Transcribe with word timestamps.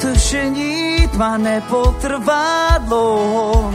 Mám 0.00 0.12
tušení, 0.14 1.08
tma 1.12 1.36
nepotrvá 1.36 2.78
dlouho. 2.78 3.74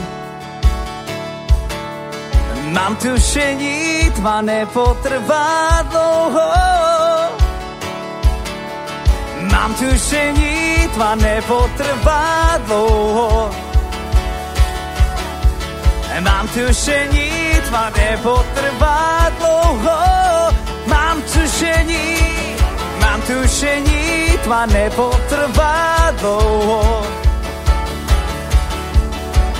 Mám 2.74 2.96
tušení, 2.96 4.10
tma 4.16 4.42
nepotrvá 4.42 5.86
dlouho. 5.90 6.54
Mám 9.52 9.74
tušení, 9.74 10.90
tma 10.94 11.16
nepotrvá 11.16 12.58
dlouho. 12.66 13.52
Mám 16.20 16.48
tušení, 16.48 17.30
tma 17.68 17.90
nepotrvá 17.98 19.30
dlouho. 19.38 20.00
Mám 20.88 21.22
tušení, 21.22 22.18
mám 22.18 22.35
tušení, 23.28 24.38
tma 24.44 24.66
nepotrvá 24.66 26.12
dlouho. 26.20 27.06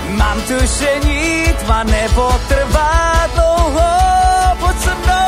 Mám 0.08 0.40
tušení, 0.40 1.44
tma 1.64 1.82
nepotrvá 1.82 3.28
dlouho. 3.34 3.90
Pojď 4.60 4.78
se 4.78 4.94
mnou. 4.94 5.25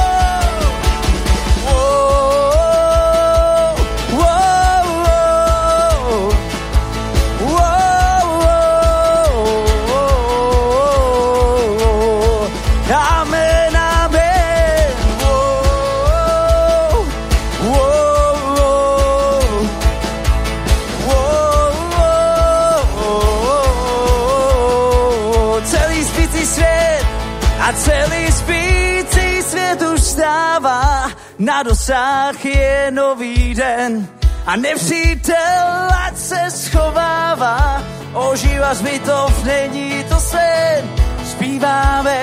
Na 31.49 31.63
dosah 31.63 32.45
je 32.45 32.91
nový 32.91 33.55
den 33.55 34.09
a 34.47 34.57
nepřítel 34.57 35.89
ať 36.07 36.17
se 36.17 36.51
schovává. 36.51 37.83
Ožívá 38.13 38.75
zbytov, 38.75 39.45
není 39.45 40.05
to 40.09 40.21
sen. 40.21 40.85
Zpíváme, 41.31 42.19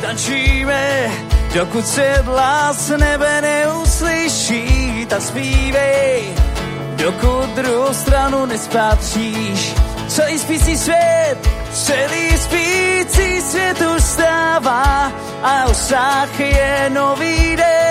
tančíme, 0.00 1.10
dokud 1.54 1.86
se 1.86 2.12
hlas 2.22 2.88
nebe 2.88 3.40
neuslyší, 3.40 5.06
tak 5.08 5.22
zpívej, 5.22 6.34
dokud 6.96 7.48
druhou 7.54 7.94
stranu 7.94 8.46
nespatříš. 8.46 9.74
Celý 10.08 10.38
spící 10.38 10.78
svět, 10.78 11.38
celý 11.72 12.38
spící 12.38 13.40
svět 13.40 13.80
už 13.96 14.02
stává 14.02 15.12
a 15.42 15.64
osách 15.64 16.40
je 16.40 16.90
nový 16.90 17.56
den 17.56 17.83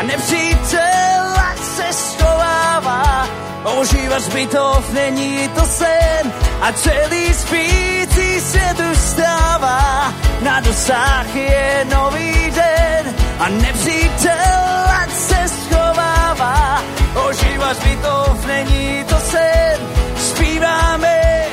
a 0.00 0.02
nepřítel 0.02 1.26
ať 1.50 1.58
se 1.58 1.92
schovává. 1.92 3.28
Ožívat 3.64 4.22
zbytov 4.22 4.92
není 4.92 5.48
to 5.48 5.60
sen 5.66 6.32
a 6.60 6.72
celý 6.72 7.34
spící 7.34 8.40
svět 8.40 8.80
už 8.92 8.98
stává. 8.98 10.12
Na 10.42 10.60
dosah 10.60 11.34
je 11.34 11.86
nový 11.94 12.50
den 12.50 13.14
a 13.38 13.48
nepřítel 13.48 14.84
ať 15.02 15.10
se 15.10 15.48
schovává. 15.48 16.82
Ožívat 17.28 17.76
zbytov 17.76 18.46
není 18.46 19.04
to 19.04 19.16
sen, 19.20 19.78
zpíváme, 20.16 21.44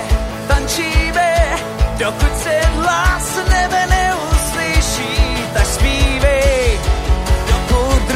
tančíme, 0.47 1.35
dokud 1.97 2.37
se 2.43 2.61
hlas 2.75 3.35
nebe 3.49 3.87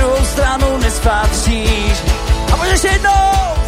druhou 0.02 0.26
stranu 0.26 0.78
nespatříš. 0.78 2.04
A 2.54 2.56
ještě 2.66 2.88
jednou, 2.88 3.61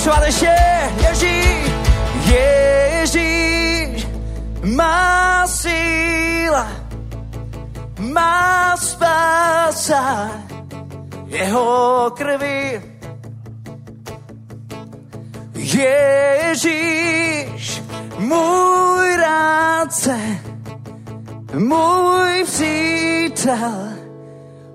našovat 0.00 0.26
ještě 0.26 0.56
Ježíš, 1.08 1.72
Ježíš, 2.24 4.06
má 4.64 5.46
síla, 5.46 6.68
má 7.98 8.76
spása, 8.76 10.30
jeho 11.26 12.12
krvi. 12.16 12.82
Ježíš, 15.54 17.02
můj 18.18 19.16
rádce, 19.16 20.20
můj 21.54 22.44
přítel, 22.44 23.88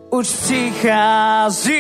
už 0.09 0.29
přichází. 0.29 1.75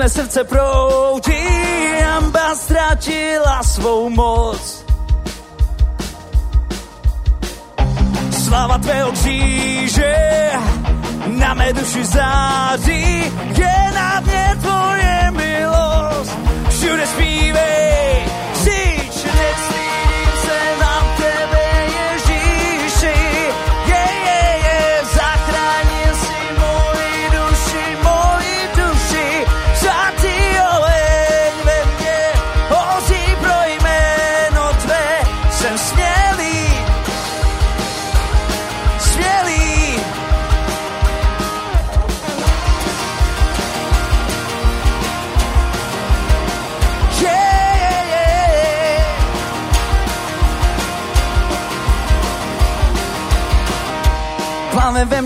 mé 0.00 0.08
srdce 0.08 0.44
proudí, 0.44 1.44
jamba 2.00 2.54
ztratila 2.54 3.62
svou 3.62 4.08
moc. 4.10 4.84
Slava 8.44 8.78
tvého 8.78 9.12
kříže 9.12 10.16
na 11.26 11.54
mé 11.54 11.72
duši 11.72 12.04
září, 12.04 13.32
je 13.56 13.76
na 13.94 14.20
mě 14.20 14.56
tvoje 14.60 15.30
milost. 15.30 16.38
Všude 16.68 17.06
zpívej, 17.06 18.24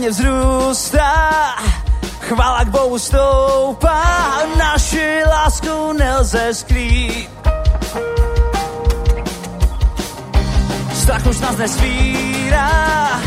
mě 0.04 0.10
vzrůstá, 0.10 1.56
chvála 2.20 2.64
k 2.64 2.68
Bohu 2.68 2.98
stoupá, 2.98 4.02
naši 4.58 5.22
lásku 5.28 5.92
nelze 5.92 6.54
skrýt. 6.54 7.30
Strach 10.94 11.26
už 11.26 11.40
nás 11.40 11.56
nesvírá, 11.56 13.20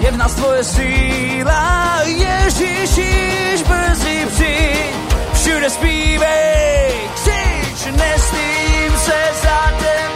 je 0.00 0.10
v 0.10 0.16
nás 0.16 0.34
tvoje 0.34 0.64
síla, 0.64 2.00
Ježíš 2.04 2.96
již 2.96 3.62
brzy 3.62 4.26
přijď. 4.34 4.94
Všude 5.34 5.70
zpívej, 5.70 6.92
křič, 7.14 7.96
nestým 7.96 8.96
se 8.96 9.20
za 9.42 9.72
tebe. 9.78 10.11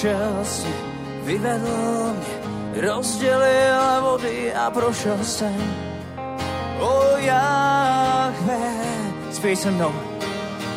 našel 0.00 0.44
si, 0.44 0.74
vyvedl 1.22 2.14
mě, 2.16 2.40
rozdělil 2.80 4.00
vody 4.00 4.54
a 4.54 4.70
prošel 4.70 5.24
jsem. 5.24 5.74
O 6.80 7.16
Jahve, 7.16 8.60
spíš 9.32 9.58
se 9.58 9.70
mnou. 9.70 9.92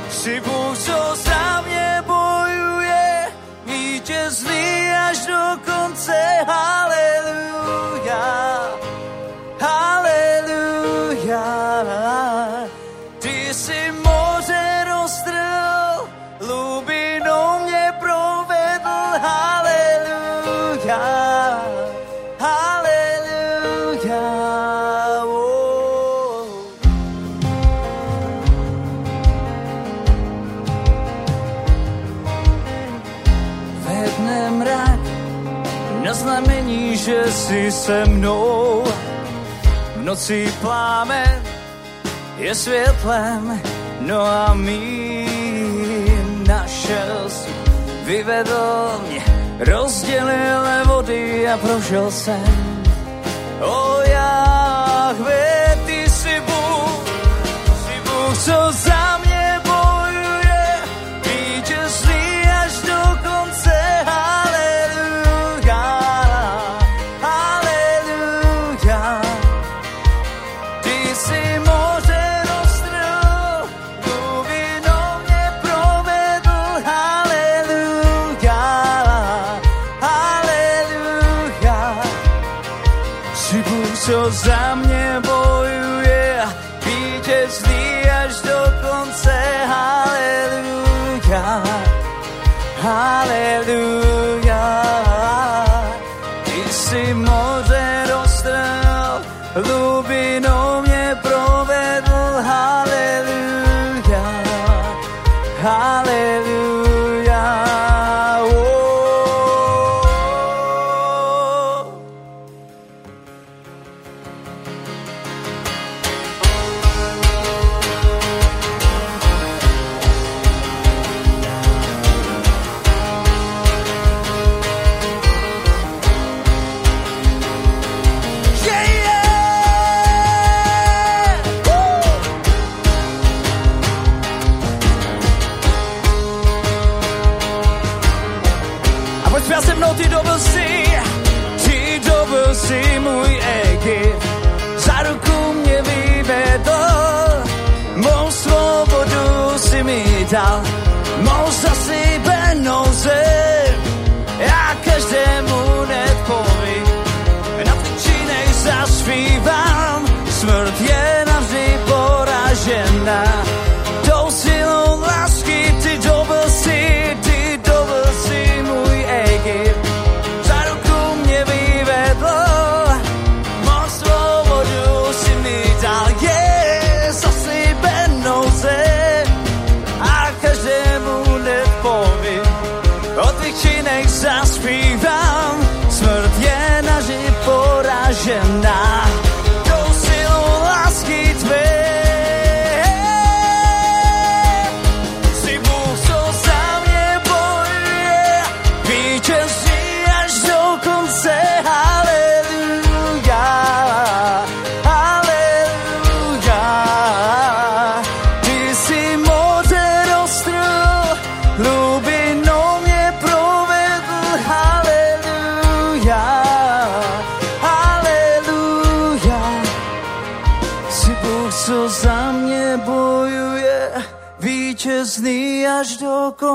Jsi 0.10 0.42
Bůh, 0.42 0.78
co 0.78 1.16
za 1.16 1.62
mě 1.62 2.04
bojuje, 2.08 3.28
vítězný 3.66 4.92
až 5.10 5.26
do 5.26 5.58
konce, 5.66 6.20
haleluja. 6.48 8.24
Se 37.84 38.06
mnou. 38.06 38.84
V 39.96 40.02
noci 40.04 40.54
plámen 40.62 41.44
je 42.38 42.56
světlem, 42.56 43.62
no 44.00 44.22
a 44.22 44.54
mý 44.54 45.28
našel 46.48 47.30
si, 47.30 47.52
vyvedl 48.04 49.02
mě, 49.08 49.24
rozdělil 49.60 50.64
vody 50.86 51.50
a 51.50 51.58
prošel 51.58 52.12
jsem. 52.12 52.84
O 53.60 54.02
Jahve, 54.08 55.78
ty 55.86 56.10
jsi 56.10 56.40
Bůh, 56.40 57.08
jsi 57.68 57.96
Bůh, 58.04 58.38
co 58.38 58.72
za 58.72 58.93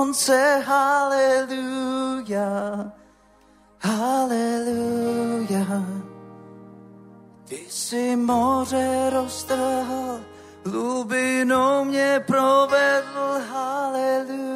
konce. 0.08 0.64
Haleluja, 0.66 2.48
haleluja. 3.80 5.66
Ty 7.48 7.66
jsi 7.68 8.16
moře 8.16 9.10
roztrhl, 9.10 10.20
hlubinou 10.64 11.84
mě 11.84 12.24
provedl. 12.26 13.40
Haleluja, 13.52 14.47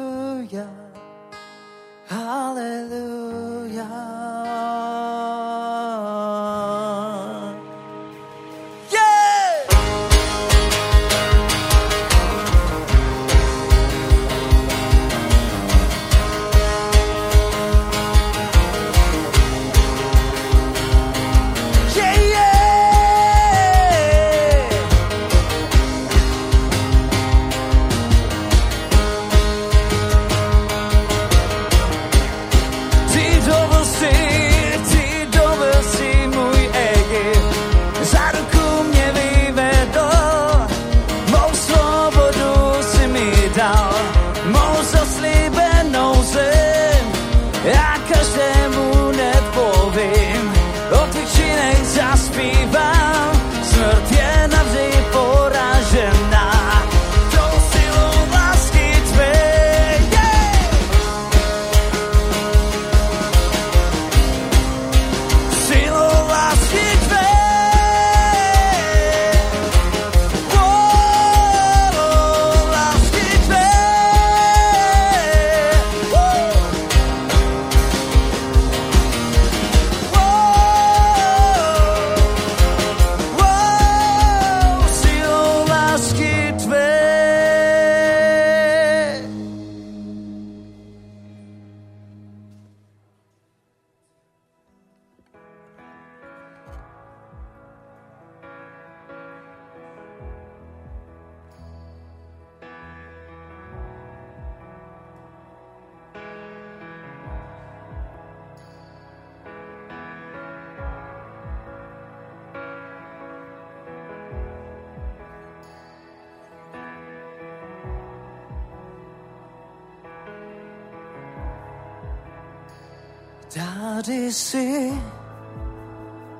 Jsi, 124.53 125.01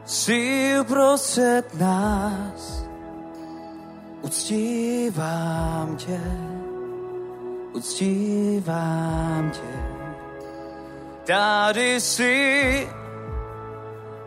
jsi 0.06 0.76
uprostřed 0.82 1.80
nás, 1.80 2.86
uctívám 4.22 5.96
tě, 5.98 6.22
uctívám 7.74 9.52
tě. 9.52 9.84
Tady 11.24 12.02
jsi 12.02 12.90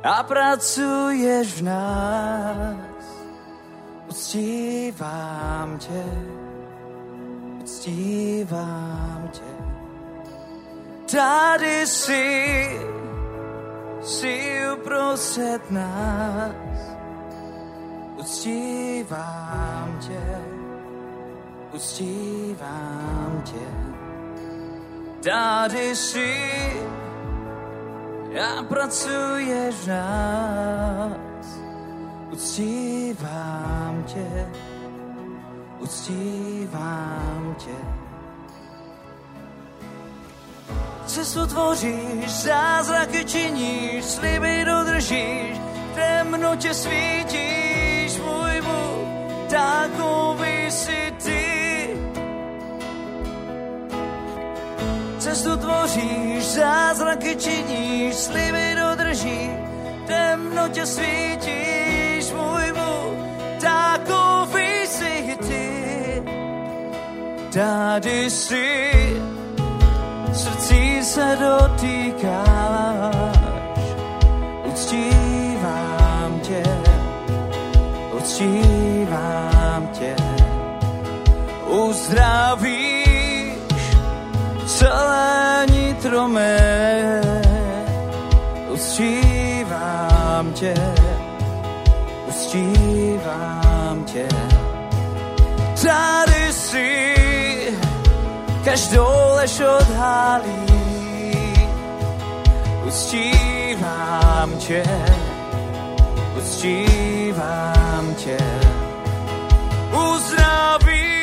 a 0.03 0.23
pracuješ 0.23 1.61
v 1.61 1.63
nás, 1.63 3.07
uctívám 4.09 5.79
tě, 5.79 6.05
uctívám 7.61 9.29
tě. 9.33 9.65
Tady 11.17 11.87
jsi, 11.87 12.97
jsi 14.07 14.61
uprostřed 14.75 15.71
nás, 15.71 16.53
uctívám 18.19 19.99
tě, 20.01 20.41
uctívám 21.73 23.43
tě. 23.45 23.67
Tady 25.31 25.97
jsi 25.97 26.51
a 28.41 28.63
pracuješ 28.63 29.75
v 29.75 29.87
nás, 29.89 31.59
uctívám 32.31 34.05
tě, 34.07 34.49
uctívám 35.81 37.55
tě. 37.59 38.06
Cestu 41.17 41.47
tvoříš, 41.47 42.29
zázraky 42.29 43.25
činíš, 43.25 44.05
sliby 44.05 44.65
dodržíš, 44.65 45.57
temnotě 45.95 46.75
svítíš, 46.75 48.21
můj 48.21 48.61
Bůh, 48.61 49.09
takový 49.49 50.71
si 50.71 51.13
ty. 51.25 51.97
Cestu 55.19 55.57
tvoříš, 55.57 56.45
zázraky 56.45 57.37
činíš, 57.37 58.15
sliby 58.15 58.77
dodržíš, 58.77 59.51
temnotě 60.07 60.87
svítíš, 60.87 62.33
můj 62.33 62.73
Bůh, 62.77 63.17
takový 63.61 64.87
si 64.87 65.37
ty. 65.49 66.23
Tady 67.53 68.31
jsi, 68.31 68.91
se 71.07 71.39
dotýkáš, 71.41 72.47
uctívám 74.65 76.41
tě, 76.43 76.63
uctívám 78.13 79.89
tě, 79.93 80.17
uzdravíš 81.67 83.07
celé 84.67 85.67
nitro 85.71 86.29
mé, 86.29 87.21
uctívám 88.69 90.53
tě, 90.53 90.75
uctívám 92.29 94.05
tě. 94.05 94.29
Tady 95.83 96.53
jsi, 96.53 97.15
každou 98.65 99.09
lež 99.37 99.61
odhalí. 99.61 100.66
Uctívám 102.97 104.59
tě, 104.59 104.83
uctívám 106.39 108.15
tě. 108.15 108.39
Uzdraví 109.93 111.16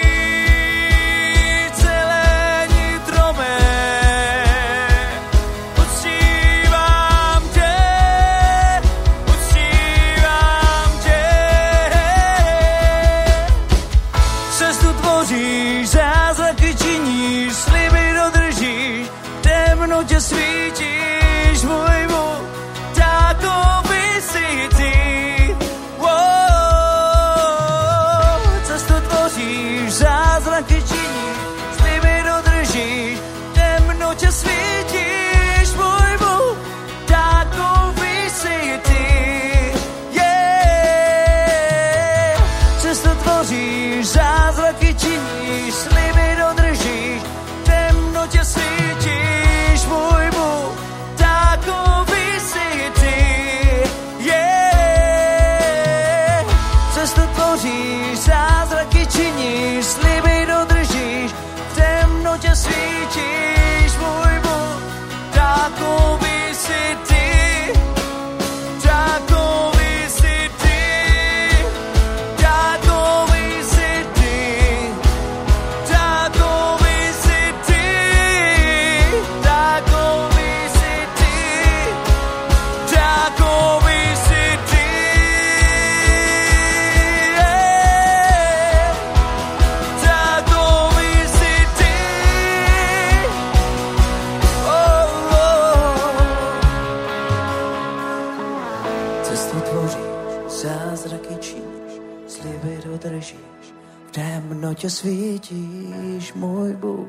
svítíš, 104.94 106.34
můj 106.34 106.74
Bůh, 106.74 107.08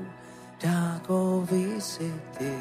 takový 0.58 1.80
si 1.80 2.12
ty. 2.38 2.54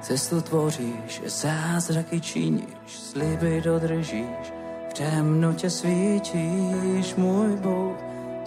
Cestu 0.00 0.40
tvoříš, 0.40 1.22
zázraky 1.26 2.20
činíš, 2.20 2.86
sliby 2.86 3.60
dodržíš, 3.60 4.52
v 4.90 4.94
temnotě 4.94 5.70
svítíš, 5.70 7.14
můj 7.16 7.56
Bůh, 7.56 7.96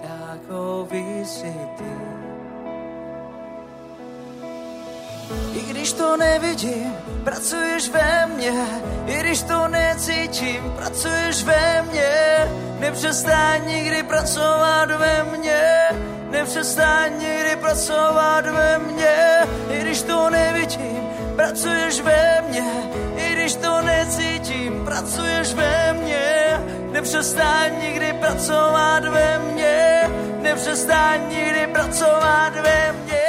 takový 0.01 1.25
si 1.25 1.53
ty. 1.77 2.24
I 5.53 5.61
když 5.69 5.93
to 5.93 6.17
nevidím, 6.17 6.93
pracuješ 7.23 7.89
ve 7.89 8.25
mně. 8.25 8.53
I 9.05 9.19
když 9.19 9.41
to 9.41 9.67
necítím, 9.67 10.73
pracuješ 10.75 11.43
ve 11.43 11.81
mně. 11.81 12.11
Nepřestaň 12.79 13.67
nikdy 13.67 14.03
pracovat 14.03 14.91
ve 14.91 15.23
mně. 15.23 15.61
Nepřestaň 16.29 17.11
nikdy 17.19 17.55
pracovat 17.55 18.45
ve 18.45 18.77
mně. 18.79 19.39
I 19.69 19.79
když 19.79 20.01
to 20.01 20.29
nevidím, 20.29 21.09
pracuješ 21.35 22.01
ve 22.01 22.43
mně. 22.49 22.63
I 23.15 23.33
když 23.33 23.55
to 23.55 23.81
necítím, 23.81 24.85
pracuješ 24.85 25.53
ve 25.53 25.93
mně. 25.93 26.59
Nepřestaň 26.91 27.71
nikdy 27.81 28.13
pracovat 28.13 29.05
ve 29.05 29.39
mně. 29.39 30.09
Nepřestaň 30.41 31.19
nikdy 31.29 31.67
pracovat 31.67 32.53
ve 32.55 32.91
mně. 32.91 33.24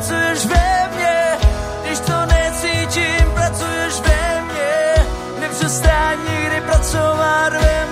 Pracuješ 0.00 0.46
ve 0.46 0.88
mně. 0.96 1.38
Když 1.84 2.00
to 2.00 2.26
necítím, 2.26 3.30
pracuješ 3.34 4.00
ve 4.00 4.42
mně. 4.42 4.94
Nepřestaň 5.40 6.18
nikdy 6.30 6.60
pracovat 6.60 7.52
ve 7.52 7.84
mně. 7.84 7.89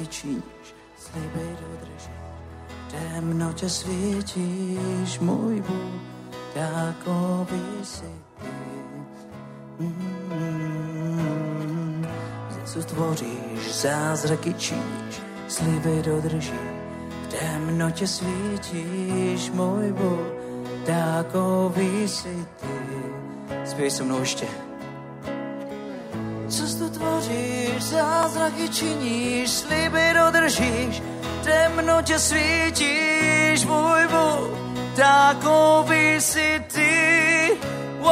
Zázraky 0.00 0.06
činíš, 0.06 0.74
sliby 0.98 1.56
dodržíš. 1.60 2.10
Temnotě 2.90 3.68
svítíš, 3.68 5.18
můj 5.20 5.60
Bůh, 5.60 6.00
takový 6.54 7.84
jsi 7.84 8.10
ty. 8.42 8.48
Mm, 9.78 10.06
Zesu 12.50 12.82
tvoříš, 12.82 13.74
zázraky 13.74 14.54
činíš, 14.54 15.22
sliby 15.48 16.02
dodržíš. 16.02 16.52
V 17.22 17.26
temnotě 17.28 18.06
svítíš, 18.06 19.50
můj 19.50 19.92
Bůh, 19.92 20.26
takový 20.86 22.08
jsi 22.08 22.46
ty. 22.60 22.66
Zpěj 23.64 23.90
se 23.90 24.02
mnou 24.02 24.20
ještě. 24.20 24.46
Cestu 26.48 26.88
tvoříš, 27.80 27.82
zázraky 27.82 28.68
činíš, 28.68 29.50
sliby 29.50 30.14
dodržíš, 30.14 31.02
temnotě 31.44 32.18
svítíš, 32.18 33.64
můj 33.64 34.08
Bůh, 34.08 34.50
takový 34.96 36.20
jsi 36.20 36.64
ty. 36.72 37.58
Wow. 37.98 38.10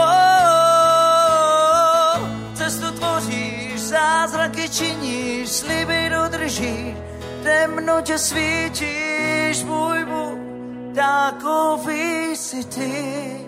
Cestu 2.54 2.90
tvoříš, 2.90 3.80
zázraky 3.80 4.68
činíš, 4.68 5.48
sliby 5.48 6.10
dodržíš, 6.10 6.96
temnotě 7.42 8.18
svítíš, 8.18 9.64
můj 9.64 10.04
Bůh, 10.04 10.38
takový 10.94 12.36
jsi 12.36 12.64
ty. 12.64 13.47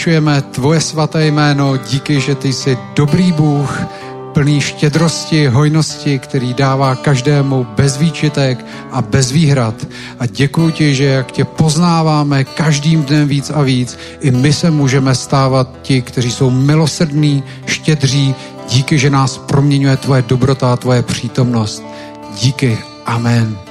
Vyvyšujeme 0.00 0.42
tvoje 0.42 0.80
svaté 0.80 1.26
jméno, 1.26 1.76
díky, 1.76 2.20
že 2.20 2.34
ty 2.34 2.52
jsi 2.52 2.78
dobrý 2.96 3.32
Bůh, 3.32 3.80
plný 4.32 4.60
štědrosti, 4.60 5.46
hojnosti, 5.46 6.18
který 6.18 6.54
dává 6.54 6.94
každému 6.94 7.66
bez 7.76 7.96
výčitek 7.96 8.64
a 8.92 9.02
bez 9.02 9.32
výhrad. 9.32 9.74
A 10.18 10.26
děkuji 10.26 10.70
ti, 10.70 10.94
že 10.94 11.04
jak 11.04 11.32
tě 11.32 11.44
poznáváme 11.44 12.44
každým 12.44 13.04
dnem 13.04 13.28
víc 13.28 13.50
a 13.54 13.62
víc, 13.62 13.98
i 14.20 14.30
my 14.30 14.52
se 14.52 14.70
můžeme 14.70 15.14
stávat 15.14 15.68
ti, 15.82 16.02
kteří 16.02 16.30
jsou 16.30 16.50
milosrdní, 16.50 17.42
štědří. 17.66 18.34
Díky, 18.68 18.98
že 18.98 19.10
nás 19.10 19.38
proměňuje 19.38 19.96
tvoje 19.96 20.24
dobrota 20.28 20.72
a 20.72 20.76
tvoje 20.76 21.02
přítomnost. 21.02 21.84
Díky. 22.40 22.78
Amen. 23.06 23.69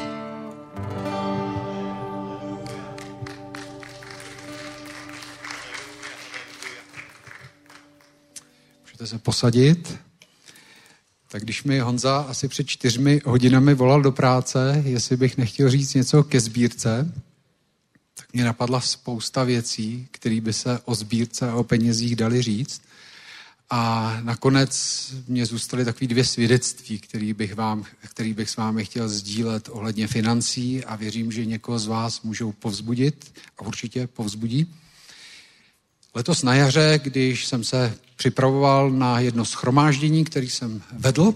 Posadit. 9.40 10.00
Tak 11.28 11.44
když 11.44 11.64
mi 11.64 11.80
Honza 11.80 12.18
asi 12.18 12.48
před 12.48 12.68
čtyřmi 12.68 13.22
hodinami 13.26 13.74
volal 13.74 14.02
do 14.02 14.12
práce, 14.12 14.84
jestli 14.86 15.18
bych 15.18 15.38
nechtěl 15.38 15.70
říct 15.70 15.94
něco 15.94 16.24
ke 16.24 16.40
sbírce, 16.40 17.12
tak 18.14 18.34
mě 18.34 18.44
napadla 18.44 18.82
spousta 18.82 19.44
věcí, 19.44 20.08
které 20.12 20.42
by 20.42 20.54
se 20.54 20.80
o 20.86 20.96
sbírce 20.96 21.50
a 21.50 21.56
o 21.56 21.64
penězích 21.64 22.16
dali 22.16 22.42
říct. 22.42 22.82
A 23.70 24.18
nakonec 24.24 25.14
mě 25.28 25.46
zůstaly 25.46 25.86
takové 25.86 26.08
dvě 26.08 26.26
svědectví, 26.26 27.00
který 27.00 27.34
bych, 27.34 27.56
vám, 27.56 27.86
který 28.10 28.34
bych 28.34 28.50
s 28.50 28.56
vámi 28.56 28.86
chtěl 28.86 29.10
sdílet 29.10 29.70
ohledně 29.72 30.08
financí 30.08 30.84
a 30.86 30.96
věřím, 30.96 31.32
že 31.32 31.46
někoho 31.46 31.80
z 31.80 31.88
vás 31.88 32.22
můžou 32.22 32.52
povzbudit 32.52 33.34
a 33.58 33.62
určitě 33.62 34.08
povzbudí. 34.08 34.76
Letos 36.16 36.44
na 36.44 36.56
jaře, 36.56 37.00
když 37.04 37.46
jsem 37.46 37.64
se 37.64 37.98
připravoval 38.20 38.92
na 38.92 39.20
jedno 39.20 39.46
schromáždění, 39.46 40.26
který 40.26 40.50
jsem 40.50 40.82
vedl 40.92 41.34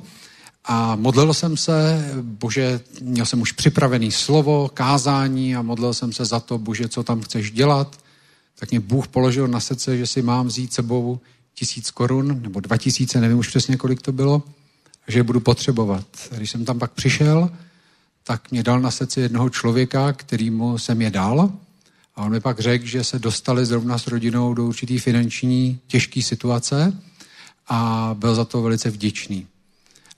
a 0.66 0.96
modlil 0.96 1.34
jsem 1.34 1.58
se, 1.58 2.06
bože, 2.22 2.82
měl 3.02 3.26
jsem 3.26 3.42
už 3.42 3.52
připravený 3.52 4.12
slovo, 4.12 4.70
kázání 4.74 5.56
a 5.56 5.62
modlil 5.62 5.94
jsem 5.94 6.14
se 6.14 6.26
za 6.26 6.40
to, 6.40 6.58
bože, 6.58 6.88
co 6.88 7.04
tam 7.04 7.22
chceš 7.22 7.52
dělat, 7.52 7.98
tak 8.60 8.72
mě 8.72 8.80
Bůh 8.80 9.08
položil 9.08 9.48
na 9.48 9.60
srdce, 9.60 9.98
že 9.98 10.08
si 10.08 10.22
mám 10.22 10.48
vzít 10.48 10.74
sebou 10.74 11.20
tisíc 11.54 11.92
korun, 11.92 12.42
nebo 12.42 12.60
dva 12.60 12.78
tisíce, 12.78 13.22
nevím 13.22 13.38
už 13.38 13.48
přesně, 13.48 13.78
kolik 13.78 14.02
to 14.02 14.12
bylo, 14.12 14.44
že 15.08 15.20
je 15.20 15.24
budu 15.24 15.40
potřebovat. 15.40 16.06
A 16.32 16.36
když 16.36 16.52
jsem 16.52 16.66
tam 16.66 16.80
pak 16.80 16.92
přišel, 16.92 17.50
tak 18.24 18.52
mě 18.52 18.64
dal 18.64 18.80
na 18.80 18.92
srdce 18.92 19.22
jednoho 19.22 19.50
člověka, 19.50 20.14
kterýmu 20.14 20.78
jsem 20.78 21.02
je 21.02 21.10
dal 21.10 21.52
a 22.16 22.24
on 22.24 22.32
mi 22.32 22.40
pak 22.40 22.60
řekl, 22.60 22.86
že 22.86 23.04
se 23.04 23.20
dostali 23.20 23.66
zrovna 23.66 23.98
s 23.98 24.08
rodinou 24.08 24.54
do 24.54 24.66
určitý 24.66 25.00
finanční 25.00 25.80
těžké 25.88 26.22
situace 26.22 26.94
a 27.68 28.10
byl 28.20 28.36
za 28.36 28.46
to 28.46 28.62
velice 28.62 28.90
vděčný. 28.90 29.48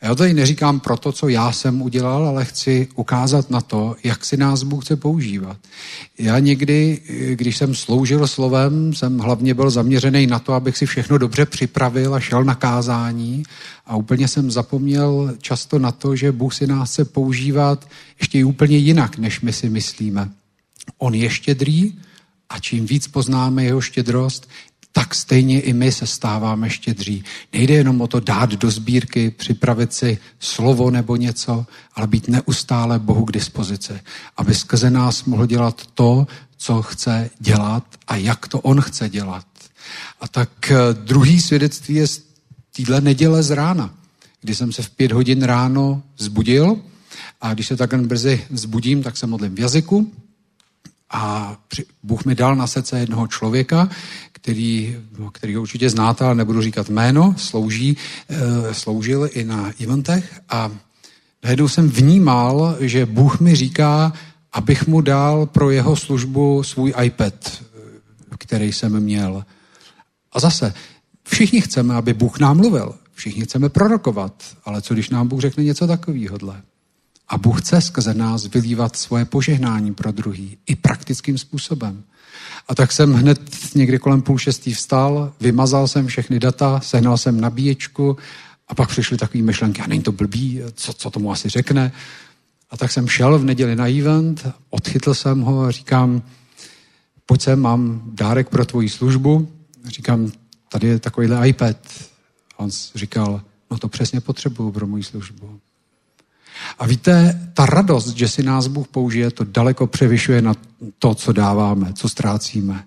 A 0.02 0.06
já 0.06 0.16
tady 0.16 0.34
neříkám 0.34 0.80
pro 0.80 0.98
to, 0.98 1.12
co 1.12 1.28
já 1.28 1.52
jsem 1.52 1.82
udělal, 1.82 2.28
ale 2.28 2.46
chci 2.46 2.88
ukázat 2.96 3.50
na 3.50 3.62
to, 3.62 3.96
jak 4.04 4.26
si 4.26 4.38
nás 4.38 4.64
Bůh 4.64 4.86
chce 4.86 4.96
používat. 4.96 5.58
Já 6.18 6.40
někdy, 6.40 7.02
když 7.34 7.58
jsem 7.58 7.76
sloužil 7.76 8.28
slovem, 8.28 8.94
jsem 8.94 9.20
hlavně 9.20 9.54
byl 9.54 9.70
zaměřený 9.70 10.28
na 10.28 10.40
to, 10.40 10.54
abych 10.54 10.78
si 10.78 10.86
všechno 10.86 11.18
dobře 11.18 11.46
připravil 11.46 12.16
a 12.16 12.20
šel 12.20 12.44
na 12.44 12.56
kázání 12.56 13.44
a 13.86 13.96
úplně 13.96 14.28
jsem 14.28 14.52
zapomněl 14.52 15.36
často 15.42 15.80
na 15.80 15.92
to, 15.92 16.16
že 16.16 16.32
Bůh 16.32 16.54
si 16.54 16.68
nás 16.68 16.92
chce 16.92 17.06
používat 17.06 17.88
ještě 18.20 18.46
úplně 18.46 18.78
jinak, 18.78 19.18
než 19.18 19.42
my 19.42 19.54
si 19.54 19.70
myslíme. 19.70 20.30
On 20.98 21.16
je 21.16 21.30
štědrý 21.30 22.00
a 22.50 22.60
čím 22.60 22.86
víc 22.86 23.08
poznáme 23.08 23.64
jeho 23.64 23.82
štědrost, 23.82 24.50
tak 24.92 25.16
stejně 25.16 25.62
i 25.62 25.74
my 25.74 25.92
se 25.92 26.08
stáváme 26.08 26.70
štědří. 26.70 27.24
Nejde 27.54 27.74
jenom 27.74 28.02
o 28.02 28.08
to 28.08 28.20
dát 28.20 28.50
do 28.50 28.72
sbírky, 28.72 29.32
připravit 29.32 29.94
si 29.94 30.18
slovo 30.40 30.92
nebo 30.92 31.16
něco, 31.16 31.66
ale 31.96 32.08
být 32.08 32.28
neustále 32.28 33.00
Bohu 33.00 33.26
k 33.26 33.32
dispozici, 33.32 33.94
aby 34.38 34.56
skrze 34.56 34.90
nás 34.90 35.24
mohl 35.24 35.46
dělat 35.46 35.82
to, 35.94 36.28
co 36.58 36.82
chce 36.82 37.30
dělat 37.40 37.84
a 38.08 38.16
jak 38.16 38.48
to 38.48 38.60
on 38.60 38.82
chce 38.82 39.10
dělat. 39.10 39.46
A 40.22 40.28
tak 40.28 40.72
eh, 40.72 40.78
druhý 40.94 41.42
svědectví 41.42 41.96
je 41.96 42.08
z 42.08 42.22
téhle 42.76 43.02
neděle 43.02 43.44
z 43.44 43.52
rána, 43.52 43.94
kdy 44.42 44.56
jsem 44.56 44.72
se 44.72 44.82
v 44.82 44.90
pět 44.90 45.12
hodin 45.12 45.44
ráno 45.44 46.04
zbudil 46.18 46.78
a 47.42 47.54
když 47.54 47.68
se 47.68 47.76
takhle 47.76 48.00
brzy 48.00 48.46
zbudím, 48.50 49.04
tak 49.04 49.18
se 49.18 49.28
modlím 49.28 49.56
v 49.56 49.60
jazyku, 49.60 50.12
a 51.10 51.56
Bůh 52.04 52.26
mi 52.26 52.36
dal 52.36 52.56
na 52.56 52.68
srdce 52.68 53.00
jednoho 53.00 53.28
člověka, 53.28 53.90
který, 54.32 54.98
který 55.32 55.56
ho 55.56 55.62
určitě 55.62 55.90
znáte, 55.90 56.26
ale 56.26 56.36
nebudu 56.36 56.62
říkat 56.62 56.90
jméno, 56.90 57.36
slouží, 57.38 57.98
e, 58.30 58.74
sloužil 58.74 59.30
i 59.32 59.44
na 59.44 59.72
eventech 59.84 60.42
a 60.50 60.72
najednou 61.44 61.68
jsem 61.68 61.90
vnímal, 61.90 62.78
že 62.80 63.06
Bůh 63.06 63.40
mi 63.40 63.56
říká, 63.56 64.14
abych 64.54 64.88
mu 64.88 65.02
dal 65.02 65.46
pro 65.46 65.70
jeho 65.72 65.96
službu 65.96 66.64
svůj 66.64 66.94
iPad, 67.04 67.64
který 68.38 68.74
jsem 68.74 69.00
měl. 69.00 69.46
A 70.32 70.40
zase, 70.40 70.74
všichni 71.24 71.62
chceme, 71.62 71.96
aby 71.96 72.14
Bůh 72.14 72.40
nám 72.40 72.58
mluvil. 72.58 72.96
Všichni 73.14 73.44
chceme 73.44 73.70
prorokovat, 73.70 74.44
ale 74.66 74.82
co 74.82 74.94
když 74.94 75.10
nám 75.10 75.28
Bůh 75.28 75.42
řekne 75.42 75.64
něco 75.64 75.88
takového? 75.88 76.38
A 77.28 77.38
Bůh 77.38 77.62
chce 77.62 77.82
skrze 77.82 78.14
nás 78.14 78.46
vylívat 78.46 78.96
svoje 78.96 79.26
požehnání 79.26 79.94
pro 79.94 80.12
druhý 80.12 80.58
i 80.66 80.76
praktickým 80.76 81.38
způsobem. 81.38 82.04
A 82.68 82.76
tak 82.76 82.92
jsem 82.92 83.14
hned 83.14 83.40
někdy 83.76 84.00
kolem 84.00 84.22
půl 84.22 84.38
šestý 84.38 84.74
vstal, 84.74 85.34
vymazal 85.40 85.88
jsem 85.88 86.08
všechny 86.08 86.40
data, 86.40 86.80
sehnal 86.80 87.18
jsem 87.18 87.42
nabíječku 87.42 88.18
a 88.68 88.76
pak 88.76 88.90
přišly 88.90 89.18
takové 89.18 89.44
myšlenky, 89.44 89.82
a 89.82 89.88
není 89.88 90.02
to 90.02 90.12
blbý, 90.12 90.62
co, 90.74 90.94
co 90.94 91.10
tomu 91.10 91.32
asi 91.32 91.50
řekne. 91.50 91.92
A 92.70 92.78
tak 92.78 92.92
jsem 92.92 93.08
šel 93.08 93.40
v 93.40 93.44
neděli 93.44 93.76
na 93.76 93.88
event, 93.88 94.48
odchytl 94.70 95.14
jsem 95.14 95.42
ho 95.42 95.62
a 95.62 95.72
říkám, 95.72 96.22
pojď 97.26 97.42
sem, 97.42 97.60
mám 97.62 98.02
dárek 98.06 98.50
pro 98.50 98.66
tvoji 98.66 98.90
službu. 98.90 99.52
Říkám, 99.86 100.32
tady 100.70 100.88
je 100.88 101.00
takovýhle 101.00 101.50
iPad. 101.50 101.78
A 102.58 102.60
on 102.60 102.70
říkal, 102.96 103.42
no 103.72 103.78
to 103.78 103.88
přesně 103.88 104.22
potřebuju 104.22 104.72
pro 104.72 104.88
moji 104.88 105.04
službu. 105.04 105.60
A 106.80 106.88
víte, 106.88 107.42
ta 107.54 107.66
radost, 107.66 108.16
že 108.16 108.28
si 108.28 108.44
nás 108.44 108.68
Bůh 108.68 108.88
použije, 108.88 109.32
to 109.32 109.44
daleko 109.44 109.88
převyšuje 109.88 110.42
na 110.42 110.54
to, 111.00 111.16
co 111.16 111.34
dáváme, 111.34 111.94
co 111.94 112.10
ztrácíme. 112.10 112.84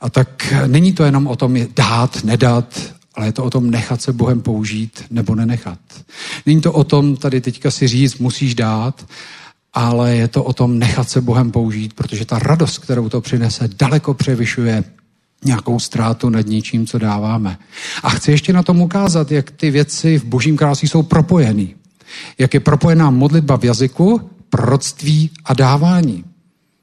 A 0.00 0.10
tak 0.10 0.54
není 0.66 0.92
to 0.92 1.04
jenom 1.04 1.26
o 1.26 1.36
tom 1.36 1.56
dát, 1.76 2.24
nedat, 2.24 2.94
ale 3.14 3.26
je 3.26 3.32
to 3.32 3.44
o 3.44 3.50
tom 3.50 3.70
nechat 3.70 4.02
se 4.02 4.12
Bohem 4.12 4.40
použít 4.40 5.04
nebo 5.10 5.34
nenechat. 5.34 5.78
Není 6.46 6.60
to 6.60 6.72
o 6.72 6.84
tom 6.84 7.16
tady 7.16 7.40
teďka 7.40 7.70
si 7.70 7.88
říct, 7.88 8.18
musíš 8.18 8.54
dát, 8.54 9.06
ale 9.72 10.16
je 10.16 10.28
to 10.28 10.44
o 10.44 10.52
tom 10.52 10.78
nechat 10.78 11.10
se 11.10 11.20
Bohem 11.20 11.50
použít, 11.50 11.94
protože 11.94 12.24
ta 12.24 12.38
radost, 12.38 12.78
kterou 12.78 13.08
to 13.08 13.20
přinese, 13.20 13.68
daleko 13.78 14.14
převyšuje 14.14 14.84
nějakou 15.44 15.78
ztrátu 15.78 16.30
nad 16.30 16.46
něčím, 16.46 16.86
co 16.86 16.98
dáváme. 16.98 17.58
A 18.02 18.10
chci 18.10 18.30
ještě 18.30 18.52
na 18.52 18.62
tom 18.62 18.80
ukázat, 18.80 19.32
jak 19.32 19.50
ty 19.50 19.70
věci 19.70 20.18
v 20.18 20.24
božím 20.24 20.56
království 20.56 20.88
jsou 20.88 21.02
propojený 21.02 21.74
jak 22.38 22.54
je 22.54 22.60
propojená 22.60 23.10
modlitba 23.10 23.56
v 23.56 23.64
jazyku, 23.64 24.30
proroctví 24.50 25.30
a 25.44 25.54
dávání. 25.54 26.24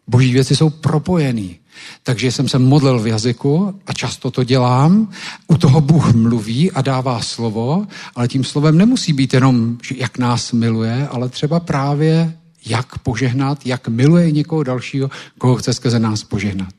Boží 0.07 0.33
věci 0.33 0.55
jsou 0.55 0.69
propojený. 0.69 1.59
Takže 2.03 2.31
jsem 2.31 2.47
se 2.47 2.59
modlil 2.59 2.99
v 2.99 3.07
jazyku 3.07 3.79
a 3.87 3.93
často 3.93 4.31
to 4.31 4.43
dělám. 4.43 5.09
U 5.47 5.57
toho 5.57 5.81
Bůh 5.81 6.13
mluví 6.13 6.71
a 6.71 6.81
dává 6.81 7.21
slovo, 7.21 7.87
ale 8.15 8.27
tím 8.27 8.43
slovem 8.43 8.77
nemusí 8.77 9.13
být 9.13 9.33
jenom, 9.33 9.77
jak 9.95 10.17
nás 10.17 10.51
miluje, 10.51 11.07
ale 11.07 11.29
třeba 11.29 11.59
právě 11.59 12.37
jak 12.65 12.97
požehnat, 12.97 13.65
jak 13.65 13.87
miluje 13.87 14.31
někoho 14.31 14.63
dalšího, 14.63 15.09
koho 15.37 15.55
chce 15.55 15.73
skrze 15.73 15.99
nás 15.99 16.23
požehnat. 16.23 16.73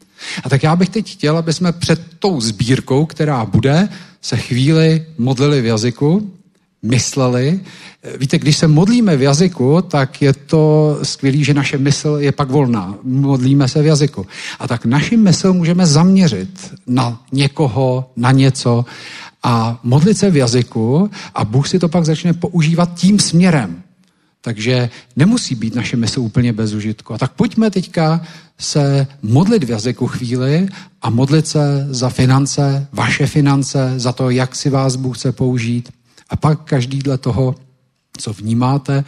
A 0.44 0.48
tak 0.48 0.62
já 0.62 0.76
bych 0.76 0.88
teď 0.88 1.12
chtěl, 1.12 1.38
aby 1.38 1.52
jsme 1.52 1.72
před 1.72 2.00
tou 2.18 2.40
sbírkou, 2.40 3.06
která 3.06 3.44
bude, 3.44 3.88
se 4.20 4.36
chvíli 4.36 5.06
modlili 5.18 5.60
v 5.60 5.66
jazyku, 5.66 6.32
mysleli, 6.82 7.60
Víte, 8.18 8.38
když 8.38 8.56
se 8.56 8.68
modlíme 8.68 9.16
v 9.16 9.22
jazyku, 9.22 9.82
tak 9.82 10.22
je 10.22 10.32
to 10.32 10.98
skvělé, 11.02 11.38
že 11.38 11.54
naše 11.54 11.78
mysl 11.78 12.16
je 12.20 12.32
pak 12.32 12.50
volná. 12.50 12.94
Modlíme 13.02 13.68
se 13.68 13.82
v 13.82 13.86
jazyku. 13.86 14.26
A 14.58 14.68
tak 14.68 14.84
naši 14.84 15.16
mysl 15.16 15.52
můžeme 15.52 15.86
zaměřit 15.86 16.74
na 16.86 17.22
někoho, 17.32 18.10
na 18.16 18.32
něco 18.32 18.84
a 19.42 19.80
modlit 19.82 20.18
se 20.18 20.30
v 20.30 20.36
jazyku 20.36 21.10
a 21.34 21.44
Bůh 21.44 21.68
si 21.68 21.78
to 21.78 21.88
pak 21.88 22.04
začne 22.04 22.32
používat 22.32 22.94
tím 22.94 23.18
směrem. 23.18 23.82
Takže 24.40 24.90
nemusí 25.16 25.54
být 25.54 25.74
naše 25.74 25.96
mysl 25.96 26.20
úplně 26.20 26.52
bez 26.52 26.72
užitku. 26.72 27.14
A 27.14 27.18
tak 27.18 27.32
pojďme 27.32 27.70
teďka 27.70 28.20
se 28.58 29.06
modlit 29.22 29.64
v 29.64 29.70
jazyku 29.70 30.06
chvíli 30.06 30.68
a 31.02 31.10
modlit 31.10 31.46
se 31.46 31.86
za 31.90 32.08
finance, 32.10 32.86
vaše 32.92 33.26
finance, 33.26 33.94
za 33.96 34.12
to, 34.12 34.30
jak 34.30 34.54
si 34.54 34.70
vás 34.70 34.96
Bůh 34.96 35.18
chce 35.18 35.32
použít. 35.32 35.90
A 36.28 36.36
pak 36.36 36.64
každý 36.64 36.98
dle 36.98 37.18
toho 37.18 37.54
co 38.18 38.32
vnímáte, 38.32 39.04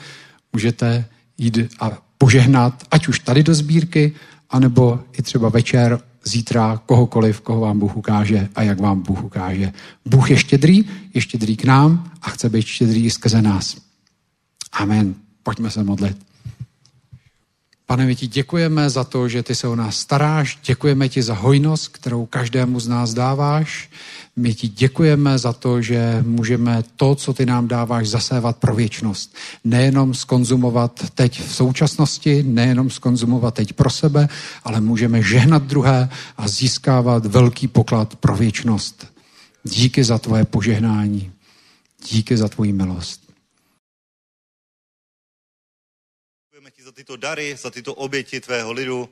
můžete 0.52 1.04
jít 1.38 1.58
a 1.80 1.90
požehnat, 2.18 2.84
ať 2.90 3.08
už 3.08 3.18
tady 3.18 3.42
do 3.42 3.54
sbírky, 3.54 4.12
anebo 4.50 5.00
i 5.12 5.22
třeba 5.22 5.48
večer 5.48 6.00
zítra 6.24 6.82
kohokoliv, 6.86 7.40
koho 7.40 7.60
vám 7.60 7.78
Bůh 7.78 7.96
ukáže 7.96 8.48
a 8.54 8.62
jak 8.62 8.80
vám 8.80 9.02
Bůh 9.02 9.24
ukáže. 9.24 9.72
Bůh 10.04 10.30
je 10.30 10.36
štědrý, 10.36 10.84
je 11.14 11.20
štědrý 11.20 11.56
k 11.56 11.64
nám 11.64 12.10
a 12.22 12.30
chce 12.30 12.48
být 12.48 12.66
štědrý 12.66 13.04
i 13.04 13.10
skrze 13.10 13.42
nás. 13.42 13.76
Amen. 14.72 15.14
Pojďme 15.42 15.70
se 15.70 15.84
modlit. 15.84 16.27
Pane, 17.90 18.06
my 18.06 18.16
ti 18.16 18.26
děkujeme 18.26 18.90
za 18.90 19.04
to, 19.04 19.28
že 19.28 19.42
ty 19.42 19.54
se 19.54 19.68
o 19.68 19.76
nás 19.76 19.96
staráš, 19.96 20.58
děkujeme 20.64 21.08
ti 21.08 21.22
za 21.22 21.34
hojnost, 21.34 21.88
kterou 21.88 22.26
každému 22.26 22.80
z 22.80 22.88
nás 22.88 23.14
dáváš. 23.14 23.90
My 24.36 24.54
ti 24.54 24.68
děkujeme 24.68 25.38
za 25.38 25.52
to, 25.52 25.82
že 25.82 26.24
můžeme 26.26 26.82
to, 26.96 27.14
co 27.14 27.32
ty 27.32 27.46
nám 27.46 27.68
dáváš, 27.68 28.08
zasévat 28.08 28.56
pro 28.56 28.74
věčnost. 28.74 29.36
Nejenom 29.64 30.14
skonzumovat 30.14 31.10
teď 31.14 31.42
v 31.42 31.54
současnosti, 31.54 32.42
nejenom 32.42 32.90
skonzumovat 32.90 33.54
teď 33.54 33.72
pro 33.72 33.90
sebe, 33.90 34.28
ale 34.64 34.80
můžeme 34.80 35.22
žehnat 35.22 35.62
druhé 35.62 36.08
a 36.36 36.48
získávat 36.48 37.26
velký 37.26 37.68
poklad 37.68 38.16
pro 38.16 38.36
věčnost. 38.36 39.06
Díky 39.64 40.04
za 40.04 40.18
tvoje 40.18 40.44
požehnání. 40.44 41.32
Díky 42.10 42.36
za 42.36 42.48
tvoji 42.48 42.72
milost. 42.72 43.27
Tyto 46.98 47.16
dary, 47.16 47.56
za 47.56 47.70
tyto 47.70 47.94
oběti 47.94 48.40
tvého 48.40 48.72
lidu. 48.72 49.08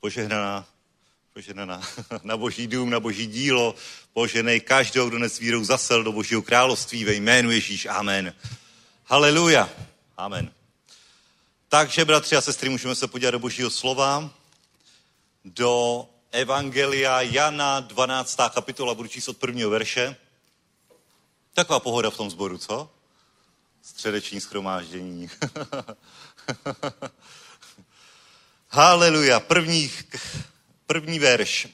Požehnaná 0.00 0.66
poženaná 1.32 1.82
na 2.22 2.36
boží 2.36 2.66
dům, 2.66 2.90
na 2.90 3.00
boží 3.00 3.26
dílo, 3.26 3.74
poženej 4.12 4.60
každou, 4.60 5.08
kdo 5.08 5.18
dnes 5.18 5.38
vírou 5.38 5.64
zasel 5.64 6.02
do 6.04 6.12
božího 6.12 6.42
království 6.42 7.04
ve 7.04 7.14
jménu 7.14 7.50
Ježíš. 7.50 7.86
Amen. 7.86 8.34
Haleluja. 9.04 9.70
Amen. 10.16 10.52
Takže, 11.68 12.04
bratři 12.04 12.36
a 12.36 12.40
sestry, 12.40 12.68
můžeme 12.68 12.94
se 12.94 13.08
podívat 13.08 13.30
do 13.30 13.38
božího 13.38 13.70
slova, 13.70 14.30
do 15.44 16.04
Evangelia 16.30 17.20
Jana, 17.20 17.80
12. 17.80 18.36
kapitola, 18.54 18.94
budu 18.94 19.08
číst 19.08 19.28
od 19.28 19.36
prvního 19.36 19.70
verše. 19.70 20.16
Taková 21.54 21.80
pohoda 21.80 22.10
v 22.10 22.16
tom 22.16 22.30
sboru, 22.30 22.58
co? 22.58 22.90
Středeční 23.82 24.40
schromáždění. 24.40 25.30
Haleluja. 28.68 29.40
První 29.40 29.90
První 30.86 31.18
verš. 31.18 31.68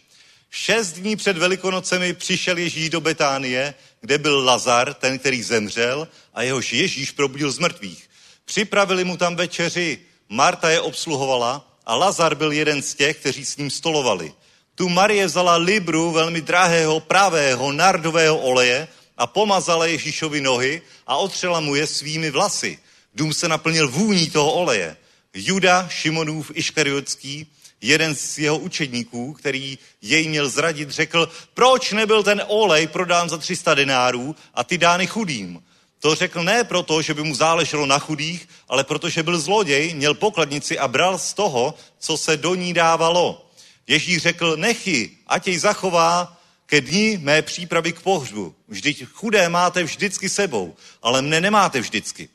Šest 0.51 0.93
dní 0.93 1.17
před 1.17 1.39
Velikonocemi 1.39 2.15
přišel 2.15 2.59
Ježíš 2.59 2.91
do 2.91 3.01
Betánie, 3.01 3.75
kde 4.01 4.19
byl 4.19 4.45
Lazar, 4.45 4.95
ten, 4.95 5.19
který 5.19 5.43
zemřel, 5.43 6.09
a 6.35 6.43
jehož 6.43 6.73
Ježíš 6.73 7.11
probudil 7.11 7.53
z 7.53 7.59
mrtvých. 7.59 8.11
Připravili 8.45 9.05
mu 9.05 9.17
tam 9.17 9.37
večeři, 9.37 9.99
Marta 10.29 10.71
je 10.71 10.81
obsluhovala 10.81 11.79
a 11.87 11.95
Lazar 11.95 12.35
byl 12.35 12.53
jeden 12.53 12.83
z 12.83 12.95
těch, 12.95 13.17
kteří 13.17 13.45
s 13.45 13.57
ním 13.57 13.71
stolovali. 13.71 14.33
Tu 14.75 14.89
Marie 14.89 15.27
vzala 15.27 15.57
libru 15.57 16.11
velmi 16.11 16.41
drahého, 16.41 17.01
pravého, 17.01 17.73
nardového 17.73 18.39
oleje 18.39 18.89
a 19.17 19.27
pomazala 19.27 19.87
Ježíšovi 19.87 20.41
nohy 20.41 20.83
a 21.07 21.17
otřela 21.17 21.61
mu 21.61 21.75
je 21.75 21.87
svými 21.87 22.31
vlasy. 22.31 22.79
Dům 23.15 23.33
se 23.33 23.49
naplnil 23.49 23.89
vůní 23.89 24.31
toho 24.31 24.53
oleje. 24.53 24.97
Juda, 25.35 25.89
Šimonův, 25.89 26.51
Iškariotský, 26.55 27.47
jeden 27.81 28.15
z 28.15 28.39
jeho 28.39 28.59
učedníků, 28.59 29.33
který 29.33 29.79
jej 30.03 30.29
měl 30.29 30.49
zradit, 30.49 30.91
řekl, 30.91 31.29
proč 31.55 31.93
nebyl 31.93 32.23
ten 32.23 32.43
olej 32.47 32.87
prodán 32.87 33.29
za 33.29 33.39
300 33.39 33.75
denárů 33.75 34.37
a 34.55 34.65
ty 34.65 34.79
dány 34.79 35.07
chudým? 35.07 35.63
To 36.01 36.15
řekl 36.15 36.43
ne 36.43 36.65
proto, 36.65 37.03
že 37.03 37.15
by 37.15 37.23
mu 37.23 37.35
záleželo 37.35 37.87
na 37.87 37.99
chudých, 37.99 38.49
ale 38.69 38.85
protože 38.85 39.23
byl 39.23 39.41
zloděj, 39.41 39.95
měl 39.95 40.15
pokladnici 40.15 40.79
a 40.79 40.89
bral 40.89 41.19
z 41.19 41.35
toho, 41.35 41.75
co 41.99 42.17
se 42.17 42.37
do 42.37 42.55
ní 42.55 42.75
dávalo. 42.75 43.51
Ježíš 43.87 44.23
řekl, 44.23 44.57
nechy, 44.57 45.11
ať 45.27 45.47
jej 45.47 45.59
zachová 45.59 46.41
ke 46.67 46.81
dní 46.81 47.17
mé 47.17 47.43
přípravy 47.43 47.93
k 47.93 48.01
pohřbu. 48.01 48.55
Vždyť 48.69 49.05
chudé 49.05 49.49
máte 49.49 49.83
vždycky 49.83 50.29
sebou, 50.29 50.77
ale 51.03 51.23
mne 51.23 51.41
nemáte 51.41 51.81
vždycky. 51.81 52.29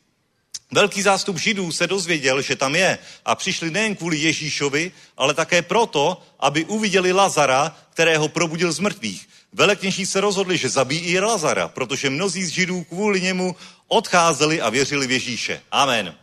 Velký 0.75 1.01
zástup 1.01 1.37
židů 1.37 1.71
se 1.71 1.87
dozvěděl, 1.87 2.41
že 2.41 2.55
tam 2.55 2.75
je 2.75 2.97
a 3.25 3.35
přišli 3.35 3.71
nejen 3.71 3.95
kvůli 3.95 4.17
Ježíšovi, 4.17 4.91
ale 5.17 5.33
také 5.33 5.61
proto, 5.61 6.21
aby 6.39 6.65
uviděli 6.65 7.11
Lazara, 7.11 7.77
kterého 7.93 8.27
probudil 8.27 8.71
z 8.71 8.79
mrtvých. 8.79 9.29
Velekněží 9.53 10.05
se 10.05 10.21
rozhodli, 10.21 10.57
že 10.57 10.69
zabijí 10.69 11.01
i 11.01 11.19
Lazara, 11.19 11.67
protože 11.67 12.09
mnozí 12.09 12.45
z 12.45 12.49
židů 12.49 12.83
kvůli 12.83 13.21
němu 13.21 13.55
odcházeli 13.87 14.61
a 14.61 14.69
věřili 14.69 15.07
v 15.07 15.11
Ježíše. 15.11 15.61
Amen. 15.71 16.15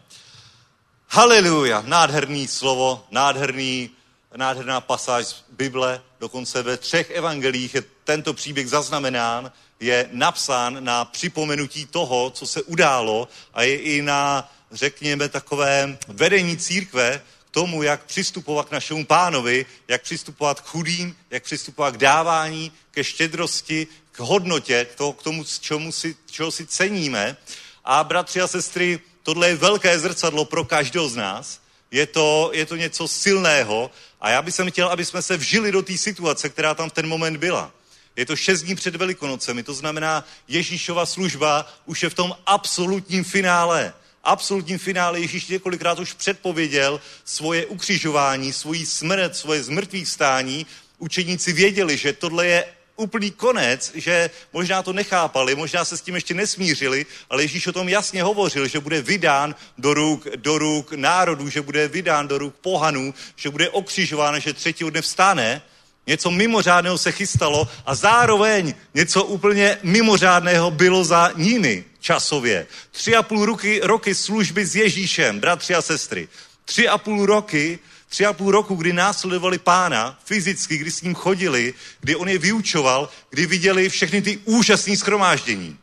Haleluja, 1.08 1.82
nádherný 1.86 2.48
slovo, 2.48 3.04
nádherný, 3.10 3.90
nádherná 4.36 4.80
pasáž 4.80 5.26
z 5.26 5.44
Bible, 5.50 6.00
dokonce 6.20 6.62
ve 6.62 6.76
třech 6.76 7.10
evangelích 7.10 7.74
je 7.74 7.82
tento 8.04 8.34
příběh 8.34 8.68
zaznamenán 8.68 9.52
je 9.82 10.08
napsán 10.12 10.84
na 10.84 11.04
připomenutí 11.04 11.86
toho, 11.86 12.30
co 12.30 12.46
se 12.46 12.62
událo 12.62 13.28
a 13.54 13.62
je 13.62 13.76
i 13.78 14.02
na, 14.02 14.52
řekněme, 14.72 15.28
takové 15.28 15.98
vedení 16.08 16.56
církve 16.56 17.22
k 17.48 17.50
tomu, 17.50 17.82
jak 17.82 18.04
přistupovat 18.04 18.68
k 18.68 18.72
našemu 18.72 19.04
pánovi, 19.04 19.66
jak 19.88 20.02
přistupovat 20.02 20.60
k 20.60 20.64
chudým, 20.66 21.16
jak 21.30 21.42
přistupovat 21.42 21.94
k 21.94 21.98
dávání, 21.98 22.72
ke 22.90 23.04
štědrosti, 23.04 23.86
k 24.12 24.18
hodnotě, 24.18 24.86
k, 24.92 24.94
to, 24.94 25.12
k 25.12 25.22
tomu, 25.22 25.44
čemu 25.60 25.92
si, 25.92 26.16
čeho 26.30 26.50
si 26.50 26.66
ceníme. 26.66 27.36
A 27.84 28.04
bratři 28.04 28.40
a 28.40 28.46
sestry, 28.46 29.00
tohle 29.22 29.48
je 29.48 29.56
velké 29.56 29.98
zrcadlo 29.98 30.44
pro 30.44 30.64
každého 30.64 31.08
z 31.08 31.16
nás. 31.16 31.60
Je 31.90 32.06
to, 32.06 32.50
je 32.54 32.66
to 32.66 32.76
něco 32.76 33.08
silného 33.08 33.90
a 34.20 34.30
já 34.30 34.42
bych 34.42 34.54
chtěl, 34.68 34.88
aby 34.88 35.04
jsme 35.04 35.22
se 35.22 35.36
vžili 35.36 35.72
do 35.72 35.82
té 35.82 35.98
situace, 35.98 36.48
která 36.48 36.74
tam 36.74 36.90
v 36.90 36.92
ten 36.92 37.06
moment 37.06 37.36
byla. 37.36 37.72
Je 38.16 38.26
to 38.26 38.36
šest 38.36 38.62
dní 38.62 38.74
před 38.74 38.96
Velikonocemi, 38.96 39.62
to 39.62 39.74
znamená, 39.74 40.24
Ježíšova 40.48 41.06
služba 41.06 41.72
už 41.86 42.02
je 42.02 42.10
v 42.10 42.14
tom 42.14 42.36
absolutním 42.46 43.24
finále. 43.24 43.92
Absolutním 44.24 44.78
finále 44.78 45.20
Ježíš 45.20 45.46
několikrát 45.46 45.98
už 45.98 46.12
předpověděl 46.12 47.00
svoje 47.24 47.66
ukřižování, 47.66 48.52
svoji 48.52 48.86
smrt, 48.86 49.36
svoje 49.36 49.62
zmrtvých 49.62 50.08
stání. 50.08 50.66
Učeníci 50.98 51.52
věděli, 51.52 51.96
že 51.96 52.12
tohle 52.12 52.46
je 52.46 52.64
úplný 52.96 53.30
konec, 53.30 53.92
že 53.94 54.30
možná 54.52 54.82
to 54.82 54.92
nechápali, 54.92 55.54
možná 55.54 55.84
se 55.84 55.96
s 55.96 56.00
tím 56.00 56.14
ještě 56.14 56.34
nesmířili, 56.34 57.06
ale 57.30 57.42
Ježíš 57.42 57.66
o 57.66 57.72
tom 57.72 57.88
jasně 57.88 58.22
hovořil, 58.22 58.68
že 58.68 58.80
bude 58.80 59.02
vydán 59.02 59.54
do 59.78 59.94
ruk, 59.94 60.28
do 60.36 60.58
ruk 60.58 60.92
národů, 60.92 61.48
že 61.48 61.62
bude 61.62 61.88
vydán 61.88 62.28
do 62.28 62.38
ruk 62.38 62.54
pohanů, 62.54 63.14
že 63.36 63.50
bude 63.50 63.70
okřižován, 63.70 64.40
že 64.40 64.52
třetího 64.52 64.90
dne 64.90 65.02
vstane 65.02 65.62
Něco 66.06 66.30
mimořádného 66.30 66.98
se 66.98 67.12
chystalo 67.12 67.68
a 67.86 67.94
zároveň 67.94 68.74
něco 68.94 69.24
úplně 69.24 69.78
mimořádného 69.82 70.70
bylo 70.70 71.04
za 71.04 71.30
nimi 71.36 71.84
časově. 72.00 72.66
Tři 72.90 73.16
a 73.16 73.22
půl 73.22 73.46
roky, 73.46 73.80
roky 73.82 74.14
služby 74.14 74.66
s 74.66 74.76
Ježíšem, 74.76 75.40
bratři 75.40 75.74
a 75.74 75.82
sestry. 75.82 76.28
Tři 76.64 76.88
a 76.88 76.98
půl 76.98 77.26
roky, 77.26 77.78
tři 78.08 78.26
a 78.26 78.32
půl 78.32 78.50
roku, 78.50 78.74
kdy 78.74 78.92
následovali 78.92 79.58
pána 79.58 80.18
fyzicky, 80.24 80.76
kdy 80.76 80.90
s 80.90 81.02
ním 81.02 81.14
chodili, 81.14 81.74
kdy 82.00 82.16
on 82.16 82.28
je 82.28 82.38
vyučoval, 82.38 83.08
kdy 83.30 83.46
viděli 83.46 83.88
všechny 83.88 84.22
ty 84.22 84.38
úžasné 84.44 84.96
schromáždění. 84.96 85.76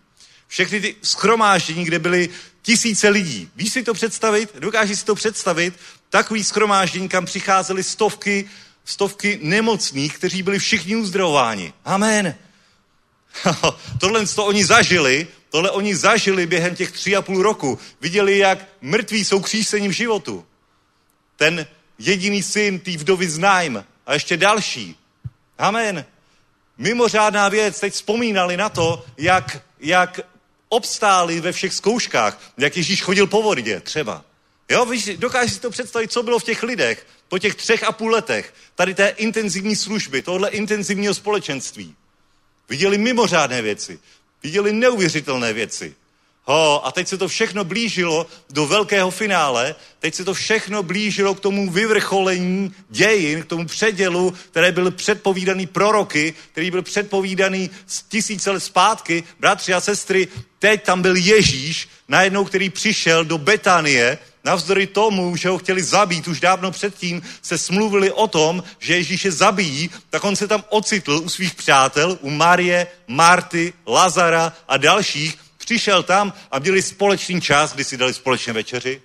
Všechny 0.48 0.82
ty 0.82 0.96
schromáždění, 1.02 1.86
kde 1.86 2.00
byly 2.00 2.30
tisíce 2.62 3.10
lidí. 3.10 3.50
Víš 3.56 3.74
si 3.74 3.84
to 3.84 3.94
představit? 3.94 4.50
Dokážeš 4.60 5.00
si 5.00 5.06
to 5.06 5.16
představit? 5.16 5.74
Takový 6.10 6.44
schromáždění, 6.44 7.10
kam 7.10 7.26
přicházely 7.26 7.84
stovky 7.84 8.50
stovky 8.90 9.40
nemocných, 9.42 10.18
kteří 10.18 10.44
byli 10.44 10.60
všichni 10.60 10.96
uzdravováni. 10.96 11.74
Amen. 11.86 12.36
tohle 14.00 14.26
to 14.26 14.46
oni 14.46 14.66
zažili, 14.66 15.28
tohle 15.50 15.72
oni 15.72 15.96
zažili 15.96 16.48
během 16.48 16.76
těch 16.76 16.92
tři 16.92 17.16
a 17.16 17.22
půl 17.22 17.44
roku. 17.44 17.80
Viděli, 18.02 18.38
jak 18.38 18.60
mrtví 18.82 19.26
jsou 19.26 19.40
křísení 19.40 19.88
v 19.88 19.92
životu. 19.92 20.46
Ten 21.36 21.68
jediný 22.00 22.44
syn 22.44 22.80
té 22.80 22.92
vdovy 22.92 23.30
Znajm 23.30 23.86
a 24.06 24.14
ještě 24.14 24.38
další. 24.38 24.96
Amen. 25.58 26.06
Mimořádná 26.78 27.50
věc, 27.50 27.80
teď 27.80 27.94
vzpomínali 27.94 28.58
na 28.58 28.70
to, 28.70 29.06
jak, 29.18 29.64
jak 29.80 30.20
obstáli 30.70 31.42
ve 31.42 31.52
všech 31.52 31.74
zkouškách, 31.74 32.42
jak 32.58 32.78
Ježíš 32.78 33.02
chodil 33.02 33.28
po 33.28 33.42
vodě 33.42 33.80
třeba. 33.80 34.26
Jo, 34.70 34.86
víš, 34.86 35.10
dokážeš 35.18 35.54
si 35.54 35.60
to 35.60 35.70
představit, 35.70 36.12
co 36.12 36.24
bylo 36.24 36.40
v 36.40 36.44
těch 36.44 36.64
lidech 36.64 37.06
po 37.28 37.40
těch 37.40 37.56
třech 37.56 37.84
a 37.84 37.92
půl 37.92 38.12
letech 38.12 38.54
tady 38.76 38.94
té 38.94 39.08
intenzivní 39.08 39.76
služby, 39.76 40.22
tohle 40.22 40.50
intenzivního 40.50 41.14
společenství. 41.14 41.96
Viděli 42.70 42.98
mimořádné 42.98 43.62
věci, 43.62 44.00
viděli 44.44 44.74
neuvěřitelné 44.74 45.54
věci. 45.54 45.96
Ho, 46.44 46.86
a 46.86 46.92
teď 46.92 47.08
se 47.08 47.18
to 47.18 47.28
všechno 47.28 47.64
blížilo 47.64 48.28
do 48.50 48.66
velkého 48.66 49.12
finále, 49.12 49.76
teď 50.00 50.16
se 50.16 50.26
to 50.26 50.34
všechno 50.34 50.84
blížilo 50.84 51.36
k 51.36 51.40
tomu 51.40 51.70
vyvrcholení 51.72 52.74
dějin, 52.90 53.42
k 53.42 53.46
tomu 53.46 53.66
předělu, 53.66 54.34
který 54.52 54.72
byl 54.72 54.92
předpovídaný 54.92 55.68
proroky, 55.68 56.34
který 56.52 56.72
byl 56.72 56.82
předpovídaný 56.82 57.70
z 57.88 58.04
tisíce 58.04 58.52
let 58.52 58.60
zpátky. 58.60 59.24
Bratři 59.40 59.74
a 59.74 59.82
sestry, 59.82 60.28
teď 60.60 60.84
tam 60.84 61.02
byl 61.02 61.16
Ježíš, 61.16 61.90
najednou, 62.08 62.46
který 62.46 62.70
přišel 62.70 63.26
do 63.26 63.38
Betanie, 63.38 64.18
Navzdory 64.50 64.88
tomu, 64.88 65.36
že 65.36 65.50
ho 65.50 65.58
chtěli 65.58 65.84
zabít, 65.84 66.28
už 66.28 66.39
dávno 66.39 66.72
předtím 66.72 67.22
se 67.41 67.58
smluvili 67.58 68.12
o 68.12 68.28
tom, 68.28 68.64
že 68.80 68.95
Ježíše 68.95 69.32
zabijí, 69.32 69.89
tak 70.10 70.24
on 70.24 70.36
se 70.36 70.47
tam 70.47 70.64
ocitl 70.70 71.22
u 71.24 71.30
svých 71.30 71.56
přátel, 71.56 72.18
u 72.22 72.30
Marie, 72.30 72.88
Marty, 73.08 73.74
Lazara 73.88 74.54
a 74.68 74.78
dalších. 74.78 75.38
Přišel 75.58 76.04
tam 76.04 76.34
a 76.52 76.60
měli 76.60 76.82
společný 76.82 77.41
čas, 77.41 77.74
kdy 77.74 77.84
si 77.84 77.97
dali 77.97 78.14
společně 78.14 78.54
večeři. 78.54 79.02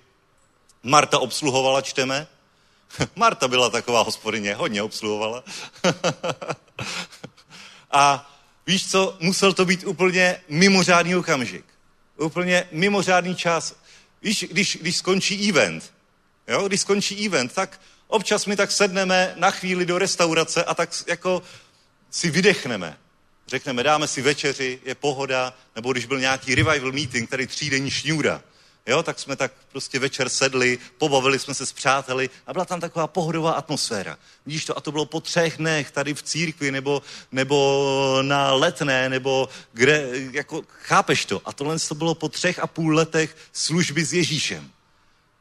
Marta 0.82 1.18
obsluhovala, 1.18 1.80
čteme. 1.80 2.26
Marta 3.16 3.49
byla 3.49 3.70
taková 3.70 4.03
hospodyně, 4.03 4.55
hodně 4.55 4.82
obsluhovala. 4.82 5.45
a 7.90 8.32
víš 8.66 8.90
co, 8.90 9.16
musel 9.20 9.53
to 9.53 9.64
být 9.64 9.84
úplně 9.84 10.40
mimořádný 10.49 11.16
okamžik. 11.16 11.64
Úplně 12.16 12.68
mimořádný 12.72 13.36
čas. 13.36 13.84
Víš, 14.25 14.47
když, 14.51 14.79
když 14.81 14.97
skončí 14.97 15.49
event, 15.49 15.93
jo, 16.49 16.68
když 16.68 16.81
skončí 16.81 17.27
event, 17.27 17.53
tak 17.53 17.81
občas 18.07 18.47
my 18.47 18.57
tak 18.57 18.72
sedneme 18.72 19.35
na 19.37 19.51
chvíli 19.51 19.87
do 19.87 19.99
restaurace 19.99 20.64
a 20.64 20.75
tak 20.75 20.91
jako 21.07 21.43
si 22.11 22.31
vydechneme. 22.31 22.99
Řekneme, 23.47 23.83
dáme 23.83 24.09
si 24.09 24.22
večeři, 24.22 24.81
je 24.85 24.95
pohoda, 24.95 25.55
nebo 25.77 25.93
když 25.93 26.07
byl 26.07 26.20
nějaký 26.20 26.55
revival 26.55 26.93
meeting, 26.93 27.31
tady 27.31 27.47
třídenní 27.47 27.91
šňůra, 27.91 28.43
jo, 28.87 29.03
tak 29.03 29.18
jsme 29.18 29.37
tak 29.37 29.53
prostě 29.72 29.99
večer 29.99 30.28
sedli, 30.28 30.78
pobavili 30.99 31.39
jsme 31.39 31.55
se 31.55 31.66
s 31.66 31.72
přáteli 31.72 32.30
a 32.47 32.53
byla 32.53 32.64
tam 32.64 32.80
taková 32.80 33.07
pohodová 33.07 33.53
atmosféra. 33.53 34.18
Vidíš 34.47 34.64
to? 34.64 34.78
A 34.78 34.80
to 34.80 34.93
bylo 34.93 35.07
po 35.07 35.20
třech 35.20 35.57
dnech 35.57 35.91
tady 35.91 36.14
v 36.14 36.22
církvi, 36.22 36.70
nebo, 36.70 37.03
nebo 37.32 38.18
na 38.22 38.53
letné, 38.53 39.09
nebo 39.09 39.49
kde, 39.72 40.09
jako, 40.32 40.62
chápeš 40.68 41.24
to? 41.24 41.43
A 41.45 41.53
tohle 41.53 41.78
to 41.78 41.95
bylo 41.95 42.14
po 42.14 42.28
třech 42.28 42.59
a 42.59 42.66
půl 42.66 42.95
letech 42.95 43.37
služby 43.53 44.05
s 44.05 44.12
Ježíšem. 44.12 44.70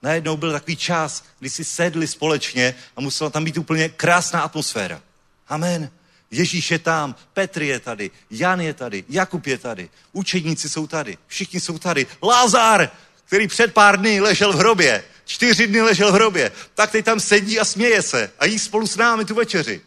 Najednou 0.02 0.38
byl 0.38 0.52
takový 0.52 0.76
čas, 0.76 1.24
kdy 1.40 1.50
si 1.50 1.64
sedli 1.64 2.08
společně 2.08 2.76
a 2.96 3.02
musela 3.02 3.30
tam 3.30 3.44
být 3.44 3.58
úplně 3.58 3.90
krásná 3.90 4.42
atmosféra. 4.42 5.02
Amen. 5.48 5.90
Ježíš 6.32 6.72
je 6.72 6.80
tam, 6.80 7.16
Petr 7.34 7.62
je 7.62 7.80
tady, 7.80 8.12
Jan 8.32 8.62
je 8.62 8.74
tady, 8.74 9.04
Jakub 9.10 9.48
je 9.48 9.58
tady, 9.58 9.90
učedníci 10.12 10.70
jsou 10.70 10.88
tady, 10.88 11.18
všichni 11.28 11.60
jsou 11.60 11.78
tady. 11.78 12.08
Lázar, 12.24 12.92
který 13.34 13.48
před 13.48 13.74
pár 13.74 14.00
dny 14.00 14.20
ležel 14.20 14.54
v 14.54 14.56
hrobě, 14.56 15.04
čtyři 15.26 15.68
dny 15.68 15.82
ležel 15.82 16.12
v 16.12 16.14
hrobě, 16.14 16.52
tak 16.74 16.92
teď 16.92 17.06
tam 17.06 17.20
sedí 17.20 17.60
a 17.60 17.66
směje 17.66 18.02
se 18.02 18.32
a 18.40 18.46
jí 18.46 18.60
spolu 18.60 18.88
s 18.88 18.96
námi 18.96 19.26
tu 19.26 19.36
večeři. 19.36 19.82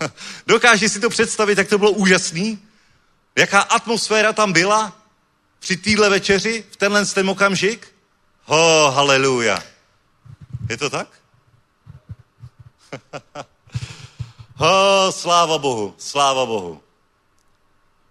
Dokáže 0.46 0.88
si 0.88 1.00
to 1.00 1.10
představit, 1.10 1.58
jak 1.58 1.68
to 1.68 1.78
bylo 1.78 1.90
úžasný? 1.90 2.58
Jaká 3.36 3.60
atmosféra 3.60 4.32
tam 4.32 4.52
byla 4.52 4.96
při 5.58 5.76
téhle 5.76 6.10
večeři, 6.10 6.64
v 6.70 6.76
tenhle 6.76 7.06
ten 7.06 7.30
okamžik? 7.30 7.94
Ho, 8.44 8.90
haleluja. 8.90 9.62
Je 10.68 10.76
to 10.76 10.90
tak? 10.90 11.08
ho, 14.54 15.12
sláva 15.12 15.58
Bohu, 15.58 15.94
sláva 15.98 16.46
Bohu. 16.46 16.82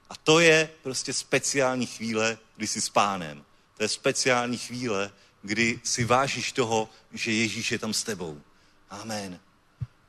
A 0.09 0.15
to 0.23 0.39
je 0.39 0.69
prostě 0.83 1.13
speciální 1.13 1.85
chvíle, 1.85 2.37
kdy 2.55 2.67
jsi 2.67 2.81
s 2.81 2.89
pánem. 2.89 3.45
To 3.77 3.83
je 3.83 3.89
speciální 3.89 4.57
chvíle, 4.57 5.11
kdy 5.41 5.79
si 5.83 6.03
vážíš 6.03 6.51
toho, 6.51 6.89
že 7.13 7.31
Ježíš 7.31 7.71
je 7.71 7.79
tam 7.79 7.93
s 7.93 8.03
tebou. 8.03 8.41
Amen. 8.89 9.39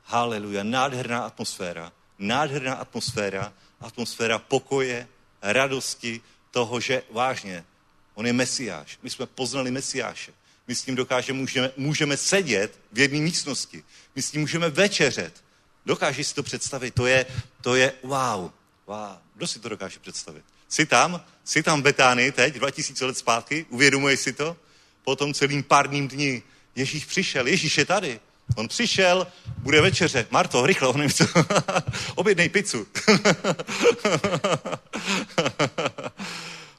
Haleluja. 0.03 0.63
Nádherná 0.63 1.25
atmosféra. 1.25 1.91
Nádherná 2.19 2.73
atmosféra. 2.73 3.53
Atmosféra 3.79 4.39
pokoje, 4.39 5.07
radosti, 5.41 6.21
toho, 6.51 6.79
že 6.79 7.03
vážně, 7.11 7.65
on 8.13 8.25
je 8.25 8.33
mesiáš. 8.33 8.99
My 9.03 9.09
jsme 9.09 9.25
poznali 9.25 9.71
mesiáše. 9.71 10.33
My 10.67 10.75
s 10.75 10.83
tím 10.83 10.95
dokážeme, 10.95 11.39
můžeme, 11.39 11.71
můžeme 11.77 12.17
sedět 12.17 12.79
v 12.91 12.99
jedné 12.99 13.19
místnosti. 13.19 13.83
My 14.15 14.21
s 14.21 14.31
tím 14.31 14.41
můžeme 14.41 14.69
večeřet. 14.69 15.43
Dokážeš 15.85 16.27
si 16.27 16.35
to 16.35 16.43
představit? 16.43 16.95
To 16.95 17.05
je, 17.05 17.25
to 17.61 17.75
je 17.75 17.93
wow. 18.03 18.51
wow. 18.87 19.17
Kdo 19.35 19.47
si 19.47 19.59
to 19.59 19.69
dokáže 19.69 19.99
představit? 19.99 20.45
Jsi 20.69 20.85
tam? 20.85 21.21
Jsi 21.43 21.63
tam 21.63 21.79
v 21.79 21.83
Betánii 21.83 22.31
teď, 22.31 22.53
2000 22.53 23.05
let 23.05 23.17
zpátky? 23.17 23.65
Uvědomuješ 23.69 24.19
si 24.19 24.33
to? 24.33 24.57
Potom 25.03 25.33
celým 25.33 25.63
pár 25.63 25.87
dním 25.87 26.07
dní 26.07 26.43
Ježíš 26.75 27.05
přišel. 27.05 27.47
Ježíš 27.47 27.77
je 27.77 27.85
tady. 27.85 28.19
On 28.55 28.67
přišel, 28.67 29.27
bude 29.57 29.81
večeře. 29.81 30.27
Marto, 30.31 30.65
rychle, 30.65 30.87
on 30.87 31.09
co. 31.09 31.25
Objednej 32.15 32.49
pizzu. 32.49 32.87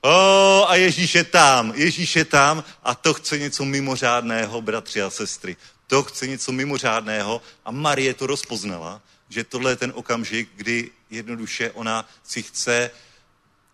o, 0.00 0.64
a 0.68 0.74
Ježíš 0.74 1.14
je 1.14 1.24
tam. 1.24 1.72
Ježíš 1.76 2.16
je 2.16 2.24
tam 2.24 2.64
a 2.82 2.94
to 2.94 3.14
chce 3.14 3.38
něco 3.38 3.64
mimořádného, 3.64 4.60
bratři 4.60 5.02
a 5.02 5.10
sestry. 5.10 5.56
To 5.86 6.02
chce 6.02 6.26
něco 6.26 6.52
mimořádného 6.52 7.42
a 7.64 7.70
Marie 7.70 8.14
to 8.14 8.26
rozpoznala, 8.26 9.02
že 9.28 9.44
tohle 9.44 9.72
je 9.72 9.76
ten 9.76 9.92
okamžik, 9.94 10.48
kdy 10.56 10.90
jednoduše 11.10 11.70
ona 11.70 12.08
si 12.24 12.42
chce 12.42 12.90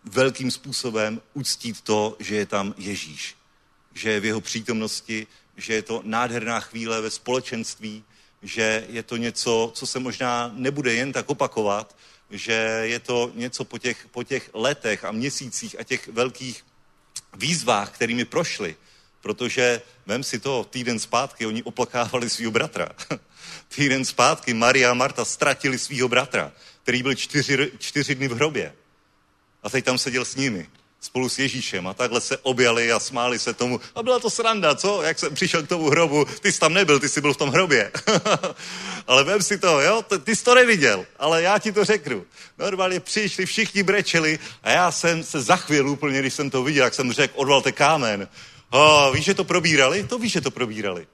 velkým 0.05 0.51
způsobem 0.51 1.21
uctít 1.33 1.81
to, 1.81 2.15
že 2.19 2.35
je 2.35 2.45
tam 2.45 2.73
Ježíš. 2.77 3.35
Že 3.93 4.11
je 4.11 4.19
v 4.19 4.25
jeho 4.25 4.41
přítomnosti, 4.41 5.27
že 5.57 5.73
je 5.73 5.81
to 5.81 6.01
nádherná 6.05 6.59
chvíle 6.59 7.01
ve 7.01 7.09
společenství, 7.09 8.03
že 8.41 8.85
je 8.89 9.03
to 9.03 9.17
něco, 9.17 9.71
co 9.73 9.87
se 9.87 9.99
možná 9.99 10.51
nebude 10.53 10.93
jen 10.93 11.13
tak 11.13 11.29
opakovat, 11.29 11.95
že 12.29 12.53
je 12.83 12.99
to 12.99 13.31
něco 13.35 13.65
po 13.65 13.77
těch, 13.77 14.07
po 14.11 14.23
těch 14.23 14.49
letech 14.53 15.05
a 15.05 15.11
měsících 15.11 15.79
a 15.79 15.83
těch 15.83 16.07
velkých 16.07 16.65
výzvách, 17.33 17.91
kterými 17.91 18.25
prošli. 18.25 18.75
Protože, 19.21 19.81
vem 20.05 20.23
si 20.23 20.39
to, 20.39 20.63
týden 20.63 20.99
zpátky 20.99 21.45
oni 21.45 21.63
oplakávali 21.63 22.29
svého 22.29 22.51
bratra. 22.51 22.89
týden 23.75 24.05
zpátky 24.05 24.53
Maria 24.53 24.91
a 24.91 24.93
Marta 24.93 25.25
ztratili 25.25 25.79
svého 25.79 26.07
bratra, 26.07 26.51
který 26.83 27.03
byl 27.03 27.15
čtyři, 27.15 27.71
čtyři 27.79 28.15
dny 28.15 28.27
v 28.27 28.31
hrobě. 28.31 28.73
A 29.65 29.69
teď 29.69 29.85
tam 29.85 29.97
seděl 29.97 30.25
s 30.25 30.35
nimi, 30.35 30.67
spolu 31.01 31.29
s 31.29 31.39
Ježíšem 31.39 31.87
a 31.87 31.93
takhle 31.93 32.21
se 32.21 32.37
objali 32.37 32.91
a 32.91 32.99
smáli 32.99 33.39
se 33.39 33.53
tomu. 33.53 33.81
A 33.95 34.03
byla 34.03 34.19
to 34.19 34.29
sranda, 34.29 34.75
co? 34.75 35.01
Jak 35.01 35.19
jsem 35.19 35.35
přišel 35.35 35.63
k 35.63 35.67
tomu 35.67 35.89
hrobu, 35.89 36.25
ty 36.25 36.51
jsi 36.51 36.59
tam 36.59 36.73
nebyl, 36.73 36.99
ty 36.99 37.09
jsi 37.09 37.21
byl 37.21 37.33
v 37.33 37.37
tom 37.37 37.49
hrobě. 37.49 37.91
ale 39.07 39.23
vem 39.23 39.41
si 39.41 39.57
to, 39.57 39.81
jo, 39.81 40.05
ty 40.23 40.35
jsi 40.35 40.43
to 40.43 40.55
neviděl, 40.55 41.05
ale 41.19 41.41
já 41.41 41.59
ti 41.59 41.71
to 41.71 41.85
řeknu. 41.85 42.25
Normálně 42.57 42.99
přišli, 42.99 43.45
všichni 43.45 43.83
brečeli 43.83 44.39
a 44.63 44.69
já 44.69 44.91
jsem 44.91 45.23
se 45.23 45.41
zachvěl 45.41 45.89
úplně, 45.89 46.19
když 46.19 46.33
jsem 46.33 46.49
to 46.49 46.63
viděl, 46.63 46.83
jak 46.83 46.93
jsem 46.93 47.11
řekl, 47.11 47.33
odvalte 47.35 47.71
kámen. 47.71 48.27
Oh, 48.69 49.15
víš, 49.15 49.25
že 49.25 49.33
to 49.33 49.43
probírali? 49.43 50.03
To 50.03 50.19
víš, 50.19 50.31
že 50.31 50.41
to 50.41 50.51
probírali. 50.51 51.07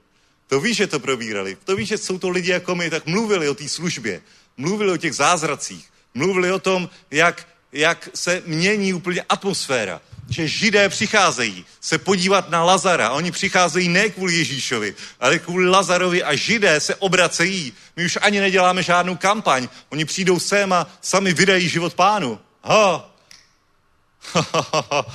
To 0.46 0.60
víš, 0.60 0.76
že 0.76 0.86
to 0.86 1.00
probírali. 1.00 1.56
To 1.64 1.76
víš, 1.76 1.88
že 1.88 1.98
jsou 1.98 2.18
to 2.18 2.28
lidi 2.28 2.50
jako 2.50 2.74
my, 2.74 2.90
tak 2.90 3.06
mluvili 3.06 3.48
o 3.48 3.54
té 3.54 3.68
službě, 3.68 4.22
mluvili 4.56 4.92
o 4.92 4.96
těch 4.96 5.14
zázracích, 5.14 5.88
mluvili 6.14 6.52
o 6.52 6.58
tom, 6.58 6.88
jak 7.10 7.51
jak 7.72 8.08
se 8.14 8.42
mění 8.46 8.94
úplně 8.94 9.22
atmosféra. 9.28 10.00
Že 10.30 10.48
židé 10.48 10.88
přicházejí 10.88 11.64
se 11.80 11.98
podívat 11.98 12.50
na 12.50 12.64
Lazara. 12.64 13.10
Oni 13.10 13.30
přicházejí 13.30 13.88
ne 13.88 14.08
kvůli 14.08 14.34
Ježíšovi, 14.36 14.94
ale 15.20 15.38
kvůli 15.38 15.68
Lazarovi 15.68 16.22
a 16.22 16.34
židé 16.34 16.80
se 16.80 16.94
obracejí. 16.94 17.72
My 17.96 18.04
už 18.04 18.18
ani 18.20 18.40
neděláme 18.40 18.82
žádnou 18.82 19.16
kampaň. 19.16 19.68
Oni 19.88 20.04
přijdou 20.04 20.38
sem 20.38 20.72
a 20.72 20.86
sami 21.00 21.34
vydají 21.34 21.68
život 21.68 21.94
pánu. 21.94 22.40
Ha. 22.62 23.14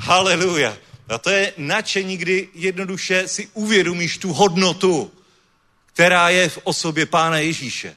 Haleluja. 0.00 0.76
A 1.08 1.18
to 1.18 1.30
je 1.30 1.52
nadšení, 1.56 2.16
kdy 2.16 2.48
jednoduše 2.54 3.28
si 3.28 3.48
uvědomíš 3.54 4.18
tu 4.18 4.32
hodnotu, 4.32 5.12
která 5.86 6.28
je 6.28 6.48
v 6.48 6.58
osobě 6.62 7.06
Pána 7.06 7.38
Ježíše. 7.38 7.96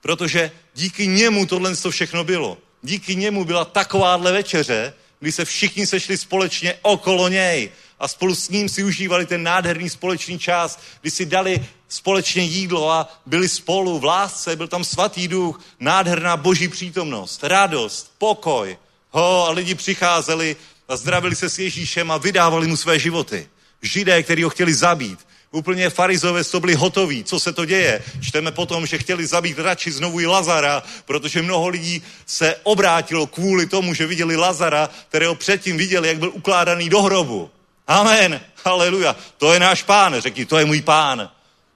Protože 0.00 0.50
díky 0.74 1.06
němu 1.06 1.46
tohle 1.46 1.74
všechno 1.90 2.24
bylo 2.24 2.58
díky 2.84 3.16
němu 3.16 3.44
byla 3.44 3.64
takováhle 3.64 4.32
večeře, 4.32 4.94
kdy 5.20 5.32
se 5.32 5.44
všichni 5.44 5.86
sešli 5.86 6.18
společně 6.18 6.74
okolo 6.82 7.28
něj 7.28 7.70
a 7.98 8.08
spolu 8.08 8.34
s 8.34 8.48
ním 8.48 8.68
si 8.68 8.84
užívali 8.84 9.26
ten 9.26 9.42
nádherný 9.42 9.90
společný 9.90 10.38
čas, 10.38 10.78
kdy 11.00 11.10
si 11.10 11.26
dali 11.26 11.66
společně 11.88 12.42
jídlo 12.42 12.90
a 12.90 13.08
byli 13.26 13.48
spolu 13.48 13.98
v 13.98 14.04
lásce, 14.04 14.56
byl 14.56 14.68
tam 14.68 14.84
svatý 14.84 15.28
duch, 15.28 15.60
nádherná 15.80 16.36
boží 16.36 16.68
přítomnost, 16.68 17.44
radost, 17.44 18.12
pokoj. 18.18 18.78
Ho, 19.10 19.46
a 19.46 19.50
lidi 19.50 19.74
přicházeli 19.74 20.56
a 20.88 20.96
zdravili 20.96 21.36
se 21.36 21.50
s 21.50 21.58
Ježíšem 21.58 22.10
a 22.10 22.18
vydávali 22.18 22.66
mu 22.66 22.76
své 22.76 22.98
životy. 22.98 23.48
Židé, 23.82 24.22
kteří 24.22 24.42
ho 24.42 24.50
chtěli 24.50 24.74
zabít, 24.74 25.18
Úplně 25.54 25.90
farizové 25.90 26.44
to 26.44 26.60
byli 26.60 26.74
hotoví. 26.74 27.24
Co 27.24 27.40
se 27.40 27.52
to 27.52 27.64
děje? 27.64 28.02
Čteme 28.22 28.52
potom, 28.52 28.86
že 28.86 28.98
chtěli 28.98 29.26
zabít 29.26 29.58
radši 29.58 29.92
znovu 29.92 30.20
i 30.20 30.26
Lazara, 30.26 30.82
protože 31.04 31.42
mnoho 31.42 31.68
lidí 31.68 32.02
se 32.26 32.56
obrátilo 32.62 33.26
kvůli 33.26 33.66
tomu, 33.66 33.94
že 33.94 34.06
viděli 34.06 34.36
Lazara, 34.36 34.90
kterého 35.08 35.34
předtím 35.34 35.76
viděli, 35.76 36.08
jak 36.08 36.18
byl 36.18 36.30
ukládaný 36.34 36.88
do 36.88 37.02
hrobu. 37.02 37.50
Amen. 37.86 38.40
Haleluja. 38.64 39.16
To 39.38 39.52
je 39.52 39.60
náš 39.60 39.82
pán. 39.82 40.20
Řekni, 40.20 40.44
to 40.44 40.58
je 40.58 40.64
můj 40.64 40.82
pán. 40.82 41.30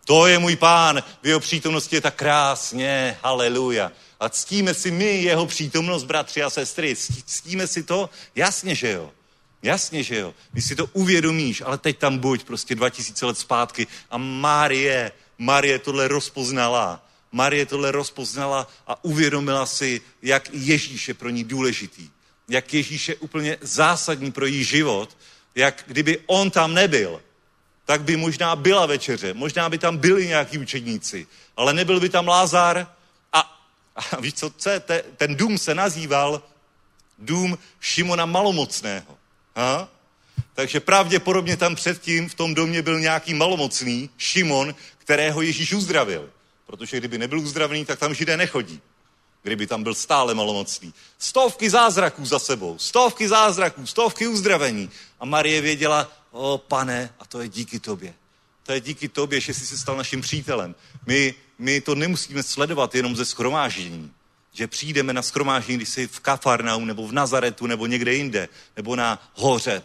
To 0.04 0.26
je 0.26 0.38
můj 0.38 0.56
pán. 0.56 1.02
V 1.22 1.26
jeho 1.26 1.40
přítomnosti 1.40 1.96
je 1.96 2.00
tak 2.00 2.14
krásně. 2.14 3.18
Haleluja. 3.22 3.92
A 4.20 4.28
ctíme 4.28 4.74
si 4.74 4.90
my 4.90 5.22
jeho 5.22 5.46
přítomnost, 5.46 6.04
bratři 6.04 6.42
a 6.42 6.50
sestry. 6.50 6.96
Ctíme 7.26 7.66
si 7.66 7.82
to? 7.82 8.10
Jasně, 8.34 8.74
že 8.74 8.90
jo. 8.90 9.10
Jasně, 9.62 10.02
že 10.02 10.16
jo. 10.16 10.34
Když 10.52 10.64
si 10.64 10.76
to 10.76 10.86
uvědomíš, 10.86 11.62
ale 11.66 11.78
teď 11.78 11.98
tam 11.98 12.18
buď 12.18 12.44
prostě 12.44 12.74
2000 12.74 13.26
let 13.26 13.38
zpátky 13.38 13.86
a 14.10 14.18
Marie, 14.18 15.12
Marie 15.38 15.78
tohle 15.78 16.08
rozpoznala. 16.08 17.04
Marie 17.32 17.66
tohle 17.66 17.92
rozpoznala 17.92 18.68
a 18.86 19.04
uvědomila 19.04 19.66
si, 19.66 20.00
jak 20.22 20.48
Ježíš 20.52 21.08
je 21.08 21.14
pro 21.14 21.28
ní 21.28 21.44
důležitý. 21.44 22.10
Jak 22.48 22.74
Ježíš 22.74 23.08
je 23.08 23.16
úplně 23.16 23.56
zásadní 23.60 24.32
pro 24.32 24.46
její 24.46 24.64
život. 24.64 25.16
Jak 25.54 25.84
kdyby 25.86 26.18
on 26.26 26.50
tam 26.50 26.74
nebyl, 26.74 27.22
tak 27.84 28.02
by 28.02 28.16
možná 28.16 28.56
byla 28.56 28.86
večeře, 28.86 29.34
možná 29.34 29.68
by 29.68 29.78
tam 29.78 29.96
byli 29.96 30.26
nějaký 30.26 30.58
učedníci, 30.58 31.26
ale 31.56 31.74
nebyl 31.74 32.00
by 32.00 32.08
tam 32.08 32.28
Lázar 32.28 32.86
a, 33.32 33.60
a 33.96 34.20
víš 34.20 34.34
co, 34.34 34.50
co 34.50 34.70
te, 34.80 35.02
ten 35.16 35.36
dům 35.36 35.58
se 35.58 35.74
nazýval 35.74 36.42
dům 37.18 37.58
Šimona 37.80 38.26
Malomocného. 38.26 39.17
Ha? 39.58 39.88
Takže 40.54 40.80
pravděpodobně 40.80 41.56
tam 41.56 41.74
předtím 41.74 42.28
v 42.28 42.34
tom 42.34 42.54
domě 42.54 42.82
byl 42.82 43.00
nějaký 43.00 43.34
malomocný 43.34 44.10
Šimon, 44.18 44.74
kterého 44.98 45.42
Ježíš 45.42 45.72
uzdravil. 45.72 46.30
Protože 46.66 46.96
kdyby 46.96 47.18
nebyl 47.18 47.40
uzdravený, 47.40 47.84
tak 47.84 47.98
tam 47.98 48.14
židé 48.14 48.36
nechodí. 48.36 48.80
Kdyby 49.42 49.66
tam 49.66 49.82
byl 49.82 49.94
stále 49.94 50.34
malomocný. 50.34 50.94
Stovky 51.18 51.70
zázraků 51.70 52.26
za 52.26 52.38
sebou, 52.38 52.78
stovky 52.78 53.28
zázraků, 53.28 53.86
stovky 53.86 54.26
uzdravení. 54.26 54.90
A 55.20 55.24
Marie 55.24 55.60
věděla, 55.60 56.12
o 56.30 56.58
pane, 56.58 57.10
a 57.20 57.26
to 57.26 57.40
je 57.40 57.48
díky 57.48 57.80
tobě. 57.80 58.14
To 58.62 58.72
je 58.72 58.80
díky 58.80 59.08
tobě, 59.08 59.40
že 59.40 59.54
jsi 59.54 59.66
se 59.66 59.78
stal 59.78 59.96
naším 59.96 60.20
přítelem. 60.20 60.74
My, 61.06 61.34
my 61.58 61.80
to 61.80 61.94
nemusíme 61.94 62.42
sledovat 62.42 62.94
jenom 62.94 63.16
ze 63.16 63.24
schromáždění. 63.24 64.12
Že 64.52 64.66
přijdeme 64.66 65.12
na 65.12 65.22
schromáždění, 65.22 65.76
když 65.76 65.88
jsi 65.88 66.06
v 66.06 66.20
Kafarnau, 66.20 66.84
nebo 66.84 67.08
v 67.08 67.12
Nazaretu, 67.12 67.66
nebo 67.66 67.86
někde 67.86 68.14
jinde, 68.14 68.48
nebo 68.76 68.96
na 68.96 69.30
hoře. 69.34 69.82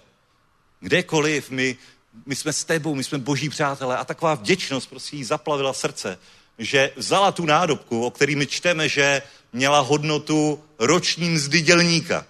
Kdekoliv, 0.79 1.49
my, 1.49 1.77
my 2.25 2.35
jsme 2.35 2.53
s 2.53 2.63
tebou, 2.63 2.95
my 2.95 3.03
jsme 3.03 3.17
boží 3.17 3.49
přátelé. 3.49 3.97
A 3.97 4.05
taková 4.05 4.35
vděčnost 4.35 4.89
prostě 4.89 5.15
jí 5.15 5.23
zaplavila 5.23 5.73
srdce, 5.73 6.19
že 6.57 6.91
vzala 6.95 7.31
tu 7.31 7.45
nádobku, 7.45 8.05
o 8.05 8.11
který 8.11 8.35
my 8.35 8.47
čteme, 8.47 8.89
že 8.89 9.21
měla 9.53 9.79
hodnotu 9.79 10.63
roční 10.79 11.29
mzdy 11.29 11.61
dělníka. 11.61 12.25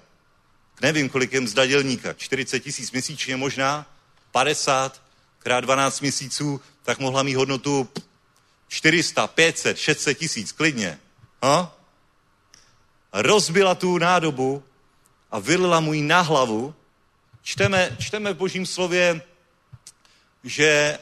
Nevím, 0.82 1.10
kolik 1.10 1.34
je 1.34 1.42
mzda 1.42 1.66
dělníka. 1.66 2.14
40 2.14 2.60
tisíc 2.60 2.92
měsíčně 2.92 3.38
možná, 3.38 3.86
50 4.32 5.02
krát 5.40 5.60
12 5.60 6.02
měsíců, 6.02 6.62
tak 6.84 7.00
mohla 7.00 7.24
mít 7.24 7.36
hodnotu 7.36 7.90
400, 8.68 9.28
500, 9.28 9.78
600 9.78 10.18
tisíc, 10.18 10.52
klidně. 10.52 11.00
Ha? 11.44 11.78
Rozbila 13.14 13.76
tu 13.76 13.98
nádobu 13.98 14.64
a 15.32 15.40
vylila 15.40 15.80
mu 15.80 15.94
ji 15.94 16.02
na 16.02 16.22
hlavu. 16.22 16.76
Čteme, 17.44 17.98
čteme 18.00 18.34
v 18.34 18.38
božím 18.38 18.66
slově, 18.66 19.22
že 20.44 21.00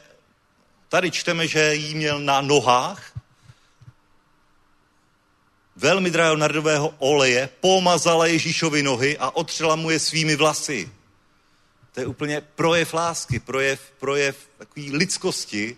tady 0.88 1.10
čteme, 1.10 1.48
že 1.48 1.74
jí 1.74 1.94
měl 1.94 2.20
na 2.20 2.40
nohách 2.40 3.12
velmi 5.76 6.10
drahého 6.10 6.36
nardového 6.36 6.94
oleje, 6.98 7.48
pomazala 7.60 8.26
Ježíšovi 8.26 8.82
nohy 8.82 9.18
a 9.18 9.30
otřela 9.30 9.76
mu 9.76 9.90
je 9.90 9.98
svými 9.98 10.36
vlasy. 10.36 10.92
To 11.92 12.00
je 12.00 12.06
úplně 12.06 12.40
projev 12.40 12.94
lásky, 12.94 13.38
projev, 13.38 13.80
projev 14.00 14.36
takové 14.58 14.86
lidskosti, 14.90 15.76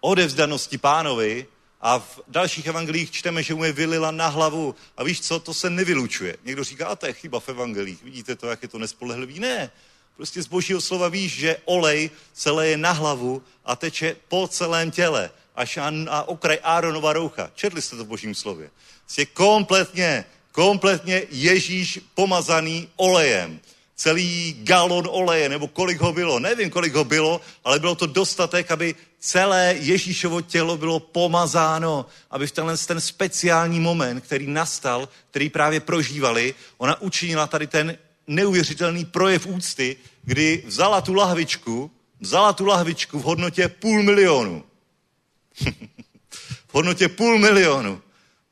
odevzdanosti 0.00 0.78
pánovi 0.78 1.46
a 1.80 1.98
v 1.98 2.20
dalších 2.28 2.66
evangelích 2.66 3.10
čteme, 3.10 3.42
že 3.42 3.54
mu 3.54 3.64
je 3.64 3.72
vylila 3.72 4.10
na 4.10 4.26
hlavu. 4.26 4.74
A 4.96 5.04
víš 5.04 5.20
co, 5.20 5.40
to 5.40 5.54
se 5.54 5.70
nevylučuje. 5.70 6.36
Někdo 6.44 6.64
říká, 6.64 6.86
a 6.86 6.96
to 6.96 7.06
je 7.06 7.12
chyba 7.12 7.40
v 7.40 7.48
evangelích. 7.48 8.04
Vidíte 8.04 8.36
to, 8.36 8.46
jak 8.46 8.62
je 8.62 8.68
to 8.68 8.78
nespolehlivý? 8.78 9.40
Ne. 9.40 9.70
Prostě 10.16 10.42
z 10.42 10.46
božího 10.46 10.80
slova 10.80 11.08
víš, 11.08 11.32
že 11.32 11.56
olej 11.64 12.10
se 12.34 12.50
leje 12.50 12.76
na 12.76 12.92
hlavu 12.92 13.42
a 13.64 13.76
teče 13.76 14.16
po 14.28 14.48
celém 14.48 14.90
těle. 14.90 15.30
Až 15.56 15.78
na 15.90 16.28
okraj 16.28 16.58
Áronova 16.62 17.12
roucha. 17.12 17.50
Četli 17.54 17.82
jste 17.82 17.96
to 17.96 18.04
v 18.04 18.08
božím 18.08 18.34
slově. 18.34 18.70
Je 19.18 19.26
kompletně, 19.26 20.24
kompletně 20.52 21.22
Ježíš 21.30 22.00
pomazaný 22.14 22.88
olejem 22.96 23.60
celý 24.00 24.56
galon 24.64 25.04
oleje, 25.10 25.48
nebo 25.48 25.68
kolik 25.68 26.00
ho 26.00 26.12
bylo. 26.12 26.38
Nevím, 26.38 26.70
kolik 26.70 26.94
ho 26.94 27.04
bylo, 27.04 27.40
ale 27.64 27.78
bylo 27.78 27.94
to 27.94 28.06
dostatek, 28.06 28.70
aby 28.70 28.94
celé 29.20 29.76
Ježíšovo 29.78 30.40
tělo 30.40 30.76
bylo 30.76 31.00
pomazáno, 31.00 32.06
aby 32.30 32.46
v 32.46 32.52
tenhle 32.52 32.76
ten 32.76 33.00
speciální 33.00 33.80
moment, 33.80 34.20
který 34.20 34.46
nastal, 34.46 35.08
který 35.30 35.48
právě 35.48 35.80
prožívali, 35.80 36.54
ona 36.78 37.00
učinila 37.00 37.46
tady 37.46 37.66
ten 37.66 37.98
neuvěřitelný 38.26 39.04
projev 39.04 39.46
úcty, 39.46 39.96
kdy 40.22 40.62
vzala 40.66 41.00
tu 41.00 41.14
lahvičku, 41.14 41.90
vzala 42.20 42.52
tu 42.52 42.66
lahvičku 42.66 43.18
v 43.18 43.22
hodnotě 43.22 43.68
půl 43.68 44.02
milionu. 44.02 44.64
v 46.68 46.74
hodnotě 46.74 47.08
půl 47.08 47.38
milionu. 47.38 48.02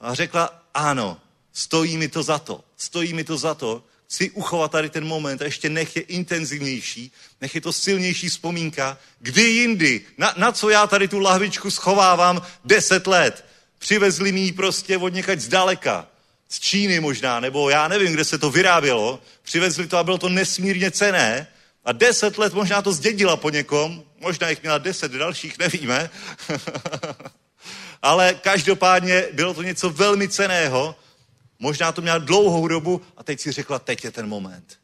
A 0.01 0.15
řekla, 0.15 0.63
ano, 0.75 1.21
stojí 1.53 1.97
mi 1.97 2.09
to 2.09 2.23
za 2.23 2.39
to. 2.39 2.65
Stojí 2.77 3.13
mi 3.13 3.25
to 3.25 3.37
za 3.37 3.55
to, 3.55 3.83
chci 4.09 4.31
uchovat 4.31 4.71
tady 4.71 4.91
ten 4.91 5.05
moment 5.05 5.43
a 5.43 5.45
ještě 5.45 5.69
nech 5.69 5.97
je 5.97 6.03
intenzivnější, 6.03 7.13
nech 7.41 7.55
je 7.55 7.61
to 7.61 7.73
silnější 7.73 8.29
vzpomínka. 8.29 8.99
Kdy 9.19 9.43
jindy, 9.43 10.01
na, 10.19 10.35
na 10.37 10.53
co 10.53 10.71
já 10.71 10.87
tady 10.87 11.09
tu 11.09 11.19
lahvičku 11.19 11.71
schovávám 11.71 12.43
deset 12.65 13.07
let? 13.07 13.45
Přivezli 13.79 14.33
mi 14.33 14.41
ji 14.41 14.53
prostě 14.53 14.99
od 14.99 15.09
někať 15.09 15.41
zdaleka. 15.41 16.07
Z 16.49 16.61
Číny 16.61 17.01
možná, 17.01 17.41
nebo 17.41 17.71
já 17.71 17.89
nevím, 17.89 18.13
kde 18.13 18.25
se 18.25 18.39
to 18.39 18.51
vyrábělo. 18.51 19.21
Přivezli 19.43 19.87
to 19.87 19.99
a 19.99 20.05
bylo 20.05 20.19
to 20.19 20.29
nesmírně 20.29 20.91
cené. 20.91 21.47
A 21.85 21.93
deset 21.93 22.39
let 22.39 22.55
možná 22.55 22.83
to 22.83 22.93
zdědila 22.93 23.37
po 23.37 23.51
někom, 23.51 24.05
možná 24.21 24.49
jich 24.49 24.63
měla 24.63 24.79
deset 24.79 25.13
dalších, 25.13 25.59
nevíme. 25.59 26.11
Ale 28.03 28.35
každopádně 28.35 29.25
bylo 29.33 29.55
to 29.55 29.63
něco 29.63 29.91
velmi 29.91 30.29
ceného 30.29 30.97
Možná 31.59 31.93
to 31.93 32.03
měla 32.03 32.19
dlouhou 32.19 32.69
dobu 32.69 33.03
a 33.17 33.23
teď 33.23 33.41
si 33.41 33.53
řekla, 33.53 33.79
teď 33.79 34.05
je 34.05 34.11
ten 34.11 34.29
moment. 34.29 34.79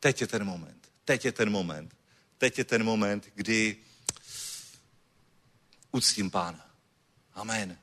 Teď 0.00 0.20
je 0.20 0.26
ten 0.26 0.44
moment. 0.44 0.88
Teď 1.04 1.24
je 1.24 1.32
ten 1.32 1.50
moment. 1.50 1.94
Teď 2.38 2.58
je 2.58 2.64
ten 2.64 2.84
moment, 2.84 3.28
kdy 3.34 3.76
uctím 5.92 6.30
pána. 6.30 6.66
Amen. 7.34 7.78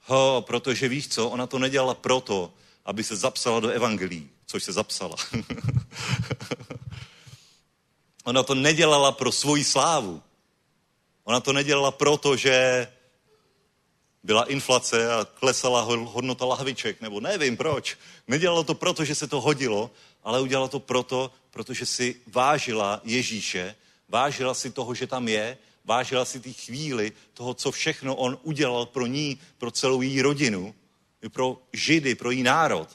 Ho, 0.00 0.44
protože 0.46 0.88
víš 0.88 1.08
co, 1.08 1.28
ona 1.28 1.46
to 1.46 1.58
nedělala 1.58 1.94
proto, 1.94 2.54
aby 2.84 3.04
se 3.04 3.16
zapsala 3.16 3.60
do 3.60 3.68
evangelií, 3.68 4.30
což 4.46 4.64
se 4.64 4.72
zapsala. 4.72 5.16
ona 8.24 8.42
to 8.42 8.54
nedělala 8.54 9.12
pro 9.12 9.32
svoji 9.32 9.64
slávu. 9.64 10.22
Ona 11.24 11.40
to 11.40 11.52
nedělala 11.52 11.90
proto, 11.90 12.36
že 12.36 12.86
byla 14.22 14.44
inflace 14.44 15.12
a 15.12 15.24
klesala 15.34 15.80
hodnota 15.80 16.44
lahviček, 16.44 17.00
nebo 17.00 17.20
nevím 17.20 17.56
proč. 17.56 17.98
Nedělalo 18.28 18.64
to 18.64 18.74
proto, 18.74 19.04
že 19.04 19.14
se 19.14 19.26
to 19.26 19.40
hodilo, 19.40 19.90
ale 20.22 20.40
udělala 20.40 20.68
to 20.68 20.80
proto, 20.80 21.32
protože 21.50 21.86
si 21.86 22.16
vážila 22.26 23.00
Ježíše, 23.04 23.74
vážila 24.08 24.54
si 24.54 24.70
toho, 24.70 24.94
že 24.94 25.06
tam 25.06 25.28
je, 25.28 25.58
vážila 25.84 26.24
si 26.24 26.40
ty 26.40 26.52
chvíli, 26.52 27.12
toho, 27.34 27.54
co 27.54 27.70
všechno 27.70 28.16
on 28.16 28.38
udělal 28.42 28.86
pro 28.86 29.06
ní, 29.06 29.38
pro 29.58 29.70
celou 29.70 30.02
její 30.02 30.22
rodinu, 30.22 30.74
pro 31.28 31.62
Židy, 31.72 32.14
pro 32.14 32.30
její 32.30 32.42
národ. 32.42 32.88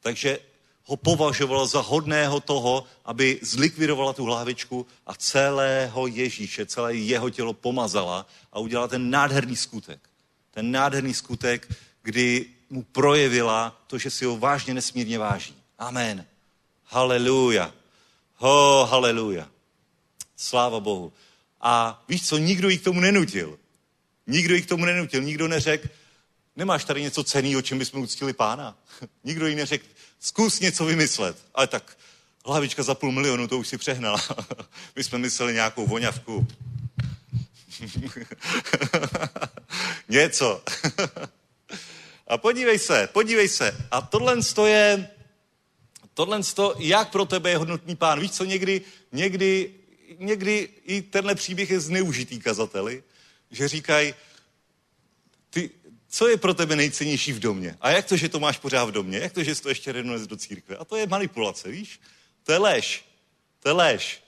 Takže 0.00 0.38
ho 0.86 0.96
považovala 0.96 1.66
za 1.66 1.80
hodného 1.80 2.40
toho, 2.40 2.86
aby 3.04 3.38
zlikvidovala 3.42 4.12
tu 4.12 4.24
hlavičku 4.24 4.86
a 5.06 5.14
celého 5.14 6.06
Ježíše, 6.06 6.66
celé 6.66 6.94
jeho 6.94 7.30
tělo 7.30 7.52
pomazala 7.52 8.26
a 8.52 8.58
udělala 8.58 8.88
ten 8.88 9.10
nádherný 9.10 9.56
skutek. 9.56 10.00
Ten 10.50 10.70
nádherný 10.70 11.14
skutek, 11.14 11.68
kdy 12.02 12.46
mu 12.70 12.82
projevila 12.82 13.82
to, 13.86 13.98
že 13.98 14.10
si 14.10 14.24
ho 14.24 14.38
vážně 14.38 14.74
nesmírně 14.74 15.18
váží. 15.18 15.54
Amen. 15.78 16.26
Haleluja. 16.84 17.74
Ho, 18.36 18.86
haleluja. 18.90 19.48
Sláva 20.36 20.80
Bohu. 20.80 21.12
A 21.60 22.04
víš 22.08 22.28
co, 22.28 22.38
nikdo 22.38 22.68
jí 22.68 22.78
k 22.78 22.84
tomu 22.84 23.00
nenutil. 23.00 23.58
Nikdo 24.26 24.54
jí 24.54 24.62
k 24.62 24.68
tomu 24.68 24.84
nenutil. 24.84 25.22
Nikdo 25.22 25.48
neřekl, 25.48 25.88
nemáš 26.56 26.84
tady 26.84 27.02
něco 27.02 27.24
ceného, 27.24 27.62
čím 27.62 27.78
bychom 27.78 28.02
uctili 28.02 28.32
pána. 28.32 28.78
nikdo 29.24 29.46
jí 29.46 29.54
neřekl, 29.54 29.86
Zkus 30.20 30.60
něco 30.60 30.84
vymyslet. 30.84 31.36
Ale 31.54 31.66
tak 31.66 31.96
hlavička 32.46 32.82
za 32.82 32.94
půl 32.94 33.12
milionu, 33.12 33.48
to 33.48 33.58
už 33.58 33.68
si 33.68 33.78
přehnala. 33.78 34.20
My 34.96 35.04
jsme 35.04 35.18
mysleli 35.18 35.54
nějakou 35.54 35.86
voňavku. 35.86 36.46
něco. 40.08 40.62
A 42.28 42.38
podívej 42.38 42.78
se, 42.78 43.08
podívej 43.12 43.48
se. 43.48 43.86
A 43.90 44.00
tohle 44.00 44.36
je, 44.66 45.08
tohle 46.14 46.40
jak 46.78 47.10
pro 47.10 47.24
tebe 47.24 47.50
je 47.50 47.56
hodnotný 47.56 47.96
pán. 47.96 48.20
Víš 48.20 48.30
co, 48.30 48.44
někdy, 48.44 48.82
někdy, 49.12 49.74
někdy 50.18 50.68
i 50.84 51.02
tenhle 51.02 51.34
příběh 51.34 51.70
je 51.70 51.80
zneužitý 51.80 52.40
kazateli, 52.40 53.02
že 53.50 53.68
říkají, 53.68 54.14
ty, 55.50 55.70
co 56.16 56.28
je 56.28 56.36
pro 56.36 56.54
tebe 56.54 56.76
nejcennější 56.76 57.32
v 57.32 57.38
domě? 57.38 57.76
A 57.80 57.90
jak 57.90 58.06
to, 58.06 58.16
že 58.16 58.28
to 58.28 58.40
máš 58.40 58.58
pořád 58.58 58.84
v 58.84 58.92
domě? 58.92 59.18
Jak 59.18 59.32
to, 59.32 59.44
že 59.44 59.54
jsi 59.54 59.62
to 59.62 59.68
ještě 59.68 59.92
nedones 59.92 60.26
do 60.26 60.36
církve? 60.36 60.76
A 60.76 60.84
to 60.84 60.96
je 60.96 61.06
manipulace, 61.06 61.70
víš? 61.70 62.00
To 62.42 62.52
je 62.52 62.58
lež. 62.58 63.04
To 63.60 63.68
je 63.68 63.72
lež. 63.72 64.22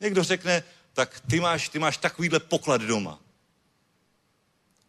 Někdo 0.00 0.24
řekne, 0.24 0.62
tak 0.92 1.20
ty 1.30 1.40
máš, 1.40 1.68
ty 1.68 1.78
máš 1.78 1.96
takovýhle 1.96 2.40
poklad 2.40 2.80
doma. 2.80 3.20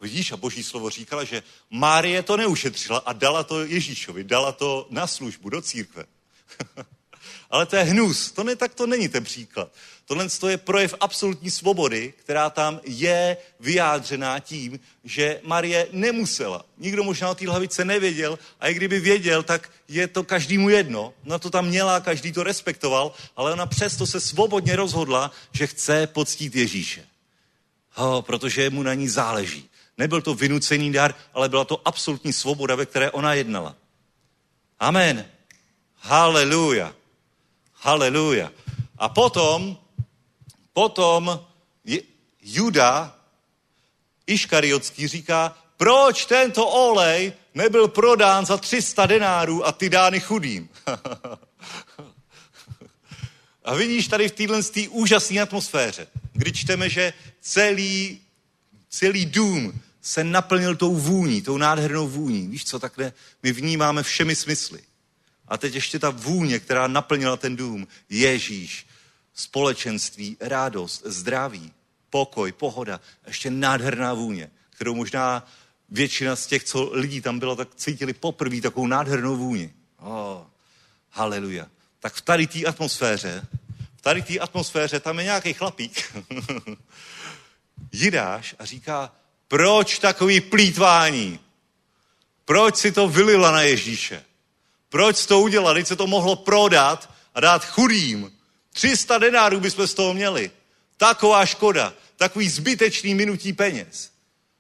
Vidíš, 0.02 0.32
a 0.32 0.38
boží 0.38 0.64
slovo 0.64 0.90
říkala, 0.90 1.24
že 1.24 1.44
Márie 1.70 2.24
to 2.24 2.38
neušetřila 2.38 3.00
a 3.00 3.14
dala 3.14 3.44
to 3.44 3.66
Ježíšovi, 3.66 4.24
dala 4.24 4.52
to 4.52 4.88
na 4.90 5.08
službu 5.08 5.50
do 5.50 5.62
církve. 5.62 6.06
Ale 7.50 7.66
to 7.66 7.76
je 7.76 7.84
hnus, 7.84 8.32
to 8.32 8.44
ne, 8.44 8.56
tak 8.56 8.74
to 8.74 8.88
není 8.88 9.10
ten 9.10 9.24
příklad. 9.24 9.74
Tohle 10.12 10.28
je 10.50 10.58
projev 10.58 10.96
absolutní 11.00 11.52
svobody, 11.52 12.14
která 12.18 12.50
tam 12.50 12.80
je 12.84 13.38
vyjádřená 13.60 14.40
tím, 14.40 14.80
že 15.04 15.40
Marie 15.44 15.88
nemusela. 15.92 16.66
Nikdo 16.78 17.04
možná 17.04 17.30
o 17.30 17.36
té 17.36 17.48
hlavice 17.48 17.86
nevěděl 17.86 18.40
a 18.60 18.68
i 18.68 18.74
kdyby 18.74 19.00
věděl, 19.00 19.44
tak 19.44 19.70
je 19.88 20.08
to 20.08 20.24
každému 20.24 20.70
jedno. 20.70 21.14
No 21.24 21.40
to 21.40 21.50
tam 21.50 21.68
měla, 21.68 22.00
každý 22.00 22.32
to 22.32 22.44
respektoval, 22.44 23.12
ale 23.36 23.54
ona 23.54 23.66
přesto 23.66 24.08
se 24.08 24.20
svobodně 24.20 24.76
rozhodla, 24.76 25.32
že 25.52 25.68
chce 25.68 26.08
poctít 26.08 26.56
Ježíše. 26.56 27.06
Ho, 27.94 28.22
protože 28.22 28.70
mu 28.70 28.84
na 28.84 28.94
ní 28.94 29.08
záleží. 29.08 29.70
Nebyl 29.98 30.22
to 30.22 30.36
vynucený 30.36 30.92
dar, 30.92 31.16
ale 31.34 31.50
byla 31.50 31.66
to 31.66 31.82
absolutní 31.88 32.34
svoboda, 32.34 32.76
ve 32.76 32.86
které 32.86 33.12
ona 33.12 33.34
jednala. 33.34 33.76
Amen. 34.80 35.26
Haleluja. 35.96 36.96
Haleluja. 37.74 38.52
A 38.98 39.10
potom, 39.10 39.78
potom 40.74 41.46
Juda 42.42 43.16
Iškariotský 44.28 45.08
říká, 45.08 45.58
proč 45.78 46.26
tento 46.26 46.68
olej 46.68 47.34
nebyl 47.54 47.88
prodán 47.88 48.46
za 48.46 48.58
300 48.58 49.06
denárů 49.06 49.66
a 49.66 49.72
ty 49.72 49.90
dány 49.90 50.20
chudým. 50.20 50.70
a 53.64 53.76
vidíš 53.76 54.08
tady 54.08 54.30
v 54.30 54.32
téhle 54.32 54.60
úžasné 54.90 55.42
atmosféře, 55.42 56.08
kdy 56.34 56.52
čteme, 56.54 56.90
že 56.90 57.14
celý, 57.42 58.22
celý 58.90 59.26
dům 59.26 59.82
se 60.02 60.24
naplnil 60.24 60.76
tou 60.76 60.96
vůní, 60.96 61.42
tou 61.42 61.58
nádhernou 61.58 62.08
vůní. 62.08 62.48
Víš 62.48 62.66
co, 62.66 62.80
takhle 62.80 63.14
my 63.44 63.52
vnímáme 63.52 64.04
všemi 64.04 64.36
smysly. 64.36 64.80
A 65.48 65.58
teď 65.58 65.76
ještě 65.76 66.00
ta 66.00 66.10
vůně, 66.10 66.60
která 66.60 66.88
naplnila 66.88 67.38
ten 67.38 67.56
dům. 67.56 67.88
Ježíš, 68.10 68.86
společenství, 69.42 70.38
rádost, 70.40 71.02
zdraví, 71.06 71.74
pokoj, 72.10 72.52
pohoda. 72.52 73.00
Ještě 73.28 73.52
nádherná 73.52 74.14
vůně, 74.14 74.52
kterou 74.70 74.96
možná 74.96 75.48
většina 75.90 76.36
z 76.36 76.48
těch, 76.48 76.64
co 76.64 76.90
lidí 76.94 77.22
tam 77.22 77.40
bylo, 77.40 77.56
tak 77.56 77.76
cítili 77.76 78.14
poprvé 78.14 78.62
takovou 78.62 78.88
nádhernou 78.88 79.38
vůni. 79.38 79.74
Oh, 79.98 80.42
haleluja. 81.10 81.68
Tak 82.00 82.14
v 82.14 82.22
tady 82.22 82.48
té 82.48 82.66
atmosféře, 82.66 83.48
v 83.96 84.02
tady 84.02 84.22
té 84.22 84.40
atmosféře 84.40 85.00
tam 85.00 85.20
je 85.20 85.24
nějaký 85.24 85.54
chlapík, 85.54 86.16
Jidáš 87.92 88.56
a 88.60 88.66
říká, 88.66 89.12
proč 89.48 90.00
takový 90.00 90.42
plítvání? 90.42 91.40
Proč 92.46 92.76
si 92.76 92.92
to 92.92 93.08
vylila 93.08 93.52
na 93.52 93.62
Ježíše? 93.62 94.24
Proč 94.90 95.26
to 95.26 95.40
udělat? 95.40 95.74
Teď 95.74 95.88
se 95.88 95.96
to 95.96 96.08
mohlo 96.08 96.36
prodat 96.36 97.10
a 97.36 97.40
dát 97.40 97.66
chudým. 97.66 98.32
300 98.74 99.18
denárů 99.18 99.60
bychom 99.60 99.88
z 99.88 99.94
toho 99.94 100.14
měli. 100.14 100.52
Taková 100.98 101.46
škoda. 101.46 101.94
Takový 102.18 102.50
zbytečný 102.50 103.16
minutí 103.16 103.54
peněz. 103.54 104.12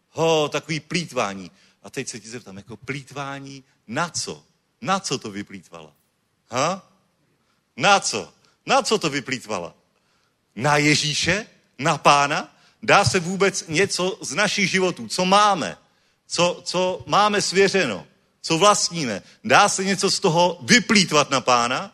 Ho, 0.09 0.49
takový 0.49 0.80
plítvání. 0.80 1.51
A 1.84 1.89
teď 1.89 2.07
se 2.07 2.20
ti 2.20 2.30
zeptám, 2.30 2.57
jako 2.57 2.78
plítvání 2.78 3.64
na 3.88 4.09
co? 4.09 4.43
Na 4.82 4.99
co 4.99 5.18
to 5.18 5.32
vyplýtvala? 5.32 5.93
Ha? 6.49 6.91
Na 7.78 7.99
co? 7.99 8.34
Na 8.66 8.82
co 8.82 8.97
to 8.97 9.09
vyplýtvala? 9.09 9.74
Na 10.55 10.78
Ježíše? 10.78 11.47
Na 11.80 11.97
pána? 11.97 12.55
Dá 12.84 13.05
se 13.05 13.20
vůbec 13.20 13.66
něco 13.68 14.20
z 14.22 14.34
našich 14.34 14.70
životů, 14.70 15.07
co 15.07 15.26
máme, 15.26 15.78
co, 16.28 16.62
co 16.66 17.03
máme 17.05 17.41
svěřeno, 17.41 18.07
co 18.41 18.57
vlastníme. 18.57 19.22
Dá 19.43 19.70
se 19.70 19.84
něco 19.84 20.12
z 20.12 20.20
toho 20.20 20.59
vyplýtvat 20.62 21.30
na 21.30 21.41
pána? 21.41 21.93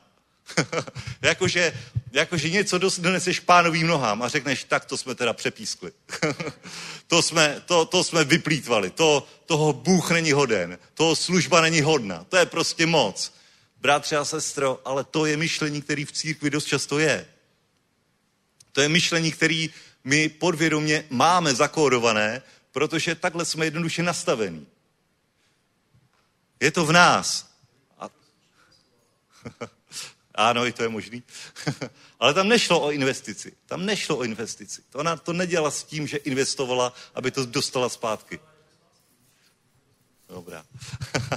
jakože, 1.21 1.73
jakože 2.17 2.49
něco 2.49 2.77
doneseš 2.77 3.39
pánovým 3.39 3.87
nohám 3.87 4.21
a 4.21 4.27
řekneš, 4.27 4.63
tak 4.63 4.85
to 4.85 4.97
jsme 4.97 5.15
teda 5.15 5.33
přepískli. 5.33 5.91
to, 7.07 7.21
jsme, 7.21 7.61
to, 7.65 7.85
to 7.85 8.03
jsme 8.03 8.23
vyplýtvali. 8.23 8.89
To, 8.89 9.27
toho 9.45 9.73
Bůh 9.73 10.11
není 10.11 10.31
hoden. 10.31 10.77
Toho 10.93 11.15
služba 11.15 11.61
není 11.61 11.81
hodna. 11.81 12.25
To 12.29 12.37
je 12.37 12.45
prostě 12.45 12.85
moc. 12.85 13.33
Bratře 13.81 14.17
a 14.17 14.25
sestro, 14.25 14.81
ale 14.85 15.03
to 15.03 15.25
je 15.25 15.37
myšlení, 15.37 15.81
který 15.81 16.05
v 16.05 16.11
církvi 16.11 16.49
dost 16.49 16.65
často 16.65 16.99
je. 16.99 17.27
To 18.71 18.81
je 18.81 18.89
myšlení, 18.89 19.31
který 19.31 19.69
my 20.03 20.29
podvědomě 20.29 21.05
máme 21.09 21.55
zakódované, 21.55 22.41
protože 22.71 23.15
takhle 23.15 23.45
jsme 23.45 23.65
jednoduše 23.65 24.03
nastavení. 24.03 24.67
Je 26.59 26.71
to 26.71 26.85
v 26.85 26.91
nás. 26.91 27.49
A... 27.99 28.09
ano, 30.37 30.65
i 30.65 30.71
to 30.71 30.83
je 30.83 30.89
možný. 30.89 31.23
Ale 32.19 32.33
tam 32.33 32.47
nešlo 32.47 32.81
o 32.81 32.91
investici. 32.91 33.53
Tam 33.65 33.85
nešlo 33.85 34.17
o 34.17 34.23
investici. 34.23 34.81
To 34.89 34.99
ona 34.99 35.17
to 35.17 35.33
nedělala 35.33 35.71
s 35.71 35.83
tím, 35.83 36.07
že 36.07 36.17
investovala, 36.17 36.93
aby 37.15 37.31
to 37.31 37.45
dostala 37.45 37.89
zpátky. 37.89 38.39
Dobrá. 40.29 40.65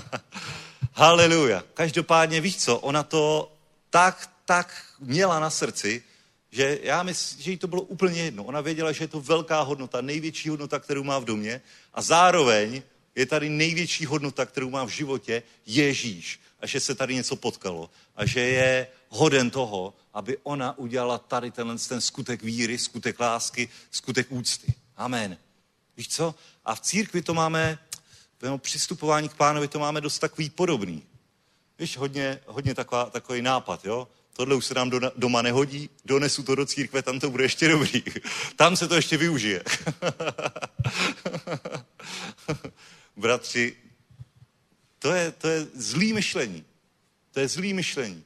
Haleluja. 0.93 1.65
Každopádně 1.75 2.41
víš 2.41 2.57
co, 2.57 2.79
ona 2.79 3.03
to 3.03 3.53
tak, 3.91 4.31
tak 4.45 4.85
měla 5.01 5.41
na 5.41 5.51
srdci, 5.51 6.03
že 6.51 6.79
já 6.83 7.03
myslím, 7.03 7.43
že 7.43 7.51
jí 7.51 7.57
to 7.57 7.67
bylo 7.67 7.83
úplně 7.83 8.23
jedno. 8.23 8.45
Ona 8.45 8.61
věděla, 8.61 8.93
že 8.93 9.05
je 9.05 9.09
to 9.09 9.21
velká 9.21 9.61
hodnota, 9.61 10.01
největší 10.01 10.49
hodnota, 10.49 10.79
kterou 10.79 11.05
má 11.05 11.19
v 11.19 11.25
domě 11.25 11.61
a 11.95 12.03
zároveň 12.03 12.83
je 13.15 13.27
tady 13.27 13.49
největší 13.49 14.07
hodnota, 14.07 14.47
kterou 14.47 14.71
má 14.71 14.85
v 14.85 14.89
životě 14.89 15.43
Ježíš 15.67 16.41
a 16.61 16.67
že 16.67 16.81
se 16.81 16.95
tady 16.95 17.15
něco 17.15 17.37
potkalo 17.37 17.91
a 18.17 18.27
že 18.27 18.41
je 18.41 18.87
hoden 19.09 19.51
toho, 19.51 19.95
aby 20.15 20.39
ona 20.43 20.79
udělala 20.79 21.19
tady 21.19 21.51
tenhle 21.51 21.79
ten 21.79 22.01
skutek 22.01 22.43
víry, 22.43 22.79
skutek 22.79 23.21
lásky, 23.21 23.69
skutek 23.91 24.27
úcty. 24.31 24.75
Amen. 24.97 25.37
Víš 25.97 26.09
co? 26.09 26.35
A 26.65 26.75
v 26.75 26.81
církvi 26.81 27.23
to 27.23 27.35
máme, 27.35 27.79
v 28.41 28.59
přistupování 28.59 29.29
k 29.29 29.35
pánovi 29.35 29.69
to 29.69 29.79
máme 29.79 30.01
dost 30.01 30.19
takový 30.19 30.51
podobný. 30.51 31.03
Víš, 31.79 31.97
hodně, 31.97 32.41
hodně 32.47 32.75
taková, 32.75 33.05
takový 33.05 33.43
nápad, 33.43 33.85
jo? 33.85 34.09
tohle 34.41 34.55
už 34.55 34.67
se 34.67 34.75
nám 34.75 34.91
do, 34.91 35.01
doma 35.17 35.43
nehodí, 35.43 35.91
donesu 36.05 36.43
to 36.43 36.55
do 36.55 36.67
církve, 36.67 37.03
tam 37.03 37.21
to 37.21 37.31
bude 37.31 37.45
ještě 37.45 37.69
dobrý. 37.69 38.03
Tam 38.57 38.77
se 38.77 38.89
to 38.89 38.95
ještě 38.95 39.17
využije. 39.17 39.63
Bratři, 43.17 43.77
to 45.01 45.15
je, 45.15 45.33
to 45.33 45.49
je 45.49 45.67
zlý 45.75 46.13
myšlení. 46.13 46.65
To 47.31 47.41
je 47.41 47.49
zlý 47.49 47.73
myšlení. 47.73 48.25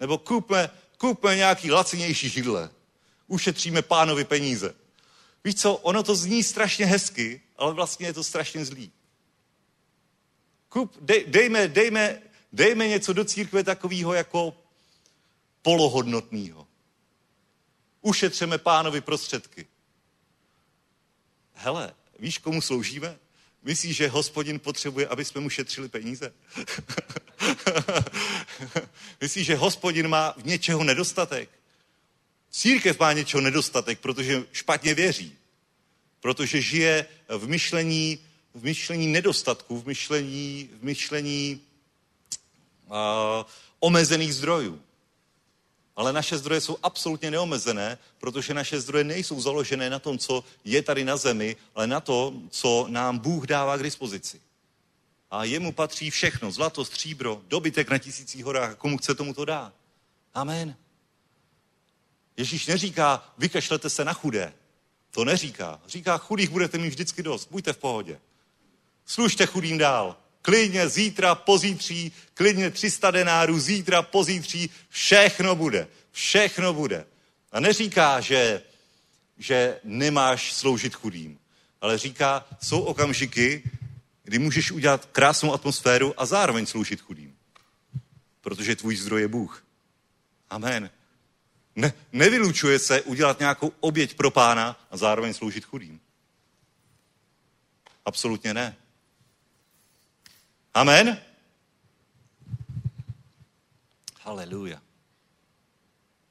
Nebo 0.00 0.18
kupme, 0.18 0.70
kupme 0.98 1.36
nějaký 1.36 1.70
lacinější 1.70 2.28
židle. 2.28 2.70
Ušetříme 3.26 3.82
pánovi 3.82 4.24
peníze. 4.24 4.74
Víš 5.44 5.54
co, 5.54 5.76
ono 5.76 6.02
to 6.02 6.14
zní 6.14 6.42
strašně 6.42 6.86
hezky, 6.86 7.40
ale 7.56 7.74
vlastně 7.74 8.06
je 8.06 8.12
to 8.12 8.24
strašně 8.24 8.64
zlý. 8.64 8.92
Kup, 10.68 10.96
dej, 11.00 11.24
dejme, 11.26 11.68
dejme, 11.68 12.22
dejme 12.52 12.88
něco 12.88 13.12
do 13.12 13.24
církve 13.24 13.64
takového 13.64 14.14
jako 14.14 14.56
polohodnotného. 15.62 16.68
Ušetřeme 18.00 18.58
pánovi 18.58 19.00
prostředky. 19.00 19.66
Hele, 21.52 21.94
víš, 22.18 22.38
komu 22.38 22.62
sloužíme? 22.62 23.18
Myslíš, 23.62 23.96
že 23.96 24.08
hospodin 24.08 24.58
potřebuje, 24.58 25.06
aby 25.06 25.24
jsme 25.24 25.40
mu 25.40 25.50
šetřili 25.50 25.88
peníze? 25.88 26.32
Myslíš, 29.20 29.46
že 29.46 29.56
hospodin 29.56 30.08
má 30.08 30.34
v 30.36 30.46
něčeho 30.46 30.84
nedostatek? 30.84 31.50
Církev 32.50 33.00
má 33.00 33.12
něčeho 33.12 33.40
nedostatek, 33.40 33.98
protože 33.98 34.44
špatně 34.52 34.94
věří. 34.94 35.36
Protože 36.20 36.62
žije 36.62 37.06
v 37.28 37.48
myšlení, 37.48 38.18
v 38.54 38.64
myšlení 38.64 39.06
nedostatku, 39.06 39.80
v 39.80 39.86
myšlení, 39.86 40.70
v 40.80 40.84
myšlení 40.84 41.60
uh, 42.86 42.94
omezených 43.80 44.34
zdrojů. 44.34 44.82
Ale 45.98 46.12
naše 46.12 46.38
zdroje 46.38 46.60
jsou 46.60 46.78
absolutně 46.82 47.30
neomezené, 47.30 47.98
protože 48.18 48.54
naše 48.54 48.80
zdroje 48.80 49.04
nejsou 49.04 49.40
založené 49.40 49.90
na 49.90 49.98
tom, 49.98 50.18
co 50.18 50.44
je 50.64 50.82
tady 50.82 51.04
na 51.04 51.16
zemi, 51.16 51.56
ale 51.74 51.86
na 51.86 52.00
to, 52.00 52.34
co 52.50 52.86
nám 52.88 53.18
Bůh 53.18 53.46
dává 53.46 53.76
k 53.76 53.82
dispozici. 53.82 54.40
A 55.30 55.44
jemu 55.44 55.72
patří 55.72 56.10
všechno, 56.10 56.50
zlato, 56.50 56.84
stříbro, 56.84 57.42
dobytek 57.48 57.90
na 57.90 57.98
tisících 57.98 58.44
horách, 58.44 58.76
komu 58.76 58.98
chce 58.98 59.14
tomu 59.14 59.34
to 59.34 59.44
dá. 59.44 59.72
Amen. 60.34 60.76
Ježíš 62.36 62.66
neříká, 62.66 63.32
vykašlete 63.38 63.90
se 63.90 64.04
na 64.04 64.12
chudé. 64.12 64.52
To 65.10 65.24
neříká. 65.24 65.80
Říká, 65.86 66.18
chudých 66.18 66.50
budete 66.50 66.78
mít 66.78 66.88
vždycky 66.88 67.22
dost, 67.22 67.48
buďte 67.50 67.72
v 67.72 67.78
pohodě. 67.78 68.20
Služte 69.06 69.46
chudým 69.46 69.78
dál. 69.78 70.16
Klidně 70.48 70.88
zítra, 70.88 71.34
pozítří, 71.34 72.12
klidně 72.34 72.70
300 72.70 73.10
denárů, 73.10 73.60
zítra, 73.60 74.02
pozítří, 74.02 74.70
všechno 74.88 75.56
bude. 75.56 75.88
Všechno 76.12 76.72
bude. 76.72 77.06
A 77.52 77.60
neříká, 77.60 78.20
že, 78.20 78.62
že 79.38 79.80
nemáš 79.84 80.52
sloužit 80.52 80.94
chudým, 80.94 81.38
ale 81.80 81.98
říká, 81.98 82.46
jsou 82.60 82.80
okamžiky, 82.80 83.62
kdy 84.22 84.38
můžeš 84.38 84.70
udělat 84.70 85.08
krásnou 85.12 85.52
atmosféru 85.52 86.14
a 86.20 86.26
zároveň 86.26 86.66
sloužit 86.66 87.00
chudým. 87.00 87.36
Protože 88.40 88.76
tvůj 88.76 88.96
zdroj 88.96 89.20
je 89.20 89.28
Bůh. 89.28 89.64
Amen. 90.50 90.90
Ne, 91.76 91.92
nevylučuje 92.12 92.78
se 92.78 93.02
udělat 93.02 93.38
nějakou 93.38 93.72
oběť 93.80 94.14
pro 94.14 94.30
pána 94.30 94.80
a 94.90 94.96
zároveň 94.96 95.34
sloužit 95.34 95.64
chudým. 95.64 96.00
Absolutně 98.04 98.54
ne. 98.54 98.76
Amen? 100.78 101.18
Haleluja. 104.22 104.78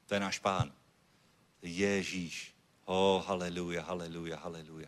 To 0.07 0.13
je 0.13 0.19
náš 0.19 0.39
pán. 0.39 0.71
Ježíš. 1.61 2.55
Oh, 2.85 3.19
haleluja, 3.27 3.83
haleluja, 3.83 4.39
haleluja. 4.39 4.87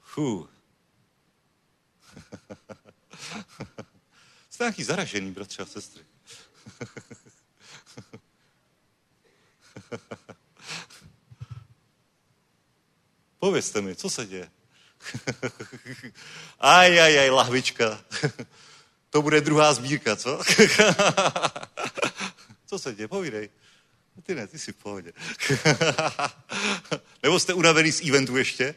Fú. 0.00 0.48
Jste 4.50 4.64
nějaký 4.64 4.84
zaražený, 4.84 5.32
bratře 5.32 5.62
a 5.62 5.66
sestry. 5.66 6.04
Povězte 13.38 13.80
mi, 13.80 13.96
co 13.96 14.10
se 14.10 14.26
děje? 14.26 14.55
aj, 16.60 17.00
aj, 17.00 17.18
aj, 17.18 17.30
lahvička. 17.30 18.04
to 19.10 19.22
bude 19.22 19.40
druhá 19.40 19.74
sbírka, 19.74 20.16
co? 20.16 20.38
co 22.66 22.78
se 22.78 22.94
děje? 22.94 23.08
Povídej. 23.08 23.50
Ty 24.22 24.34
ne, 24.34 24.46
ty 24.46 24.58
jsi 24.58 24.72
v 24.72 24.76
pohodě. 24.76 25.12
Nebo 27.22 27.40
jste 27.40 27.54
unavený 27.54 27.92
z 27.92 28.08
eventu 28.08 28.36
ještě? 28.36 28.74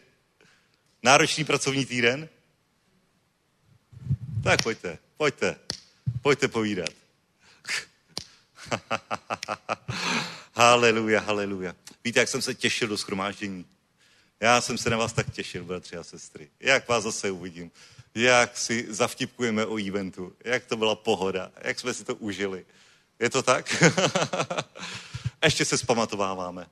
Náročný 1.03 1.43
pracovní 1.43 1.85
týden? 1.85 2.29
Tak 4.43 4.63
pojďte, 4.63 4.97
pojďte, 5.17 5.55
pojďte 6.21 6.47
povídat. 6.47 6.89
haleluja, 10.53 11.19
haleluja. 11.19 11.75
Víte, 12.03 12.19
jak 12.19 12.29
jsem 12.29 12.41
se 12.41 12.55
těšil 12.55 12.87
do 12.87 12.97
schromáždění? 12.97 13.65
Já 14.39 14.61
jsem 14.61 14.77
se 14.77 14.89
na 14.89 14.97
vás 14.97 15.13
tak 15.13 15.31
těšil, 15.31 15.63
bratři 15.63 15.97
a 15.97 16.03
sestry. 16.03 16.49
Jak 16.59 16.87
vás 16.87 17.03
zase 17.03 17.31
uvidím. 17.31 17.71
Jak 18.15 18.57
si 18.57 18.85
zavtipkujeme 18.89 19.65
o 19.65 19.77
eventu. 19.87 20.33
Jak 20.43 20.65
to 20.65 20.77
byla 20.77 20.95
pohoda. 20.95 21.51
Jak 21.61 21.79
jsme 21.79 21.93
si 21.93 22.03
to 22.03 22.15
užili. 22.15 22.65
Je 23.19 23.29
to 23.29 23.43
tak? 23.43 23.83
Ještě 25.43 25.65
se 25.65 25.77
zpamatováváme. 25.77 26.67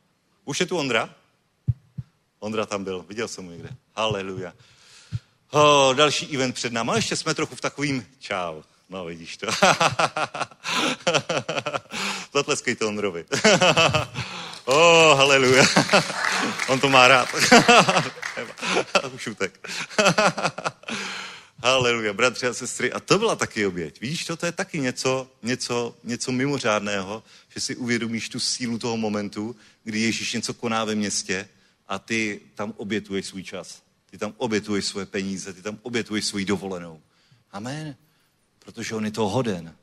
Už 0.46 0.60
je 0.60 0.66
tu 0.66 0.78
Ondra? 0.78 1.10
Ondra 2.40 2.66
tam 2.66 2.84
byl, 2.84 3.06
viděl 3.08 3.28
jsem 3.28 3.46
ho 3.46 3.52
někde. 3.52 3.70
Haleluja. 3.96 4.54
Oh, 5.52 5.96
další 5.96 6.36
event 6.36 6.56
před 6.56 6.74
námi, 6.74 6.90
ale 6.90 6.98
ještě 6.98 7.16
jsme 7.16 7.34
trochu 7.34 7.56
v 7.56 7.62
takovým 7.62 8.08
čau. 8.20 8.62
No, 8.90 9.06
vidíš 9.06 9.38
to. 9.38 9.48
Zatleskejte 12.34 12.86
Ondrovi. 12.86 13.26
oh, 14.68 15.18
haleluja. 15.18 15.66
On 16.70 16.80
to 16.80 16.90
má 16.90 17.08
rád. 17.08 17.30
Už 19.16 19.28
utek. 19.28 19.70
Haleluja, 21.64 22.14
bratři 22.14 22.48
a 22.48 22.54
sestry. 22.54 22.92
A 22.92 23.00
to 23.00 23.20
byla 23.20 23.36
taky 23.36 23.66
oběť. 23.66 24.02
Víš, 24.02 24.26
to, 24.26 24.38
to 24.38 24.46
je 24.46 24.52
taky 24.52 24.80
něco, 24.80 25.32
něco, 25.44 25.96
něco 26.04 26.32
mimořádného, 26.32 27.24
že 27.50 27.62
si 27.62 27.76
uvědomíš 27.76 28.30
tu 28.30 28.40
sílu 28.40 28.78
toho 28.78 28.98
momentu, 28.98 29.56
kdy 29.84 30.00
Ježíš 30.00 30.34
něco 30.34 30.54
koná 30.54 30.86
ve 30.86 30.96
městě 30.96 31.50
a 31.88 32.00
ty 32.00 32.42
tam 32.56 32.74
obětuješ 32.78 33.26
svůj 33.26 33.44
čas. 33.44 33.82
Ty 34.12 34.18
tam 34.18 34.34
obětuješ 34.38 34.86
svoje 34.86 35.06
peníze, 35.06 35.54
ty 35.54 35.62
tam 35.62 35.80
obětuješ 35.82 36.26
svoji 36.26 36.46
dovolenou. 36.46 37.02
Amen. 37.52 37.96
Protože 38.60 38.96
on 38.96 39.06
je 39.06 39.12
to 39.12 39.30
hoden. 39.30 39.76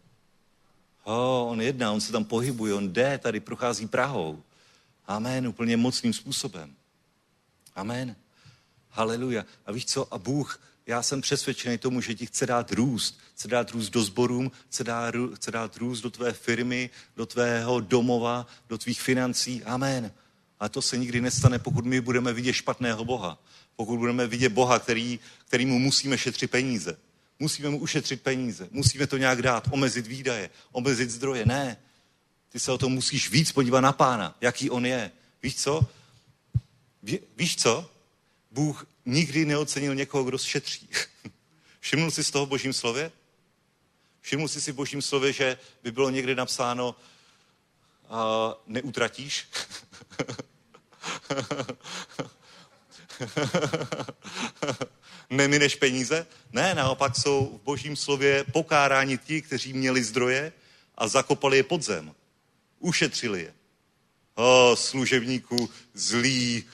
Oh, 1.05 1.53
on 1.53 1.61
jedná, 1.61 1.93
on 1.93 2.01
se 2.01 2.13
tam 2.13 2.25
pohybuje, 2.25 2.75
on 2.75 2.93
jde, 2.93 3.19
tady 3.19 3.41
prochází 3.41 3.87
Prahou. 3.87 4.43
Amen, 5.07 5.49
úplně 5.49 5.77
mocným 5.77 6.13
způsobem. 6.13 6.75
Amen. 7.75 8.17
Haleluja. 8.91 9.45
A 9.67 9.73
víš 9.73 9.87
co? 9.87 10.15
A 10.15 10.19
Bůh, 10.19 10.61
já 10.87 11.03
jsem 11.03 11.21
přesvědčený 11.21 11.79
tomu, 11.79 12.01
že 12.01 12.15
ti 12.15 12.27
chce 12.27 12.47
dát 12.47 12.73
růst. 12.73 13.19
Chce 13.35 13.49
dát 13.49 13.71
růst 13.71 13.91
do 13.91 14.03
sborům, 14.03 14.53
chce 14.69 14.85
dát, 14.85 15.15
chce 15.35 15.51
dát 15.51 15.77
růst 15.77 16.01
do 16.01 16.11
tvé 16.11 16.33
firmy, 16.33 16.91
do 17.17 17.27
tvého 17.27 17.81
domova, 17.81 18.47
do 18.69 18.79
tvých 18.79 19.03
financí. 19.03 19.65
Amen. 19.65 20.13
A 20.61 20.69
to 20.69 20.83
se 20.83 20.97
nikdy 20.97 21.21
nestane, 21.21 21.59
pokud 21.59 21.85
my 21.85 22.01
budeme 22.01 22.33
vidět 22.33 22.53
špatného 22.53 23.05
Boha. 23.05 23.39
Pokud 23.77 23.99
budeme 23.99 24.27
vidět 24.27 24.53
Boha, 24.53 24.79
který, 24.79 25.21
kterýmu 25.45 25.79
musíme 25.79 26.19
šetřit 26.19 26.51
peníze. 26.51 26.97
Musíme 27.39 27.69
mu 27.69 27.79
ušetřit 27.79 28.23
peníze. 28.23 28.69
Musíme 28.71 29.07
to 29.07 29.17
nějak 29.17 29.43
dát, 29.43 29.69
omezit 29.71 30.07
výdaje, 30.07 30.51
omezit 30.73 31.11
zdroje. 31.11 31.47
Ne. 31.47 31.77
Ty 32.55 32.61
se 32.61 32.73
o 32.73 32.79
tom 32.79 32.93
musíš 32.93 33.31
víc 33.31 33.53
podívat 33.53 33.81
na 33.81 33.93
pána, 33.93 34.37
jaký 34.41 34.71
on 34.71 34.87
je. 34.87 35.11
Víš 35.43 35.57
co? 35.57 35.87
Ví, 37.03 37.19
víš 37.37 37.57
co? 37.57 37.91
Bůh 38.51 38.87
nikdy 39.07 39.45
neocenil 39.45 39.95
někoho, 39.95 40.25
kdo 40.25 40.39
šetří. 40.39 40.89
Všimnul 41.81 42.11
jsi 42.11 42.25
z 42.25 42.31
toho 42.31 42.47
božím 42.47 42.73
slově? 42.73 43.13
Všimnul 44.21 44.49
jsi 44.49 44.61
si 44.61 44.73
v 44.73 44.75
božím 44.75 45.03
slově, 45.03 45.33
že 45.33 45.59
by 45.83 45.93
bylo 45.93 46.11
někde 46.11 46.35
napsáno 46.35 46.97
uh, 48.11 48.17
neutratíš? 48.67 49.49
Nemineš 55.31 55.75
peníze? 55.75 56.27
Ne, 56.53 56.75
naopak 56.75 57.17
jsou 57.17 57.59
v 57.59 57.65
božím 57.65 57.97
slově 57.97 58.45
pokáráni 58.53 59.19
ti, 59.19 59.43
kteří 59.43 59.73
měli 59.73 60.05
zdroje 60.05 60.53
a 60.95 61.09
zakopali 61.09 61.57
je 61.57 61.63
pod 61.63 61.83
zem. 61.83 62.15
Ušetřili 62.85 63.43
je. 63.43 63.55
O, 64.35 64.77
služebníku 64.77 65.71
zlý. 65.95 66.65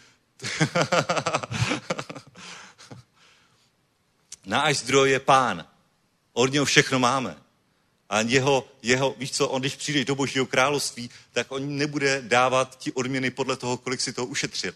Náš 4.46 4.78
zdroj 4.78 5.10
je 5.10 5.20
pán. 5.20 5.66
Od 6.32 6.52
něho 6.52 6.64
všechno 6.64 6.98
máme. 6.98 7.36
A 8.08 8.20
jeho, 8.20 8.68
jeho, 8.82 9.14
víš 9.18 9.32
co, 9.32 9.48
on 9.48 9.60
když 9.60 9.76
přijdeš 9.76 10.04
do 10.04 10.14
božího 10.14 10.46
království, 10.46 11.10
tak 11.32 11.52
on 11.52 11.76
nebude 11.76 12.22
dávat 12.22 12.78
ti 12.78 12.92
odměny 12.92 13.30
podle 13.30 13.56
toho, 13.56 13.76
kolik 13.76 14.00
si 14.00 14.12
to 14.12 14.26
ušetřil. 14.26 14.72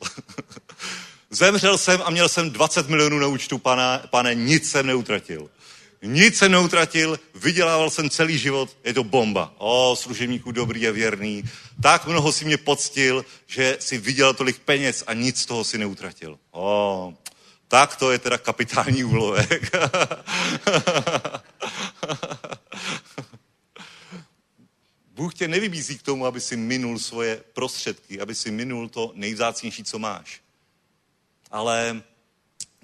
Zemřel 1.31 1.79
jsem 1.79 2.03
a 2.05 2.11
měl 2.11 2.29
jsem 2.29 2.51
20 2.51 2.89
milionů 2.89 3.19
na 3.19 3.27
účtu, 3.27 3.59
pane, 3.59 4.03
pane, 4.11 4.35
nic 4.35 4.71
jsem 4.71 4.87
neutratil. 4.87 5.51
Nic 6.07 6.37
jsem 6.37 6.53
neutratil, 6.53 7.21
vydělával 7.35 7.91
jsem 7.91 8.11
celý 8.11 8.39
život, 8.39 8.77
je 8.85 8.95
to 8.95 9.05
bomba. 9.05 9.55
O, 9.59 9.97
služebníku 9.97 10.53
dobrý 10.53 10.89
a 10.89 10.91
věrný. 10.91 11.43
Tak 11.83 12.07
mnoho 12.07 12.33
si 12.33 12.45
mě 12.45 12.57
poctil, 12.57 13.25
že 13.47 13.77
si 13.81 13.99
vydělal 13.99 14.35
tolik 14.35 14.59
peněz 14.59 15.05
a 15.07 15.15
nic 15.15 15.41
z 15.41 15.47
toho 15.47 15.65
si 15.65 15.79
neutratil. 15.79 16.39
O, 16.51 17.15
tak 17.69 17.97
to 17.97 18.11
je 18.11 18.19
teda 18.19 18.39
kapitální 18.39 19.05
úlovek. 19.05 19.71
Bůh 25.15 25.35
tě 25.35 25.49
nevybízí 25.49 25.99
k 25.99 26.03
tomu, 26.03 26.27
aby 26.27 26.41
si 26.41 26.57
minul 26.57 26.99
svoje 26.99 27.43
prostředky, 27.53 28.21
aby 28.21 28.35
si 28.35 28.51
minul 28.51 28.89
to 28.89 29.13
nejvzácnější, 29.15 29.85
co 29.85 29.99
máš. 29.99 30.41
Ale 31.51 32.03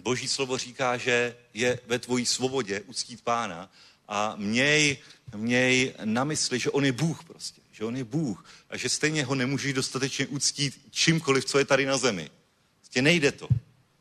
Boží 0.01 0.28
slovo 0.28 0.59
říká, 0.59 0.96
že 0.96 1.36
je 1.55 1.80
ve 1.86 1.98
tvojí 1.98 2.26
svobodě 2.26 2.80
uctít 2.80 3.20
pána 3.20 3.72
a 4.09 4.34
měj, 4.36 4.96
měj 5.36 5.94
na 6.05 6.24
mysli, 6.24 6.59
že 6.59 6.70
on 6.70 6.84
je 6.84 6.92
Bůh 6.92 7.24
prostě, 7.24 7.61
že 7.72 7.84
on 7.84 7.96
je 7.96 8.05
Bůh 8.05 8.44
a 8.70 8.76
že 8.76 8.88
stejně 8.88 9.24
ho 9.24 9.34
nemůžeš 9.34 9.72
dostatečně 9.72 10.26
uctít 10.26 10.80
čímkoliv, 10.90 11.44
co 11.44 11.59
je 11.59 11.64
tady 11.64 11.86
na 11.86 11.96
zemi. 11.96 12.30
Prostě 12.78 13.03
nejde 13.03 13.32
to. 13.32 13.48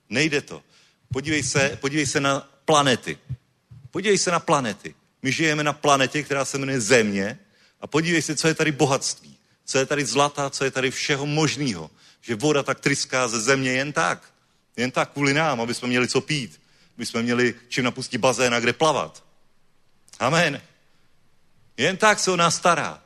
Nejde 0.10 0.42
to. 0.42 0.64
Podívej 1.14 1.44
se, 1.44 1.78
podívej 1.82 2.06
se 2.06 2.20
na 2.20 2.40
planety. 2.66 3.18
Podívej 3.92 4.18
se 4.18 4.32
na 4.32 4.40
planety. 4.40 4.96
My 5.22 5.32
žijeme 5.32 5.64
na 5.64 5.74
planetě, 5.74 6.24
která 6.24 6.46
se 6.46 6.58
jmenuje 6.58 6.82
Země 6.82 7.40
a 7.82 7.88
podívej 7.88 8.22
se, 8.22 8.36
co 8.36 8.48
je 8.48 8.54
tady 8.54 8.72
bohatství. 8.72 9.38
Co 9.66 9.78
je 9.78 9.86
tady 9.86 10.06
zlata, 10.06 10.50
co 10.50 10.64
je 10.64 10.72
tady 10.72 10.92
všeho 10.92 11.26
možného. 11.26 11.92
Že 12.22 12.36
voda 12.36 12.64
tak 12.64 12.80
tryská 12.80 13.28
ze 13.28 13.42
země 13.42 13.72
jen 13.72 13.94
tak. 13.94 14.34
Jen 14.80 14.92
tak 14.92 15.12
kvůli 15.12 15.34
nám, 15.34 15.62
aby 15.62 15.74
jsme 15.74 15.88
měli 15.88 16.08
co 16.08 16.22
pít. 16.22 16.62
Aby 16.96 17.06
jsme 17.06 17.22
měli 17.22 17.56
čím 17.68 17.84
napustit 17.84 18.18
bazén 18.18 18.54
a 18.54 18.60
kde 18.60 18.74
plavat. 18.74 19.24
Amen. 20.20 20.62
Jen 21.78 21.98
tak 21.98 22.20
se 22.20 22.32
o 22.32 22.36
nás 22.36 22.56
stará. 22.56 23.02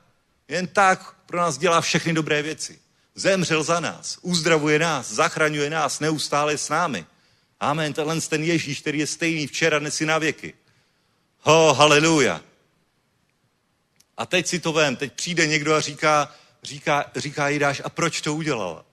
Jen 0.48 0.68
tak 0.68 1.16
pro 1.26 1.38
nás 1.38 1.58
dělá 1.58 1.82
všechny 1.82 2.14
dobré 2.14 2.42
věci. 2.42 2.80
Zemřel 3.16 3.64
za 3.64 3.80
nás, 3.80 4.18
uzdravuje 4.22 4.80
nás, 4.80 5.12
zachraňuje 5.12 5.70
nás, 5.70 6.00
neustále 6.00 6.58
s 6.58 6.70
námi. 6.70 7.06
Amen. 7.60 7.94
Tenhle 7.94 8.22
ten 8.22 8.44
Ježíš, 8.44 8.82
který 8.82 9.00
je 9.00 9.08
stejný 9.08 9.48
včera, 9.48 9.80
dnes 9.80 10.02
i 10.02 10.06
na 10.06 10.18
věky. 10.18 10.54
Ho, 11.40 11.74
haleluja. 11.74 12.42
A 14.18 14.26
teď 14.26 14.48
si 14.48 14.60
to 14.60 14.74
vem, 14.74 14.96
teď 14.96 15.14
přijde 15.14 15.48
někdo 15.48 15.74
a 15.74 15.82
říká, 15.82 16.36
říká, 16.64 17.12
říká 17.16 17.50
Jidáš, 17.50 17.82
a 17.86 17.90
proč 17.90 18.22
to 18.22 18.36
udělala? 18.36 18.86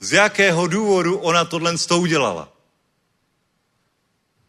Z 0.00 0.12
jakého 0.12 0.66
důvodu 0.66 1.18
ona 1.18 1.44
tohle 1.44 1.78
to 1.78 1.98
udělala? 1.98 2.52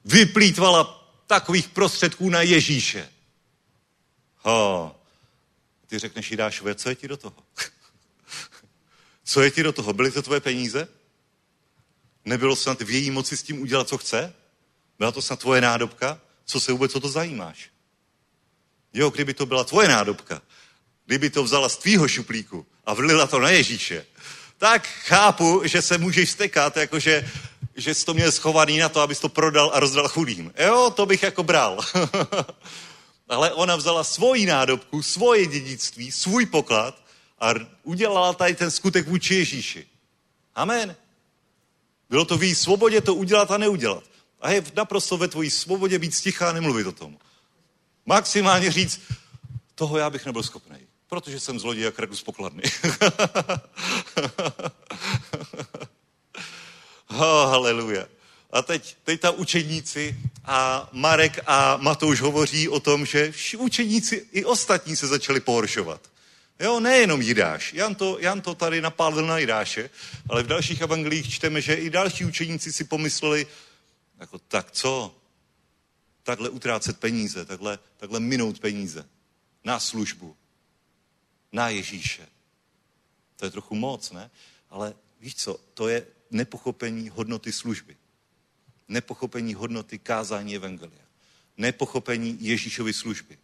Vyplýtvala 0.05 1.09
takových 1.27 1.67
prostředků 1.67 2.29
na 2.29 2.41
Ježíše. 2.41 3.09
Ho. 4.37 4.95
Ty 5.87 5.99
řekneš 5.99 6.31
Jidášové, 6.31 6.75
co 6.75 6.89
je 6.89 6.95
ti 6.95 7.07
do 7.07 7.17
toho? 7.17 7.35
co 9.23 9.41
je 9.41 9.51
ti 9.51 9.63
do 9.63 9.71
toho? 9.71 9.93
Byly 9.93 10.11
to 10.11 10.21
tvoje 10.21 10.39
peníze? 10.39 10.87
Nebylo 12.25 12.55
snad 12.55 12.81
v 12.81 12.89
její 12.89 13.11
moci 13.11 13.37
s 13.37 13.43
tím 13.43 13.61
udělat, 13.61 13.87
co 13.87 13.97
chce? 13.97 14.33
Byla 14.99 15.11
to 15.11 15.21
snad 15.21 15.39
tvoje 15.39 15.61
nádobka? 15.61 16.21
Co 16.45 16.59
se 16.59 16.71
vůbec 16.71 16.95
o 16.95 16.99
to 16.99 17.09
zajímáš? 17.09 17.69
Jo, 18.93 19.09
kdyby 19.09 19.33
to 19.33 19.45
byla 19.45 19.63
tvoje 19.63 19.87
nádobka, 19.87 20.41
kdyby 21.05 21.29
to 21.29 21.43
vzala 21.43 21.69
z 21.69 21.77
tvýho 21.77 22.07
šuplíku 22.07 22.65
a 22.85 22.93
vlila 22.93 23.27
to 23.27 23.39
na 23.39 23.49
Ježíše, 23.49 24.05
tak 24.59 24.87
chápu, 24.87 25.61
že 25.65 25.81
se 25.81 25.97
můžeš 25.97 26.31
stekat, 26.31 26.77
jakože 26.77 27.31
že 27.75 27.93
jsi 27.93 28.05
to 28.05 28.13
měl 28.13 28.31
schovaný 28.31 28.77
na 28.77 28.89
to, 28.89 29.01
abys 29.01 29.19
to 29.19 29.29
prodal 29.29 29.71
a 29.73 29.79
rozdal 29.79 30.07
chudým. 30.07 30.53
Jo, 30.57 30.93
to 30.95 31.05
bych 31.05 31.23
jako 31.23 31.43
bral. 31.43 31.79
Ale 33.29 33.53
ona 33.53 33.75
vzala 33.75 34.03
svoji 34.03 34.45
nádobku, 34.45 35.03
svoje 35.03 35.45
dědictví, 35.45 36.11
svůj 36.11 36.45
poklad 36.45 37.01
a 37.39 37.53
udělala 37.83 38.33
tady 38.33 38.55
ten 38.55 38.71
skutek 38.71 39.07
vůči 39.07 39.35
Ježíši. 39.35 39.87
Amen. 40.55 40.95
Bylo 42.09 42.25
to 42.25 42.37
v 42.37 42.43
její 42.43 42.55
svobodě 42.55 43.01
to 43.01 43.15
udělat 43.15 43.51
a 43.51 43.57
neudělat. 43.57 44.03
A 44.41 44.51
je 44.51 44.63
naprosto 44.75 45.17
ve 45.17 45.27
tvojí 45.27 45.49
svobodě 45.49 45.99
být 45.99 46.15
stichá 46.15 46.49
a 46.49 46.53
nemluvit 46.53 46.87
o 46.87 46.91
tom. 46.91 47.17
Maximálně 48.05 48.71
říct, 48.71 49.01
toho 49.75 49.97
já 49.97 50.09
bych 50.09 50.25
nebyl 50.25 50.43
schopný, 50.43 50.77
protože 51.09 51.39
jsem 51.39 51.59
zloděj 51.59 51.87
a 51.87 51.91
kradu 51.91 52.15
z 52.15 52.23
pokladny. 52.23 52.63
oh, 57.09 57.49
haleluja. 57.49 58.05
A 58.51 58.61
teď, 58.61 58.95
teď 59.03 59.21
ta 59.21 59.31
učeníci 59.31 60.15
a 60.45 60.89
Marek 60.91 61.39
a 61.45 61.77
Matouš 61.77 62.21
hovoří 62.21 62.69
o 62.69 62.79
tom, 62.79 63.05
že 63.05 63.33
učeníci 63.57 64.27
i 64.31 64.45
ostatní 64.45 64.95
se 64.95 65.07
začali 65.07 65.39
pohoršovat. 65.39 66.01
Jo, 66.59 66.79
nejenom 66.79 67.21
Jidáš. 67.21 67.73
Jan 67.73 67.95
to, 67.95 68.17
Jan 68.19 68.41
to 68.41 68.55
tady 68.55 68.81
napálil 68.81 69.27
na 69.27 69.37
Jidáše, 69.37 69.89
ale 70.29 70.43
v 70.43 70.47
dalších 70.47 70.81
evangelích 70.81 71.33
čteme, 71.33 71.61
že 71.61 71.73
i 71.73 71.89
další 71.89 72.25
učeníci 72.25 72.73
si 72.73 72.83
pomysleli, 72.83 73.47
jako 74.19 74.39
tak 74.39 74.71
co? 74.71 75.15
Takhle 76.23 76.49
utrácet 76.49 76.99
peníze, 76.99 77.45
takhle, 77.45 77.79
takhle 77.97 78.19
minout 78.19 78.59
peníze 78.59 79.05
na 79.63 79.79
službu, 79.79 80.35
na 81.51 81.69
Ježíše. 81.69 82.27
To 83.35 83.45
je 83.45 83.51
trochu 83.51 83.75
moc, 83.75 84.11
ne? 84.11 84.31
Ale 84.69 84.95
víš 85.19 85.35
co, 85.35 85.59
to 85.73 85.87
je 85.87 86.07
nepochopení 86.31 87.09
hodnoty 87.09 87.51
služby. 87.51 87.97
Nepochopení 88.87 89.53
hodnoty 89.53 89.99
kázání 89.99 90.55
Evangelia. 90.55 91.05
Nepochopení 91.57 92.37
Ježíšovy 92.39 92.93
služby. 92.93 93.37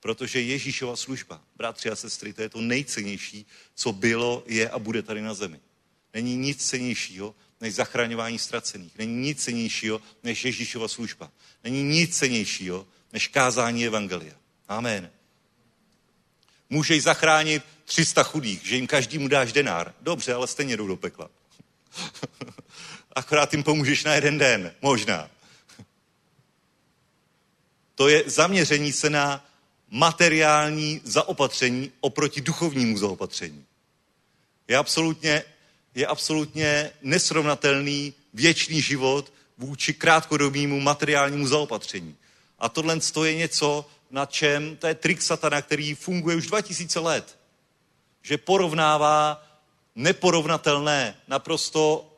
Protože 0.00 0.40
Ježíšova 0.40 0.96
služba, 0.96 1.42
bratři 1.56 1.90
a 1.90 1.96
sestry, 1.96 2.32
to 2.32 2.42
je 2.42 2.48
to 2.48 2.60
nejcennější, 2.60 3.46
co 3.74 3.92
bylo, 3.92 4.44
je 4.46 4.70
a 4.70 4.78
bude 4.78 5.02
tady 5.02 5.22
na 5.22 5.34
zemi. 5.34 5.60
Není 6.14 6.36
nic 6.36 6.66
cenějšího, 6.66 7.34
než 7.60 7.74
zachraňování 7.74 8.38
ztracených. 8.38 8.98
Není 8.98 9.16
nic 9.16 9.42
cenějšího, 9.42 10.02
než 10.22 10.44
Ježíšova 10.44 10.88
služba. 10.88 11.32
Není 11.64 11.82
nic 11.82 12.16
cenějšího, 12.16 12.86
než 13.12 13.28
kázání 13.28 13.86
Evangelia. 13.86 14.34
Amen. 14.68 15.10
Můžeš 16.70 17.02
zachránit 17.02 17.62
300 17.84 18.22
chudých, 18.22 18.66
že 18.66 18.76
jim 18.76 18.86
každému 18.86 19.28
dáš 19.28 19.52
denár. 19.52 19.94
Dobře, 20.00 20.34
ale 20.34 20.46
stejně 20.46 20.76
jdou 20.76 20.86
do 20.86 20.96
pekla. 20.96 21.30
Akorát 23.12 23.52
jim 23.52 23.62
pomůžeš 23.62 24.04
na 24.04 24.14
jeden 24.14 24.38
den, 24.38 24.72
možná. 24.82 25.30
To 27.94 28.08
je 28.08 28.22
zaměření 28.26 28.92
se 28.92 29.10
na 29.10 29.46
materiální 29.90 31.00
zaopatření 31.04 31.92
oproti 32.00 32.40
duchovnímu 32.40 32.98
zaopatření. 32.98 33.64
Je 34.68 34.76
absolutně, 34.76 35.44
je 35.94 36.06
absolutně 36.06 36.90
nesrovnatelný 37.02 38.14
věčný 38.34 38.82
život 38.82 39.32
vůči 39.58 39.94
krátkodobému 39.94 40.80
materiálnímu 40.80 41.46
zaopatření. 41.46 42.16
A 42.58 42.68
tohle 42.68 42.98
je 43.24 43.34
něco, 43.34 43.90
na 44.10 44.26
čem, 44.26 44.76
to 44.76 44.86
je 44.86 44.94
trik 44.94 45.22
satana, 45.22 45.62
který 45.62 45.94
funguje 45.94 46.36
už 46.36 46.46
2000 46.46 47.00
let. 47.00 47.38
Že 48.22 48.38
porovnává 48.38 49.46
neporovnatelné, 49.94 51.16
naprosto 51.28 52.12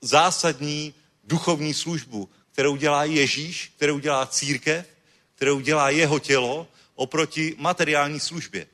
zásadní 0.00 0.94
duchovní 1.24 1.74
službu, 1.74 2.28
kterou 2.52 2.76
dělá 2.76 3.04
Ježíš, 3.04 3.72
kterou 3.76 3.98
dělá 3.98 4.26
církev, 4.26 4.86
kterou 5.34 5.60
dělá 5.60 5.90
jeho 5.90 6.18
tělo 6.18 6.66
oproti 6.94 7.54
materiální 7.58 8.20
službě. 8.20 8.66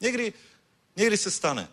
Někdy, 0.00 0.32
někdy 0.96 1.16
se 1.16 1.30
stane. 1.30 1.68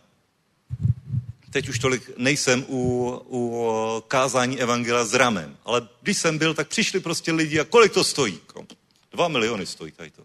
Teď 1.52 1.70
už 1.70 1.80
tolik 1.80 2.12
nejsem 2.18 2.66
u, 2.68 3.12
u 3.30 4.04
kázání 4.08 4.62
Evangela 4.62 5.06
s 5.06 5.14
ramem, 5.14 5.58
ale 5.66 5.88
když 6.02 6.18
jsem 6.18 6.38
byl, 6.38 6.54
tak 6.54 6.68
přišli 6.68 7.00
prostě 7.00 7.32
lidi 7.32 7.60
a 7.60 7.64
kolik 7.64 7.94
to 7.94 8.04
stojí? 8.04 8.40
Dva 9.12 9.28
miliony 9.28 9.66
stojí 9.66 9.92
tady 9.92 10.12
to. 10.12 10.24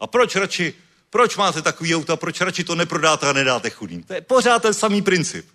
A 0.00 0.06
proč 0.06 0.36
radši, 0.36 0.74
proč 1.10 1.36
máte 1.36 1.62
takový 1.62 1.94
auta, 1.94 2.16
proč 2.16 2.40
radši 2.40 2.64
to 2.64 2.74
neprodáte 2.74 3.28
a 3.28 3.32
nedáte 3.32 3.70
chudým? 3.70 4.02
To 4.02 4.14
je 4.14 4.20
pořád 4.20 4.62
ten 4.62 4.74
samý 4.74 5.02
princip. 5.02 5.46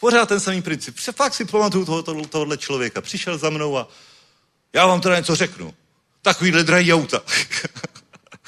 Pořád 0.00 0.28
ten 0.28 0.40
samý 0.40 0.62
princip. 0.62 0.96
Fakt 1.16 1.34
si 1.34 1.44
pamatuju 1.44 1.84
toho, 1.84 2.02
toho, 2.02 2.26
tohohle 2.26 2.56
člověka. 2.56 3.00
Přišel 3.00 3.38
za 3.38 3.50
mnou 3.50 3.78
a 3.78 3.88
já 4.72 4.86
vám 4.86 5.00
teda 5.00 5.16
něco 5.16 5.36
řeknu. 5.36 5.74
Takovýhle 6.22 6.64
drahý 6.64 6.92
auta. 6.92 7.22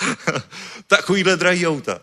Takovýhle 0.86 1.36
drahý 1.36 1.66
auta. 1.66 2.00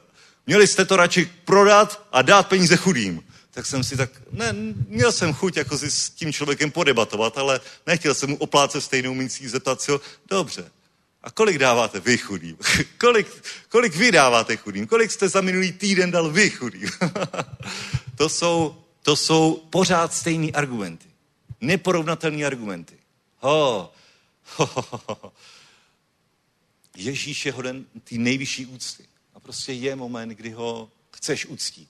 Měli 0.47 0.67
jste 0.67 0.85
to 0.85 0.95
radši 0.95 1.31
prodat 1.45 2.07
a 2.11 2.21
dát 2.21 2.47
peníze 2.47 2.77
chudým. 2.77 3.23
Tak 3.51 3.65
jsem 3.65 3.83
si 3.83 3.97
tak, 3.97 4.09
ne, 4.31 4.53
měl 4.87 5.11
jsem 5.11 5.33
chuť 5.33 5.57
jako 5.57 5.77
si 5.77 5.91
s 5.91 6.09
tím 6.09 6.33
člověkem 6.33 6.71
podebatovat, 6.71 7.37
ale 7.37 7.59
nechtěl 7.87 8.13
jsem 8.13 8.29
mu 8.29 8.35
oplácet 8.35 8.83
stejnou 8.83 9.13
mincí, 9.13 9.47
zeptat 9.47 9.81
se 9.81 9.91
ho, 9.91 10.01
dobře, 10.29 10.71
a 11.23 11.31
kolik 11.31 11.57
dáváte 11.57 11.99
vy 11.99 12.17
chudým? 12.17 12.57
kolik, 12.97 13.27
kolik 13.69 13.95
vy 13.95 14.11
dáváte 14.11 14.55
chudým? 14.55 14.87
Kolik 14.87 15.11
jste 15.11 15.29
za 15.29 15.41
minulý 15.41 15.71
týden 15.71 16.11
dal 16.11 16.31
vy 16.31 16.49
chudým? 16.49 16.89
to, 18.17 18.29
jsou, 18.29 18.83
to 19.01 19.15
jsou 19.15 19.67
pořád 19.69 20.13
stejný 20.13 20.53
argumenty. 20.53 21.09
Neporovnatelné 21.61 22.45
argumenty. 22.45 22.97
Ho, 23.39 23.93
ho, 24.55 24.69
ho, 24.75 25.01
ho. 25.07 25.33
Ježíš 26.95 27.45
je 27.45 27.51
hoden 27.51 27.85
té 28.03 28.15
nejvyšší 28.15 28.65
úcty. 28.65 29.05
A 29.33 29.39
prostě 29.39 29.73
je 29.73 29.95
moment, 29.95 30.29
kdy 30.29 30.49
ho 30.49 30.91
chceš 31.11 31.45
uctít. 31.45 31.89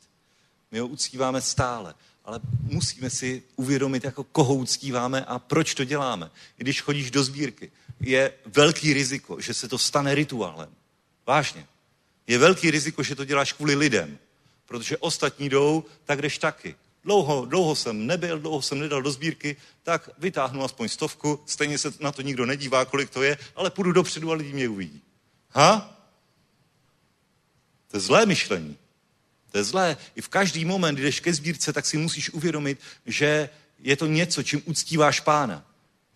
My 0.72 0.80
ho 0.80 0.88
uctíváme 0.88 1.42
stále, 1.42 1.94
ale 2.30 2.40
musíme 2.62 3.10
si 3.10 3.44
uvědomit, 3.56 4.04
jako 4.04 4.24
koho 4.24 4.56
uctíváme 4.56 5.26
a 5.26 5.40
proč 5.40 5.74
to 5.74 5.84
děláme. 5.84 6.32
Když 6.58 6.82
chodíš 6.82 7.12
do 7.12 7.24
sbírky, 7.24 7.72
je 8.00 8.34
velký 8.46 8.94
riziko, 8.94 9.42
že 9.42 9.54
se 9.54 9.68
to 9.68 9.78
stane 9.78 10.16
rituálem. 10.16 10.70
Vážně. 11.28 11.66
Je 12.28 12.38
velký 12.38 12.72
riziko, 12.72 13.04
že 13.04 13.16
to 13.16 13.26
děláš 13.26 13.54
kvůli 13.54 13.76
lidem. 13.76 14.18
Protože 14.66 14.98
ostatní 14.98 15.50
jdou, 15.50 15.84
tak 16.06 16.22
jdeš 16.22 16.38
taky. 16.38 16.76
Dlouho, 17.04 17.46
dlouho 17.46 17.76
jsem 17.76 18.08
nebyl, 18.08 18.40
dlouho 18.40 18.62
jsem 18.62 18.80
nedal 18.80 19.02
do 19.02 19.12
sbírky, 19.12 19.56
tak 19.84 20.10
vytáhnu 20.18 20.64
aspoň 20.64 20.90
stovku, 20.90 21.40
stejně 21.46 21.78
se 21.78 21.94
na 22.00 22.12
to 22.12 22.22
nikdo 22.22 22.46
nedívá, 22.46 22.86
kolik 22.86 23.10
to 23.10 23.24
je, 23.24 23.38
ale 23.56 23.70
půjdu 23.70 23.92
dopředu 23.92 24.32
a 24.32 24.34
lidi 24.34 24.54
mě 24.54 24.70
uvidí. 24.70 25.02
Ha? 25.50 25.98
To 27.92 27.98
je 27.98 28.02
zlé 28.02 28.26
myšlení. 28.26 28.78
To 29.50 29.58
je 29.58 29.64
zlé. 29.64 29.98
I 30.16 30.22
v 30.22 30.30
každý 30.30 30.66
moment, 30.66 30.96
když 30.96 31.06
jdeš 31.06 31.20
ke 31.20 31.34
sbírce, 31.34 31.74
tak 31.74 31.86
si 31.86 31.98
musíš 31.98 32.30
uvědomit, 32.30 32.80
že 33.06 33.50
je 33.80 33.96
to 33.96 34.06
něco, 34.06 34.44
čím 34.44 34.62
uctíváš 34.66 35.20
pána. 35.20 35.66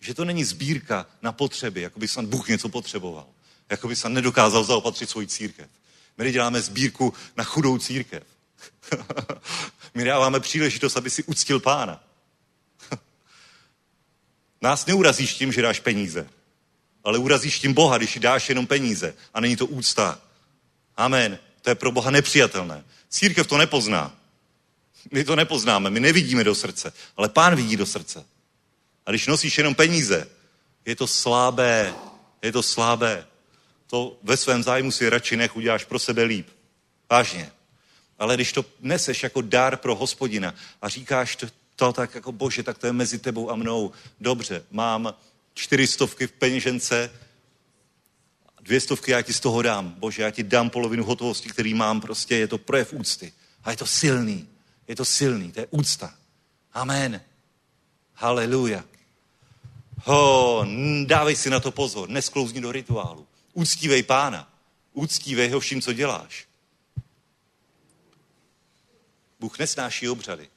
Že 0.00 0.14
to 0.14 0.24
není 0.24 0.44
sbírka 0.44 1.06
na 1.22 1.32
potřeby, 1.32 1.80
jako 1.80 2.00
by 2.00 2.08
snad 2.08 2.24
Bůh 2.24 2.48
něco 2.48 2.68
potřeboval. 2.68 3.26
Jako 3.70 3.88
by 3.88 3.96
se 3.96 4.08
nedokázal 4.08 4.64
zaopatřit 4.64 5.10
svoji 5.10 5.26
církev. 5.26 5.68
My 6.18 6.32
děláme 6.32 6.62
sbírku 6.62 7.14
na 7.36 7.44
chudou 7.44 7.78
církev. 7.78 8.22
My 9.94 10.04
dáváme 10.04 10.40
příležitost, 10.40 10.96
aby 10.96 11.10
si 11.10 11.24
uctil 11.24 11.60
pána. 11.60 12.04
Nás 14.62 14.86
neurazíš 14.86 15.34
tím, 15.34 15.52
že 15.52 15.62
dáš 15.62 15.80
peníze, 15.80 16.28
ale 17.04 17.18
urazíš 17.18 17.58
tím 17.58 17.74
Boha, 17.74 17.98
když 17.98 18.18
dáš 18.18 18.48
jenom 18.48 18.66
peníze 18.66 19.14
a 19.34 19.40
není 19.40 19.56
to 19.56 19.66
úcta. 19.66 20.20
Amen. 20.96 21.38
To 21.62 21.70
je 21.70 21.74
pro 21.74 21.92
Boha 21.92 22.10
nepřijatelné. 22.10 22.84
Církev 23.10 23.46
to 23.46 23.58
nepozná. 23.58 24.16
My 25.10 25.24
to 25.24 25.36
nepoznáme, 25.36 25.90
my 25.90 26.00
nevidíme 26.00 26.44
do 26.44 26.54
srdce, 26.54 26.92
ale 27.16 27.28
pán 27.28 27.56
vidí 27.56 27.76
do 27.76 27.86
srdce. 27.86 28.24
A 29.06 29.10
když 29.10 29.26
nosíš 29.26 29.58
jenom 29.58 29.74
peníze, 29.74 30.28
Je 30.84 30.96
to 30.96 31.06
slabé. 31.06 31.94
Je 32.42 32.52
to 32.52 32.62
slabé. 32.62 33.26
To 33.86 34.16
ve 34.22 34.36
svém 34.36 34.62
zájmu 34.62 34.92
si 34.92 35.08
radši 35.08 35.36
nech 35.36 35.56
uděláš 35.56 35.84
pro 35.84 35.98
sebe 35.98 36.22
líp. 36.22 36.48
Vážně. 37.10 37.52
Ale 38.18 38.34
když 38.34 38.52
to 38.52 38.64
neseš 38.80 39.22
jako 39.22 39.40
dár 39.42 39.76
pro 39.76 39.94
hospodina 39.94 40.54
a 40.82 40.88
říkáš 40.88 41.36
to, 41.36 41.46
to 41.76 41.92
tak 41.92 42.14
jako 42.14 42.32
bože, 42.32 42.62
tak 42.62 42.78
to 42.78 42.86
je 42.86 42.92
mezi 42.92 43.18
tebou 43.18 43.50
a 43.50 43.56
mnou. 43.56 43.92
Dobře, 44.20 44.64
mám 44.70 45.14
čtyři 45.54 45.86
stovky 45.86 46.26
v 46.26 46.32
peněžence, 46.32 47.10
dvě 48.64 48.80
stovky 48.80 49.10
já 49.10 49.22
ti 49.22 49.32
z 49.32 49.40
toho 49.40 49.62
dám. 49.62 49.90
Bože, 49.90 50.22
já 50.22 50.30
ti 50.30 50.42
dám 50.42 50.70
polovinu 50.70 51.04
hotovosti, 51.04 51.48
který 51.48 51.74
mám, 51.74 52.00
prostě 52.00 52.36
je 52.36 52.48
to 52.48 52.58
projev 52.58 52.92
úcty. 52.92 53.32
A 53.64 53.70
je 53.70 53.76
to 53.76 53.86
silný. 53.86 54.48
Je 54.88 54.96
to 54.96 55.04
silný, 55.04 55.52
to 55.52 55.60
je 55.60 55.66
úcta. 55.70 56.14
Amen. 56.72 57.20
Haleluja. 58.14 58.84
Ho, 60.04 60.66
dávej 61.06 61.36
si 61.36 61.50
na 61.50 61.60
to 61.60 61.70
pozor, 61.70 62.08
nesklouzni 62.08 62.60
do 62.60 62.72
rituálu. 62.72 63.26
Úctívej 63.52 64.02
pána. 64.02 64.52
Úctívej 64.92 65.50
ho 65.50 65.60
vším, 65.60 65.82
co 65.82 65.92
děláš. 65.92 66.46
Bůh 69.40 69.58
nesnáší 69.58 70.08
obřady. 70.08 70.48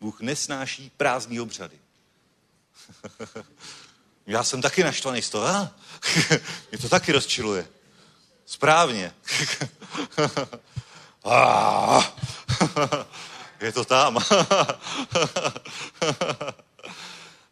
Bůh 0.00 0.20
nesnáší 0.20 0.90
prázdný 0.96 1.40
obřady. 1.40 1.78
Já 4.30 4.44
jsem 4.44 4.62
taky 4.62 4.84
naštvaný 4.84 5.22
z 5.22 5.30
toho. 5.30 5.46
A? 5.46 5.70
Mě 6.70 6.78
to 6.78 6.88
taky 6.88 7.12
rozčiluje. 7.12 7.68
Správně. 8.46 9.12
Je 13.60 13.72
to 13.72 13.84
tam. 13.84 14.18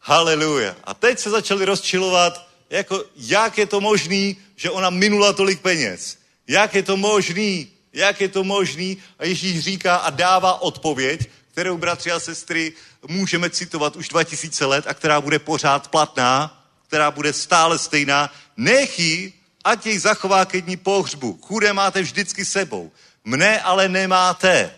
Haleluja. 0.01 0.77
A 0.85 0.95
teď 0.95 1.19
se 1.19 1.31
začali 1.31 1.65
rozčilovat, 1.65 2.49
jako 2.71 3.05
jak 3.17 3.59
je 3.59 3.67
to 3.67 3.81
možný, 3.81 4.37
že 4.57 4.71
ona 4.71 4.91
minula 4.91 5.33
tolik 5.33 5.61
peněz. 5.61 6.19
Jak 6.49 6.75
je 6.75 6.83
to 6.83 6.97
možný, 6.97 7.69
jak 7.93 8.21
je 8.21 8.29
to 8.29 8.45
možný? 8.45 8.97
A 9.19 9.25
Ježíš 9.25 9.61
říká 9.61 9.97
a 9.97 10.11
dává 10.11 10.63
odpověď, 10.63 11.31
kterou, 11.53 11.79
bratři 11.79 12.13
a 12.13 12.21
sestry, 12.21 12.73
můžeme 13.09 13.51
citovat 13.51 13.97
už 13.97 14.09
2000 14.09 14.67
let 14.67 14.87
a 14.87 14.95
která 14.95 15.21
bude 15.21 15.39
pořád 15.39 15.89
platná, 15.89 16.58
která 16.89 17.11
bude 17.11 17.33
stále 17.33 17.79
stejná. 17.79 18.33
Nech 18.57 18.99
jí, 18.99 19.33
ať 19.65 19.87
jej 19.87 19.99
zachová 19.99 20.45
ke 20.45 20.61
dní 20.61 20.77
pohřbu. 20.77 21.39
Chudé 21.43 21.73
máte 21.73 22.03
vždycky 22.03 22.45
sebou. 22.45 22.93
Mne 23.25 23.61
ale 23.61 23.89
nemáte. 23.89 24.75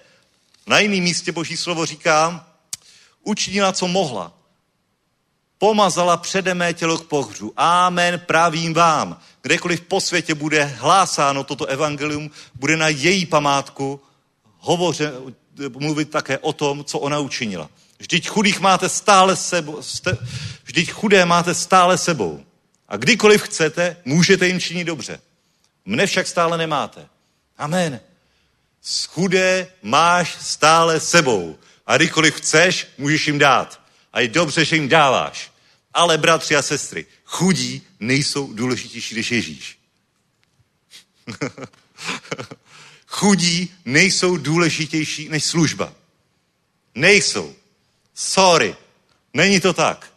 Na 0.67 0.79
jiném 0.79 1.03
místě 1.03 1.33
Boží 1.33 1.57
slovo 1.57 1.87
říká, 1.87 2.47
učinila, 3.23 3.73
co 3.73 3.89
mohla. 3.89 4.33
Pomazala 5.59 6.17
přede 6.17 6.55
mé 6.55 6.75
tělo 6.75 6.99
k 6.99 7.07
pohřu. 7.07 7.53
Amen, 7.57 8.19
pravím 8.27 8.75
vám. 8.75 9.21
Kdekoliv 9.43 9.81
po 9.81 10.01
světě 10.01 10.35
bude 10.35 10.65
hlásáno 10.65 11.45
toto 11.45 11.67
evangelium, 11.67 12.31
bude 12.55 12.77
na 12.77 12.89
její 12.89 13.27
památku 13.27 14.01
hovoře, 14.59 15.13
mluvit 15.79 16.11
také 16.11 16.39
o 16.39 16.53
tom, 16.53 16.85
co 16.85 16.99
ona 16.99 17.19
učinila. 17.19 17.71
Vždyť 17.99 18.29
chudých 18.29 18.61
máte 18.61 18.89
stále 18.89 19.37
sebou, 19.37 19.83
ste, 19.83 20.17
vždyť 20.71 20.91
chudé 20.91 21.27
máte 21.27 21.55
stále 21.55 21.99
sebou. 21.99 22.45
A 22.89 22.97
kdykoliv 22.97 23.43
chcete, 23.43 23.97
můžete 24.05 24.47
jim 24.47 24.61
činit 24.61 24.85
dobře. 24.85 25.21
Mne 25.85 26.07
však 26.07 26.27
stále 26.27 26.59
nemáte. 26.59 27.09
Amen. 27.59 28.01
Chudé 29.07 29.73
máš 29.83 30.37
stále 30.41 31.01
sebou. 31.01 31.59
A 31.87 31.97
kdykoliv 31.97 32.35
chceš, 32.35 32.87
můžeš 32.99 33.27
jim 33.27 33.39
dát. 33.39 33.81
A 34.13 34.21
je 34.21 34.29
dobře, 34.29 34.65
že 34.65 34.77
jim 34.77 34.89
dáváš. 34.89 35.51
Ale 35.95 36.19
bratři 36.19 36.57
a 36.57 36.63
sestry, 36.63 37.07
chudí 37.25 37.83
nejsou 38.01 38.53
důležitější 38.53 39.15
než 39.15 39.31
Ježíš. 39.31 39.79
chudí 43.07 43.75
nejsou 43.85 44.37
důležitější 44.37 45.29
než 45.29 45.45
služba. 45.45 45.93
Nejsou. 46.95 47.55
Sorry, 48.15 48.77
není 49.35 49.61
to 49.61 49.73
tak. 49.73 50.11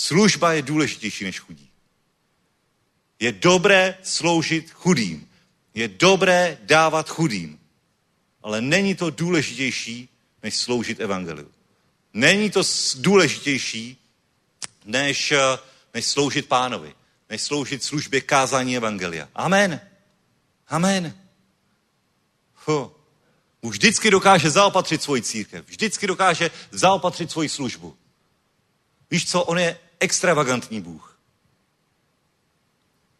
Služba 0.00 0.52
je 0.52 0.62
důležitější 0.62 1.24
než 1.24 1.38
chudí. 1.40 1.68
Je 3.20 3.32
dobré 3.32 3.98
sloužit 4.02 4.70
chudým. 4.70 5.28
Je 5.74 5.88
dobré 5.88 6.58
dávat 6.62 7.08
chudým. 7.08 7.60
Ale 8.42 8.60
není 8.60 8.94
to 8.94 9.10
důležitější, 9.10 10.08
než 10.42 10.56
sloužit 10.56 11.00
evangeliu. 11.00 11.50
Není 12.14 12.50
to 12.50 12.62
důležitější, 12.94 13.96
než, 14.84 15.32
eh, 15.32 15.58
než 15.94 16.06
sloužit 16.06 16.48
pánovi. 16.48 16.94
Než 17.30 17.42
sloužit 17.42 17.84
službě 17.84 18.20
kázání 18.20 18.76
evangelia. 18.76 19.28
Amen. 19.34 19.80
Amen. 20.68 21.14
Huh. 22.66 22.88
Bůh 23.62 23.72
vždycky 23.72 24.10
dokáže 24.10 24.50
zaopatřit 24.50 25.02
svoji 25.02 25.22
církev. 25.22 25.68
Vždycky 25.68 26.06
dokáže 26.06 26.50
zaopatřit 26.70 27.30
svoji 27.30 27.48
službu. 27.48 27.96
Víš 29.10 29.30
co, 29.30 29.42
on 29.44 29.58
je 29.58 29.78
extravagantní 30.00 30.80
Bůh. 30.80 31.18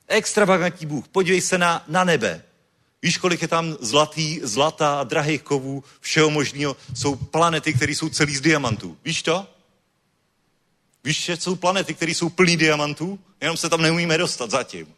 Extravagantní 0.08 0.86
Bůh. 0.86 1.08
Podívej 1.08 1.40
se 1.40 1.58
na, 1.58 1.84
na 1.88 2.04
nebe. 2.04 2.44
Víš, 3.02 3.18
kolik 3.18 3.42
je 3.42 3.48
tam 3.48 3.76
zlatý, 3.80 4.40
zlata, 4.42 5.04
drahých 5.04 5.42
kovů, 5.42 5.84
všeho 6.00 6.30
možného. 6.30 6.76
Jsou 6.94 7.16
planety, 7.16 7.74
které 7.74 7.92
jsou 7.92 8.08
celý 8.08 8.36
z 8.36 8.40
diamantů. 8.40 8.98
Víš 9.04 9.22
to? 9.22 9.46
Víš, 11.04 11.24
že 11.24 11.36
jsou 11.36 11.56
planety, 11.56 11.94
které 11.94 12.12
jsou 12.12 12.28
plný 12.28 12.56
diamantů? 12.56 13.18
Jenom 13.40 13.56
se 13.56 13.68
tam 13.68 13.82
neumíme 13.82 14.18
dostat 14.18 14.50
zatím. 14.50 14.94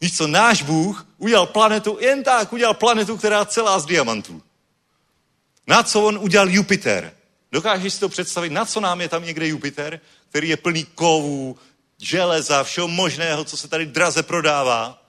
Víš 0.00 0.16
co, 0.16 0.26
náš 0.26 0.62
Bůh 0.62 1.06
udělal 1.18 1.46
planetu, 1.46 1.98
jen 2.00 2.24
tak 2.24 2.52
udělal 2.52 2.74
planetu, 2.74 3.16
která 3.16 3.44
celá 3.44 3.78
z 3.78 3.86
diamantů. 3.86 4.42
Na 5.66 5.82
co 5.82 6.02
on 6.02 6.18
udělal 6.18 6.50
Jupiter? 6.50 7.15
Dokážeš 7.56 7.94
si 7.94 8.00
to 8.00 8.08
představit, 8.08 8.50
na 8.50 8.64
co 8.64 8.80
nám 8.80 9.00
je 9.00 9.08
tam 9.08 9.24
někde 9.24 9.48
Jupiter, 9.48 10.00
který 10.28 10.48
je 10.48 10.56
plný 10.56 10.84
kovů, 10.84 11.58
železa, 12.00 12.64
všeho 12.64 12.88
možného, 12.88 13.44
co 13.44 13.56
se 13.56 13.68
tady 13.68 13.86
draze 13.86 14.22
prodává? 14.22 15.02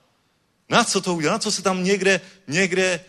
Na 0.68 0.84
co 0.84 1.00
to 1.00 1.14
udělal? 1.14 1.34
Na 1.34 1.38
co 1.38 1.52
se 1.52 1.62
tam 1.62 1.84
někde, 1.84 2.20
někde 2.46 3.00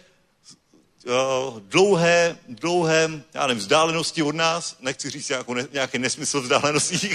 uh, 1.05 1.59
dlouhé, 1.59 2.37
dlouhé, 2.47 3.09
já 3.33 3.47
nevím, 3.47 3.59
vzdálenosti 3.59 4.23
od 4.23 4.35
nás, 4.35 4.75
nechci 4.79 5.09
říct 5.09 5.29
nějakou, 5.29 5.53
ne, 5.53 5.67
nějaký 5.71 5.97
nesmysl 5.97 6.41
vzdáleností, 6.41 7.09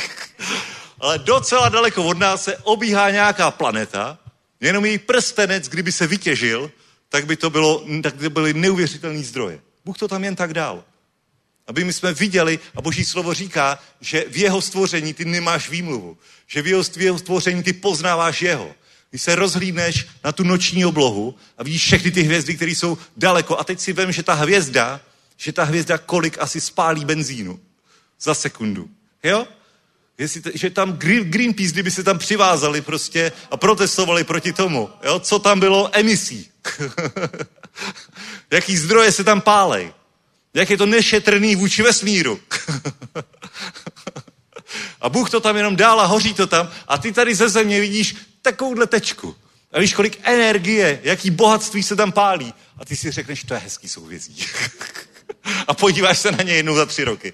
ale 1.00 1.18
docela 1.18 1.68
daleko 1.68 2.04
od 2.04 2.18
nás 2.18 2.44
se 2.44 2.56
obíhá 2.56 3.10
nějaká 3.10 3.50
planeta, 3.50 4.18
Jenom 4.64 4.84
její 4.84 4.98
prstenec, 4.98 5.68
kdyby 5.68 5.92
se 5.92 6.06
vytěžil, 6.06 6.70
tak 7.08 7.26
by 7.26 7.36
to, 7.36 7.50
bylo, 7.50 7.84
tak 8.02 8.14
by 8.14 8.28
byly 8.28 8.54
neuvěřitelné 8.54 9.22
zdroje. 9.22 9.60
Bůh 9.84 9.98
to 9.98 10.08
tam 10.08 10.24
jen 10.24 10.36
tak 10.36 10.54
dal. 10.54 10.84
Aby 11.66 11.84
my 11.84 11.92
jsme 11.92 12.14
viděli, 12.14 12.58
a 12.74 12.80
Boží 12.80 13.04
slovo 13.04 13.34
říká, 13.34 13.78
že 14.00 14.24
v 14.28 14.36
jeho 14.36 14.60
stvoření 14.60 15.14
ty 15.14 15.24
nemáš 15.24 15.70
výmluvu. 15.70 16.18
Že 16.46 16.62
v 16.62 16.66
jeho, 16.96 17.18
stvoření 17.18 17.62
ty 17.62 17.72
poznáváš 17.72 18.42
jeho. 18.42 18.74
Když 19.10 19.22
se 19.22 19.34
rozhlídneš 19.34 20.06
na 20.24 20.32
tu 20.32 20.44
noční 20.44 20.84
oblohu 20.84 21.34
a 21.58 21.62
vidíš 21.62 21.82
všechny 21.82 22.10
ty 22.10 22.22
hvězdy, 22.22 22.54
které 22.54 22.70
jsou 22.70 22.98
daleko 23.16 23.58
a 23.58 23.64
teď 23.64 23.80
si 23.80 23.92
vem, 23.92 24.12
že 24.12 24.22
ta 24.22 24.34
hvězda, 24.34 25.00
že 25.36 25.52
ta 25.52 25.64
hvězda 25.64 25.98
kolik 25.98 26.38
asi 26.38 26.60
spálí 26.60 27.04
benzínu 27.04 27.60
za 28.20 28.34
sekundu. 28.34 28.90
Jo? 29.22 29.46
Jestli, 30.18 30.42
že 30.54 30.70
tam 30.70 30.92
Greenpeace, 31.22 31.72
kdyby 31.72 31.90
se 31.90 32.02
tam 32.02 32.18
přivázali 32.18 32.80
prostě 32.80 33.32
a 33.50 33.56
protestovali 33.56 34.24
proti 34.24 34.52
tomu, 34.52 34.90
jo, 35.02 35.20
co 35.20 35.38
tam 35.38 35.60
bylo 35.60 35.90
emisí. 35.92 36.50
Jaký 38.50 38.76
zdroje 38.76 39.12
se 39.12 39.24
tam 39.24 39.40
pálej. 39.40 39.92
Jak 40.54 40.70
je 40.70 40.76
to 40.76 40.86
nešetrný 40.86 41.56
vůči 41.56 41.82
vesmíru. 41.82 42.40
a 45.00 45.08
Bůh 45.08 45.30
to 45.30 45.40
tam 45.40 45.56
jenom 45.56 45.76
dál 45.76 46.00
a 46.00 46.04
hoří 46.04 46.34
to 46.34 46.46
tam 46.46 46.70
a 46.88 46.98
ty 46.98 47.12
tady 47.12 47.34
ze 47.34 47.48
země 47.48 47.80
vidíš 47.80 48.16
takovouhle 48.42 48.86
tečku. 48.86 49.36
A 49.72 49.80
víš, 49.80 49.94
kolik 49.94 50.20
energie, 50.22 51.00
jaký 51.02 51.30
bohatství 51.30 51.82
se 51.82 51.96
tam 51.96 52.12
pálí. 52.12 52.54
A 52.78 52.84
ty 52.84 52.96
si 52.96 53.10
řekneš, 53.10 53.44
to 53.44 53.54
je 53.54 53.60
hezký 53.60 53.88
souvězí. 53.88 54.46
a 55.66 55.74
podíváš 55.74 56.18
se 56.18 56.32
na 56.32 56.42
ně 56.42 56.52
jednou 56.52 56.76
za 56.76 56.86
tři 56.86 57.04
roky. 57.04 57.32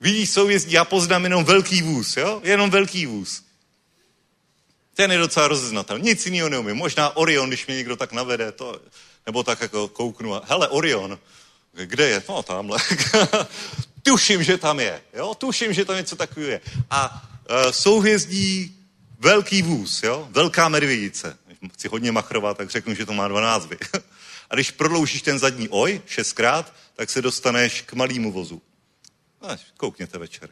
Vidíš 0.00 0.30
souvězdí, 0.30 0.72
já 0.72 0.84
poznám 0.84 1.24
jenom 1.24 1.44
velký 1.44 1.82
vůz, 1.82 2.16
jo? 2.16 2.40
Jenom 2.44 2.70
velký 2.70 3.06
vůz. 3.06 3.42
Ten 4.94 5.12
je 5.12 5.18
docela 5.18 5.48
rozeznatelný. 5.48 6.04
Nic 6.04 6.26
jiného 6.26 6.48
neumím. 6.48 6.76
Možná 6.76 7.16
Orion, 7.16 7.48
když 7.48 7.66
mě 7.66 7.76
někdo 7.76 7.96
tak 7.96 8.12
navede, 8.12 8.52
to, 8.52 8.80
nebo 9.30 9.42
tak 9.42 9.60
jako 9.60 9.88
kouknu 9.88 10.34
a, 10.34 10.42
hele, 10.48 10.68
Orion, 10.68 11.18
kde 11.72 12.08
je? 12.08 12.22
No, 12.28 12.42
tamhle. 12.42 12.78
Tuším, 14.02 14.42
že 14.42 14.58
tam 14.58 14.80
je. 14.80 15.02
Jo? 15.14 15.34
Tuším, 15.34 15.72
že 15.72 15.84
tam 15.84 15.96
něco 15.96 16.16
takového 16.16 16.50
je. 16.50 16.60
A 16.90 17.22
uh, 17.50 17.70
souhvězdí 17.70 18.76
velký 19.18 19.62
vůz, 19.62 20.02
jo? 20.02 20.28
velká 20.30 20.68
medvědice. 20.68 21.38
Chci 21.72 21.88
hodně 21.88 22.12
machrovat, 22.12 22.56
tak 22.56 22.70
řeknu, 22.70 22.94
že 22.94 23.06
to 23.06 23.12
má 23.12 23.28
dva 23.28 23.40
názvy. 23.40 23.78
A 24.50 24.54
když 24.54 24.70
prodloužíš 24.70 25.22
ten 25.22 25.38
zadní 25.38 25.68
oj 25.68 26.02
šestkrát, 26.06 26.72
tak 26.96 27.10
se 27.10 27.22
dostaneš 27.22 27.82
k 27.82 27.92
malému 27.92 28.32
vozu. 28.32 28.62
Až, 29.40 29.60
koukněte 29.76 30.18
večer. 30.18 30.50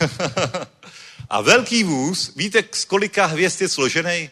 a 1.30 1.40
velký 1.40 1.84
vůz, 1.84 2.32
víte, 2.36 2.64
z 2.72 2.84
kolika 2.84 3.26
hvězd 3.26 3.60
je 3.60 3.68
složený? 3.68 4.30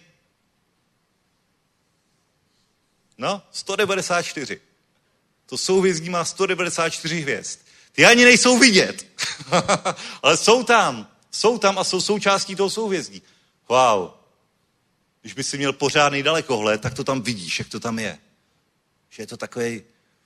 No, 3.18 3.42
194. 3.52 4.60
To 5.46 5.58
souhvězdí 5.58 6.10
má 6.10 6.24
194 6.24 7.20
hvězd. 7.20 7.58
Ty 7.92 8.04
ani 8.04 8.24
nejsou 8.24 8.58
vidět, 8.58 9.06
ale 10.22 10.36
jsou 10.36 10.62
tam. 10.62 11.08
Jsou 11.30 11.58
tam 11.58 11.78
a 11.78 11.84
jsou 11.84 12.00
součástí 12.00 12.56
toho 12.56 12.70
souhvězdí. 12.70 13.22
Wow. 13.68 14.10
Když 15.20 15.34
by 15.34 15.44
si 15.44 15.58
měl 15.58 15.72
pořádný 15.72 16.22
dalekohled, 16.22 16.80
tak 16.80 16.94
to 16.94 17.04
tam 17.04 17.22
vidíš, 17.22 17.58
jak 17.58 17.68
to 17.68 17.80
tam 17.80 17.98
je. 17.98 18.18
Že 19.10 19.22
je 19.22 19.26
to 19.26 19.36
takový, 19.36 19.82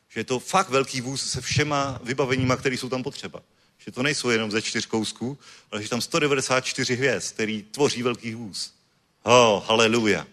že 0.09 0.21
je 0.21 0.25
to 0.25 0.39
fakt 0.39 0.69
velký 0.69 1.01
vůz 1.01 1.31
se 1.31 1.41
všema 1.41 2.01
vybaveníma, 2.03 2.57
které 2.57 2.75
jsou 2.75 2.89
tam 2.89 3.03
potřeba. 3.03 3.43
Že 3.79 3.93
to 3.93 4.03
nejsou 4.03 4.29
jenom 4.31 4.51
ze 4.51 4.63
čtyř 4.63 4.87
kousků, 4.87 5.39
ale 5.71 5.83
že 5.83 5.89
tam 5.89 6.01
194 6.01 6.95
hvězd, 6.95 7.35
který 7.35 7.63
tvoří 7.63 8.03
velký 8.03 8.35
vůz. 8.35 8.73
Oh, 9.23 9.65
haleluja. 9.65 10.27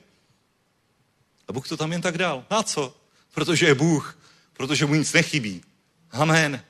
A 1.47 1.53
Bůh 1.53 1.67
to 1.67 1.77
tam 1.77 1.91
jen 1.91 2.01
tak 2.01 2.17
dal. 2.17 2.45
Na 2.51 2.63
co? 2.63 2.95
Protože 3.33 3.65
je 3.65 3.75
Bůh. 3.75 4.17
Protože 4.53 4.85
mu 4.85 4.95
nic 4.95 5.13
nechybí. 5.13 5.61
Amen. 6.11 6.63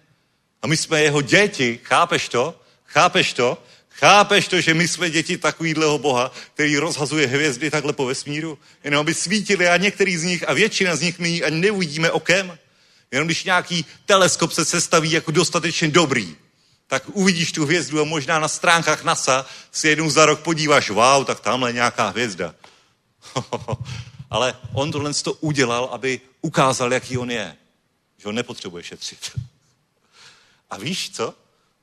A 0.62 0.68
my 0.68 0.78
jsme 0.78 1.02
jeho 1.02 1.22
děti. 1.22 1.80
Chápeš 1.84 2.30
to? 2.30 2.62
Chápeš 2.86 3.34
to? 3.34 3.64
Chápeš 3.90 4.48
to, 4.48 4.62
že 4.62 4.74
my 4.74 4.88
jsme 4.88 5.10
děti 5.10 5.38
takovýhleho 5.38 5.98
Boha, 5.98 6.32
který 6.54 6.78
rozhazuje 6.78 7.28
hvězdy 7.28 7.72
takhle 7.72 7.94
po 7.94 8.06
vesmíru? 8.06 8.58
Jenom 8.84 9.00
aby 9.00 9.14
svítili 9.14 9.68
a 9.68 9.78
některý 9.78 10.18
z 10.18 10.24
nich 10.24 10.50
a 10.50 10.54
většina 10.54 10.96
z 10.96 11.02
nich 11.02 11.20
my 11.20 11.44
ani 11.44 11.60
neuvidíme 11.60 12.12
okem. 12.12 12.58
Jenom 13.12 13.28
když 13.28 13.44
nějaký 13.44 13.86
teleskop 14.06 14.52
se 14.52 14.66
sestaví 14.66 15.12
jako 15.12 15.32
dostatečně 15.32 15.88
dobrý, 15.88 16.36
tak 16.88 17.04
uvidíš 17.14 17.52
tu 17.52 17.66
hvězdu 17.66 18.02
a 18.02 18.04
možná 18.04 18.40
na 18.40 18.48
stránkách 18.48 19.04
NASA 19.04 19.46
si 19.72 19.88
jednou 19.88 20.10
za 20.10 20.26
rok 20.26 20.40
podíváš, 20.40 20.90
wow, 20.90 21.26
tak 21.26 21.40
tamhle 21.40 21.74
nějaká 21.74 22.10
hvězda. 22.10 22.56
Ale 24.30 24.60
on 24.74 24.92
tohle 24.92 25.14
to 25.14 25.34
udělal, 25.34 25.86
aby 25.86 26.22
ukázal, 26.42 26.94
jaký 26.94 27.18
on 27.18 27.32
je. 27.32 27.58
Že 28.18 28.28
on 28.28 28.36
nepotřebuje 28.36 28.84
šetřit. 28.84 29.40
A 30.70 30.78
víš 30.78 31.10
co? 31.10 31.36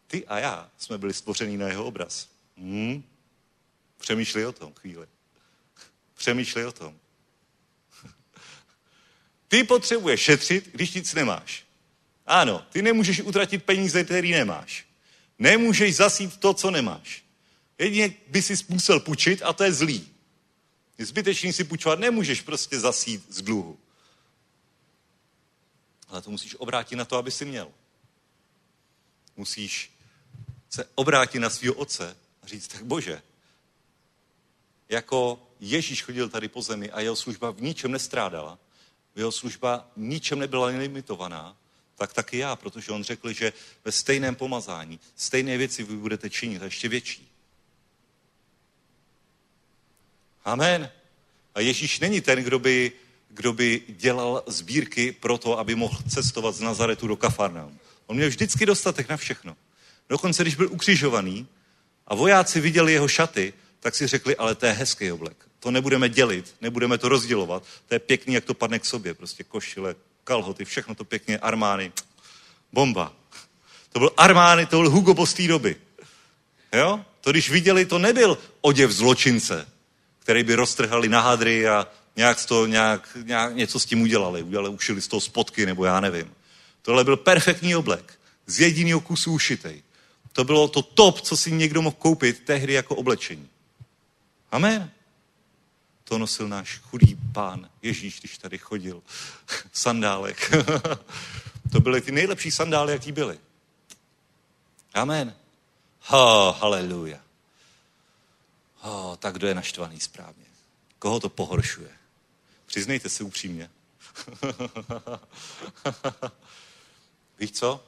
Ty 0.07 0.27
a 0.27 0.39
já 0.39 0.71
jsme 0.79 0.99
byli 0.99 1.15
stvoření 1.15 1.57
na 1.57 1.69
jeho 1.69 1.85
obraz. 1.85 2.29
Hmm? 2.57 3.05
Přemýšlej 3.99 4.47
o 4.47 4.53
tom 4.53 4.73
chvíli. 4.75 5.07
Přemýšlej 6.15 6.67
o 6.67 6.73
tom. 6.73 6.95
Ty 9.49 9.65
potřebuješ 9.65 10.21
šetřit, 10.21 10.69
když 10.73 10.93
nic 10.93 11.15
nemáš. 11.15 11.65
Ano, 12.27 12.67
ty 12.73 12.83
nemůžeš 12.83 13.21
utratit 13.21 13.65
peníze, 13.65 14.05
které 14.05 14.29
nemáš. 14.29 14.87
Nemůžeš 15.39 15.97
zasít 15.97 16.37
to, 16.37 16.55
co 16.55 16.71
nemáš. 16.71 17.25
Jedině 17.79 18.15
by 18.29 18.43
si 18.43 18.55
musel 18.69 19.01
půjčit 19.01 19.43
a 19.43 19.53
to 19.53 19.65
je 19.65 19.73
zlý. 19.73 20.14
Zbytečný 20.99 21.53
si 21.53 21.65
půjčovat 21.65 21.99
nemůžeš 21.99 22.41
prostě 22.41 22.81
zasít 22.81 23.27
z 23.29 23.43
dluhu. 23.43 23.79
Ale 26.09 26.23
to 26.23 26.31
musíš 26.31 26.55
obrátit 26.55 26.97
na 26.97 27.05
to, 27.05 27.17
aby 27.17 27.31
si 27.31 27.45
měl. 27.45 27.71
Musíš 29.37 29.93
se 30.71 30.89
obrátit 30.95 31.39
na 31.39 31.51
svého 31.51 31.75
otce 31.75 32.17
a 32.43 32.47
říct, 32.47 32.69
tak 32.69 32.85
bože, 32.85 33.23
jako 34.89 35.47
Ježíš 35.61 36.03
chodil 36.03 36.29
tady 36.29 36.49
po 36.49 36.63
zemi 36.63 36.91
a 36.91 37.01
jeho 37.01 37.17
služba 37.17 37.51
v 37.51 37.63
ničem 37.63 37.93
nestrádala, 37.93 38.59
jeho 39.17 39.33
služba 39.33 39.91
ničem 39.97 40.39
nebyla 40.39 40.67
limitovaná, 40.67 41.57
tak 41.97 42.13
taky 42.13 42.39
já, 42.39 42.57
protože 42.57 42.93
on 42.93 43.05
řekl, 43.05 43.33
že 43.33 43.53
ve 43.85 43.93
stejném 43.93 44.35
pomazání 44.35 45.01
stejné 45.17 45.59
věci 45.59 45.83
vy 45.83 45.97
budete 45.97 46.31
činit 46.31 46.63
a 46.63 46.65
ještě 46.65 46.89
větší. 46.89 47.34
Amen. 50.45 50.91
A 51.55 51.61
Ježíš 51.61 52.01
není 52.01 52.21
ten, 52.21 52.45
kdo 52.45 52.59
by, 52.59 52.93
kdo 53.29 53.53
by 53.53 53.83
dělal 53.89 54.43
sbírky 54.47 55.13
pro 55.13 55.39
to, 55.39 55.59
aby 55.59 55.75
mohl 55.75 55.99
cestovat 56.09 56.55
z 56.55 56.61
Nazaretu 56.61 57.07
do 57.07 57.17
Kafarnaum. 57.17 57.79
On 58.07 58.17
měl 58.17 58.29
vždycky 58.29 58.67
dostatek 58.67 59.09
na 59.09 59.17
všechno. 59.17 59.57
Dokonce, 60.09 60.43
když 60.43 60.55
byl 60.55 60.73
ukřižovaný 60.73 61.47
a 62.07 62.15
vojáci 62.15 62.61
viděli 62.61 62.93
jeho 62.93 63.09
šaty, 63.09 63.53
tak 63.81 63.95
si 63.95 64.07
řekli, 64.07 64.37
ale 64.37 64.55
to 64.55 64.67
je 64.67 64.73
hezký 64.73 65.13
oblek. 65.13 65.37
To 65.61 65.71
nebudeme 65.71 66.09
dělit, 66.09 66.55
nebudeme 66.61 66.99
to 66.99 67.09
rozdělovat. 67.09 67.63
To 67.87 67.95
je 67.95 67.99
pěkný, 67.99 68.35
jak 68.35 68.45
to 68.45 68.55
padne 68.55 68.79
k 68.79 68.85
sobě. 68.85 69.15
Prostě 69.15 69.45
košile, 69.45 69.95
kalhoty, 70.25 70.65
všechno 70.65 70.95
to 70.95 71.05
pěkně, 71.05 71.39
armány. 71.39 71.93
Bomba. 72.73 73.13
To 73.93 73.99
byl 73.99 74.11
armány, 74.17 74.67
to 74.67 74.77
byl 74.77 74.91
Hugo 74.91 75.15
Boss 75.15 75.35
té 75.35 75.49
doby. 75.49 75.77
Jo? 76.73 77.05
To 77.21 77.31
když 77.31 77.51
viděli, 77.51 77.87
to 77.87 77.99
nebyl 77.99 78.39
oděv 78.61 78.91
zločince, 78.91 79.67
který 80.25 80.43
by 80.43 80.55
roztrhali 80.55 81.09
na 81.09 81.21
hadry 81.21 81.69
a 81.69 81.87
nějak, 82.17 82.47
to, 82.47 82.67
nějak, 82.67 83.17
nějak 83.23 83.55
něco 83.55 83.81
s 83.81 83.85
tím 83.85 84.03
udělali. 84.03 84.43
Udělali, 84.43 84.69
ušili 84.69 85.01
z 85.01 85.09
toho 85.09 85.21
spotky, 85.21 85.67
nebo 85.67 85.85
já 85.85 86.01
nevím. 86.01 86.35
Tohle 86.83 87.05
byl 87.05 87.17
perfektní 87.17 87.77
oblek, 87.77 88.19
z 88.47 88.61
jediného 88.61 89.01
kusu 89.01 89.33
ušitej. 89.33 89.83
To 90.33 90.45
bylo 90.45 90.69
to 90.69 90.83
top, 90.83 91.21
co 91.21 91.37
si 91.37 91.53
někdo 91.53 91.83
mohl 91.83 91.97
koupit 91.99 92.45
tehdy 92.45 92.73
jako 92.73 92.97
oblečení. 92.97 93.49
Amen. 94.51 94.91
To 96.05 96.19
nosil 96.19 96.49
náš 96.49 96.79
chudý 96.79 97.17
pán 97.33 97.69
Ježíš, 97.83 98.21
když 98.21 98.39
tady 98.39 98.59
chodil. 98.59 99.03
Sandálek. 99.73 100.51
to 101.73 101.81
byly 101.81 102.01
ty 102.01 102.13
nejlepší 102.13 102.51
sandály, 102.51 102.93
jaký 102.93 103.13
byly. 103.13 103.39
Amen. 104.95 105.35
Ha, 106.01 106.51
haleluja. 106.51 107.24
Ha, 108.85 109.17
tak 109.17 109.35
kdo 109.35 109.47
je 109.47 109.55
naštvaný 109.55 110.01
správně? 110.01 110.45
Koho 110.99 111.21
to 111.21 111.29
pohoršuje? 111.29 111.91
Přiznejte 112.67 113.09
si 113.09 113.25
upřímně. 113.25 113.71
Víš 117.39 117.53
co? 117.53 117.85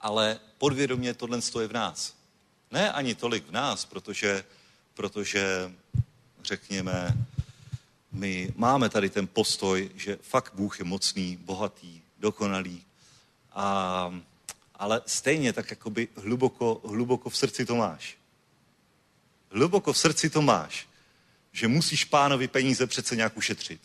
Ale 0.00 0.40
podvědomě 0.58 1.14
tohle 1.14 1.40
je 1.60 1.68
v 1.68 1.72
nás. 1.72 2.14
Ne 2.70 2.92
ani 2.92 3.14
tolik 3.14 3.46
v 3.46 3.50
nás, 3.50 3.84
protože, 3.84 4.44
protože 4.94 5.72
řekněme, 6.44 7.16
my 8.12 8.52
máme 8.56 8.88
tady 8.88 9.10
ten 9.10 9.26
postoj, 9.26 9.90
že 9.94 10.18
fakt 10.22 10.54
Bůh 10.54 10.78
je 10.78 10.84
mocný, 10.84 11.36
bohatý, 11.36 12.02
dokonalý, 12.18 12.84
a, 13.52 14.20
ale 14.74 15.02
stejně 15.06 15.52
tak 15.52 15.70
jakoby 15.70 16.08
hluboko, 16.16 16.80
hluboko 16.84 17.30
v 17.30 17.36
srdci 17.36 17.66
to 17.66 17.76
máš. 17.76 18.16
Hluboko 19.50 19.92
v 19.92 19.98
srdci 19.98 20.30
to 20.30 20.42
máš, 20.42 20.88
že 21.52 21.68
musíš 21.68 22.04
pánovi 22.04 22.48
peníze 22.48 22.86
přece 22.86 23.16
nějak 23.16 23.36
ušetřit. 23.36 23.80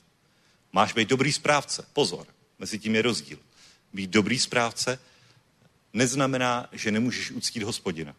Máš 0.73 0.93
být 0.93 1.09
dobrý 1.09 1.33
správce. 1.33 1.85
Pozor, 1.93 2.27
mezi 2.59 2.79
tím 2.79 2.95
je 2.95 3.01
rozdíl. 3.01 3.39
Být 3.93 4.09
dobrý 4.09 4.39
správce 4.39 4.99
neznamená, 5.93 6.69
že 6.71 6.91
nemůžeš 6.91 7.31
uctít 7.31 7.63
hospodina. 7.63 8.15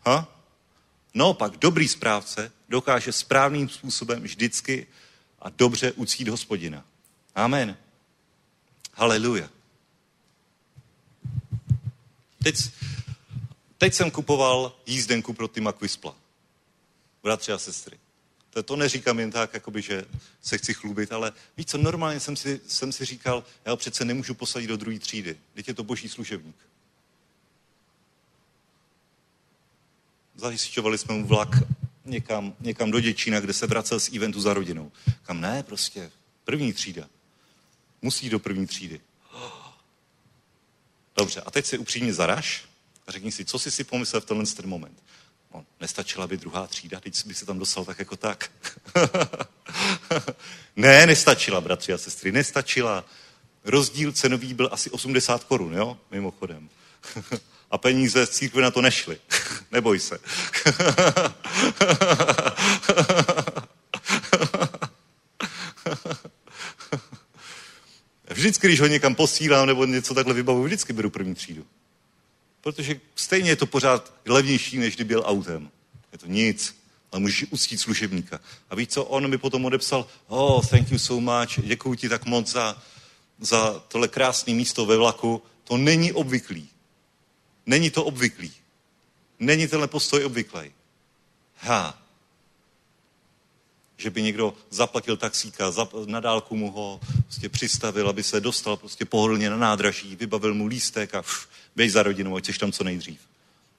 Ha? 0.00 0.42
No, 1.14 1.34
pak 1.34 1.56
dobrý 1.56 1.88
správce 1.88 2.52
dokáže 2.68 3.12
správným 3.12 3.68
způsobem 3.68 4.22
vždycky 4.22 4.86
a 5.38 5.50
dobře 5.50 5.92
uctít 5.92 6.28
hospodina. 6.28 6.84
Amen. 7.34 7.76
Haleluja. 8.94 9.50
Teď, 12.42 12.56
teď 13.78 13.94
jsem 13.94 14.10
kupoval 14.10 14.76
jízdenku 14.86 15.32
pro 15.32 15.48
Tima 15.48 15.72
Quispla. 15.72 16.16
Bratři 17.26 17.52
a 17.52 17.58
sestry. 17.58 17.98
To, 18.50 18.62
to 18.62 18.76
neříkám 18.76 19.18
jen 19.18 19.30
tak, 19.30 19.54
jakoby, 19.54 19.82
že 19.82 20.04
se 20.42 20.58
chci 20.58 20.74
chlubit, 20.74 21.12
ale 21.12 21.32
víš 21.56 21.66
co, 21.66 21.78
normálně 21.78 22.20
jsem 22.20 22.36
si, 22.36 22.60
jsem 22.66 22.92
si 22.92 23.04
říkal, 23.04 23.44
já 23.64 23.70
ho 23.70 23.76
přece 23.76 24.04
nemůžu 24.04 24.34
posadit 24.34 24.66
do 24.66 24.76
druhé 24.76 24.98
třídy. 24.98 25.36
Teď 25.54 25.68
je 25.68 25.74
to 25.74 25.84
boží 25.84 26.08
služebník. 26.08 26.56
Zajišťovali 30.36 30.98
jsme 30.98 31.14
mu 31.14 31.26
vlak 31.26 31.48
někam, 32.04 32.54
někam 32.60 32.90
do 32.90 33.00
Děčína, 33.00 33.40
kde 33.40 33.52
se 33.52 33.66
vracel 33.66 34.00
z 34.00 34.16
eventu 34.16 34.40
za 34.40 34.54
rodinou. 34.54 34.92
Kam 35.22 35.40
ne, 35.40 35.62
prostě 35.62 36.10
první 36.44 36.72
třída. 36.72 37.08
Musí 38.02 38.30
do 38.30 38.38
první 38.38 38.66
třídy. 38.66 39.00
Dobře, 41.16 41.40
a 41.40 41.50
teď 41.50 41.66
si 41.66 41.78
upřímně 41.78 42.14
zaraž 42.14 42.64
a 43.06 43.12
řekni 43.12 43.32
si, 43.32 43.44
co 43.44 43.58
jsi 43.58 43.70
si 43.70 43.84
pomyslel 43.84 44.20
v 44.20 44.24
tenhle 44.24 44.46
ten 44.46 44.66
moment. 44.66 45.02
No, 45.56 45.64
nestačila 45.80 46.26
by 46.26 46.36
druhá 46.36 46.66
třída, 46.66 47.00
teď 47.00 47.26
by 47.26 47.34
se 47.34 47.46
tam 47.46 47.58
dostal 47.58 47.84
tak 47.84 47.98
jako 47.98 48.16
tak. 48.16 48.50
ne, 50.76 51.06
nestačila, 51.06 51.60
bratři 51.60 51.92
a 51.92 51.98
sestry, 51.98 52.32
nestačila. 52.32 53.04
Rozdíl 53.64 54.12
cenový 54.12 54.54
byl 54.54 54.68
asi 54.72 54.90
80 54.90 55.44
korun, 55.44 55.74
jo, 55.74 55.98
mimochodem. 56.10 56.68
a 57.70 57.78
peníze 57.78 58.26
z 58.26 58.30
církve 58.30 58.62
na 58.62 58.70
to 58.70 58.82
nešly. 58.82 59.18
Neboj 59.72 60.00
se. 60.00 60.18
Vždycky, 68.28 68.66
když 68.66 68.80
ho 68.80 68.86
někam 68.86 69.14
posílám 69.14 69.66
nebo 69.66 69.84
něco 69.84 70.14
takhle 70.14 70.34
vybavu, 70.34 70.62
vždycky 70.62 70.92
beru 70.92 71.10
první 71.10 71.34
třídu. 71.34 71.66
Protože 72.66 73.00
stejně 73.14 73.50
je 73.50 73.56
to 73.56 73.66
pořád 73.66 74.12
levnější, 74.26 74.78
než 74.78 74.94
kdyby 74.94 75.08
byl 75.08 75.22
autem. 75.26 75.70
Je 76.12 76.18
to 76.18 76.26
nic, 76.26 76.76
ale 77.12 77.20
můžeš 77.20 77.46
uctít 77.50 77.80
služebníka. 77.80 78.40
A 78.70 78.74
víš 78.74 78.88
co, 78.88 79.04
on 79.04 79.30
mi 79.30 79.38
potom 79.38 79.64
odepsal, 79.64 80.06
oh, 80.26 80.66
thank 80.66 80.90
you 80.90 80.98
so 80.98 81.20
much, 81.20 81.66
děkuji 81.66 81.94
ti 81.94 82.08
tak 82.08 82.24
moc 82.24 82.50
za, 82.50 82.82
za 83.40 83.82
tohle 83.88 84.08
krásné 84.08 84.54
místo 84.54 84.86
ve 84.86 84.96
vlaku. 84.96 85.42
To 85.64 85.76
není 85.76 86.12
obvyklý. 86.12 86.68
Není 87.66 87.90
to 87.90 88.04
obvyklý. 88.04 88.52
Není 89.38 89.68
tenhle 89.68 89.88
postoj 89.88 90.24
obvyklý. 90.24 90.72
Ha. 91.56 92.02
Že 93.96 94.10
by 94.10 94.22
někdo 94.22 94.54
zaplatil 94.70 95.16
taxíka, 95.16 95.70
zap, 95.70 95.94
na 96.06 96.20
dálku 96.20 96.56
mu 96.56 96.70
ho 96.70 97.00
prostě 97.22 97.48
přistavil, 97.48 98.08
aby 98.08 98.22
se 98.22 98.40
dostal 98.40 98.76
prostě 98.76 99.04
pohodlně 99.04 99.50
na 99.50 99.56
nádraží, 99.56 100.16
vybavil 100.16 100.54
mu 100.54 100.66
lístek 100.66 101.14
a 101.14 101.24
běž 101.76 101.92
za 101.92 102.02
rodinou, 102.02 102.36
ať 102.36 102.58
tam 102.58 102.72
co 102.72 102.84
nejdřív. 102.84 103.20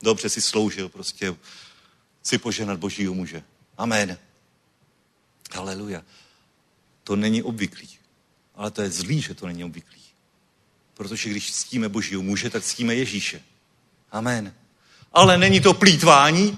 Dobře 0.01 0.29
si 0.29 0.41
sloužil, 0.41 0.89
prostě 0.89 1.35
si 2.23 2.37
poženat 2.37 2.79
božího 2.79 3.13
muže. 3.13 3.43
Amen. 3.77 4.17
Haleluja. 5.53 6.03
To 7.03 7.15
není 7.15 7.43
obvyklý. 7.43 7.89
Ale 8.55 8.71
to 8.71 8.81
je 8.81 8.91
zlý, 8.91 9.21
že 9.21 9.33
to 9.33 9.47
není 9.47 9.63
obvyklý. 9.63 10.01
Protože 10.93 11.29
když 11.29 11.51
ctíme 11.51 11.89
božího 11.89 12.21
muže, 12.21 12.49
tak 12.49 12.63
ctíme 12.63 12.95
Ježíše. 12.95 13.41
Amen. 14.11 14.53
Ale 15.13 15.37
není 15.37 15.61
to 15.61 15.73
plítvání. 15.73 16.57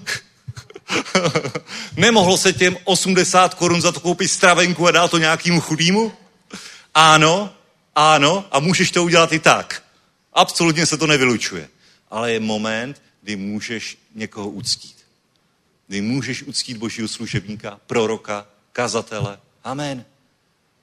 Nemohlo 1.96 2.38
se 2.38 2.52
těm 2.52 2.76
80 2.84 3.54
korun 3.54 3.82
za 3.82 3.92
to 3.92 4.00
koupit 4.00 4.28
stravenku 4.28 4.86
a 4.86 4.90
dát 4.90 5.10
to 5.10 5.18
nějakému 5.18 5.60
chudýmu? 5.60 6.12
Ano, 6.94 7.52
ano, 7.94 8.44
a 8.50 8.60
můžeš 8.60 8.90
to 8.90 9.04
udělat 9.04 9.32
i 9.32 9.38
tak. 9.38 9.82
Absolutně 10.32 10.86
se 10.86 10.96
to 10.96 11.06
nevylučuje. 11.06 11.68
Ale 12.10 12.32
je 12.32 12.40
moment, 12.40 13.02
kdy 13.22 13.36
můžeš 13.36 13.98
někoho 14.14 14.50
uctít. 14.50 14.96
Kdy 15.86 16.00
můžeš 16.00 16.42
uctít 16.42 16.76
božího 16.76 17.08
služebníka, 17.08 17.80
proroka, 17.86 18.46
kazatele. 18.72 19.38
Amen. 19.64 20.04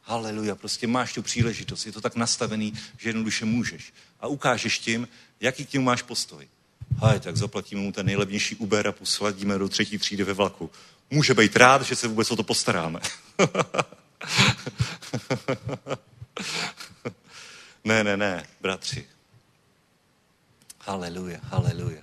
Haleluja, 0.02 0.56
prostě 0.56 0.88
máš 0.88 1.14
tu 1.14 1.22
příležitost. 1.22 1.86
Je 1.86 1.92
to 1.92 2.02
tak 2.02 2.16
nastavený, 2.16 2.74
že 2.98 3.10
jednoduše 3.10 3.46
můžeš. 3.46 3.94
A 4.20 4.28
ukážeš 4.28 4.80
tím, 4.80 5.08
jaký 5.40 5.66
k 5.66 5.70
tím 5.70 5.84
máš 5.84 6.02
postoj. 6.02 6.48
Hej, 6.96 7.20
tak 7.20 7.38
zaplatíme 7.38 7.82
mu 7.82 7.92
ten 7.92 8.06
nejlevnější 8.06 8.56
Uber 8.56 8.88
a 8.88 8.92
posladíme 8.92 9.58
do 9.58 9.70
třetí 9.70 9.98
třídy 9.98 10.24
ve 10.24 10.34
vlaku. 10.34 10.72
Může 11.10 11.34
být 11.34 11.56
rád, 11.56 11.82
že 11.82 11.96
se 11.96 12.08
vůbec 12.08 12.32
o 12.32 12.36
to 12.36 12.44
postaráme. 12.44 13.00
ne, 17.84 18.04
ne, 18.04 18.18
ne, 18.18 18.48
bratři. 18.62 19.08
Haleluja, 20.80 21.40
haleluja. 21.44 22.02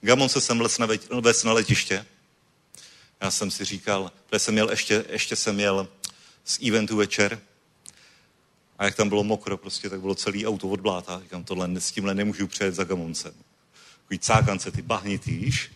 Gamonce 0.00 0.40
jsem 0.40 0.60
les 0.60 0.78
na, 0.78 0.88
les 1.10 1.44
na 1.44 1.52
letiště. 1.52 2.06
Já 3.20 3.30
jsem 3.30 3.50
si 3.50 3.64
říkal, 3.64 4.12
že 4.32 4.38
jsem 4.38 4.54
měl 4.54 4.70
ještě, 4.70 5.04
ještě 5.08 5.36
jsem 5.36 5.54
měl 5.54 5.88
z 6.44 6.58
eventu 6.68 6.96
večer 6.96 7.40
a 8.80 8.84
jak 8.84 8.94
tam 8.94 9.08
bylo 9.08 9.24
mokro, 9.24 9.56
prostě, 9.56 9.90
tak 9.90 10.00
bylo 10.00 10.14
celý 10.14 10.46
auto 10.46 10.68
od 10.68 10.80
bláta. 10.80 11.20
Říkám, 11.22 11.44
tohle, 11.44 11.68
s 11.78 11.92
tímhle 11.92 12.14
nemůžu 12.14 12.46
přejet 12.46 12.74
za 12.74 12.84
Gamoncem. 12.84 13.34
Takový 14.02 14.18
cákance, 14.18 14.70
ty 14.70 14.82
bahnitýš. 14.82 15.70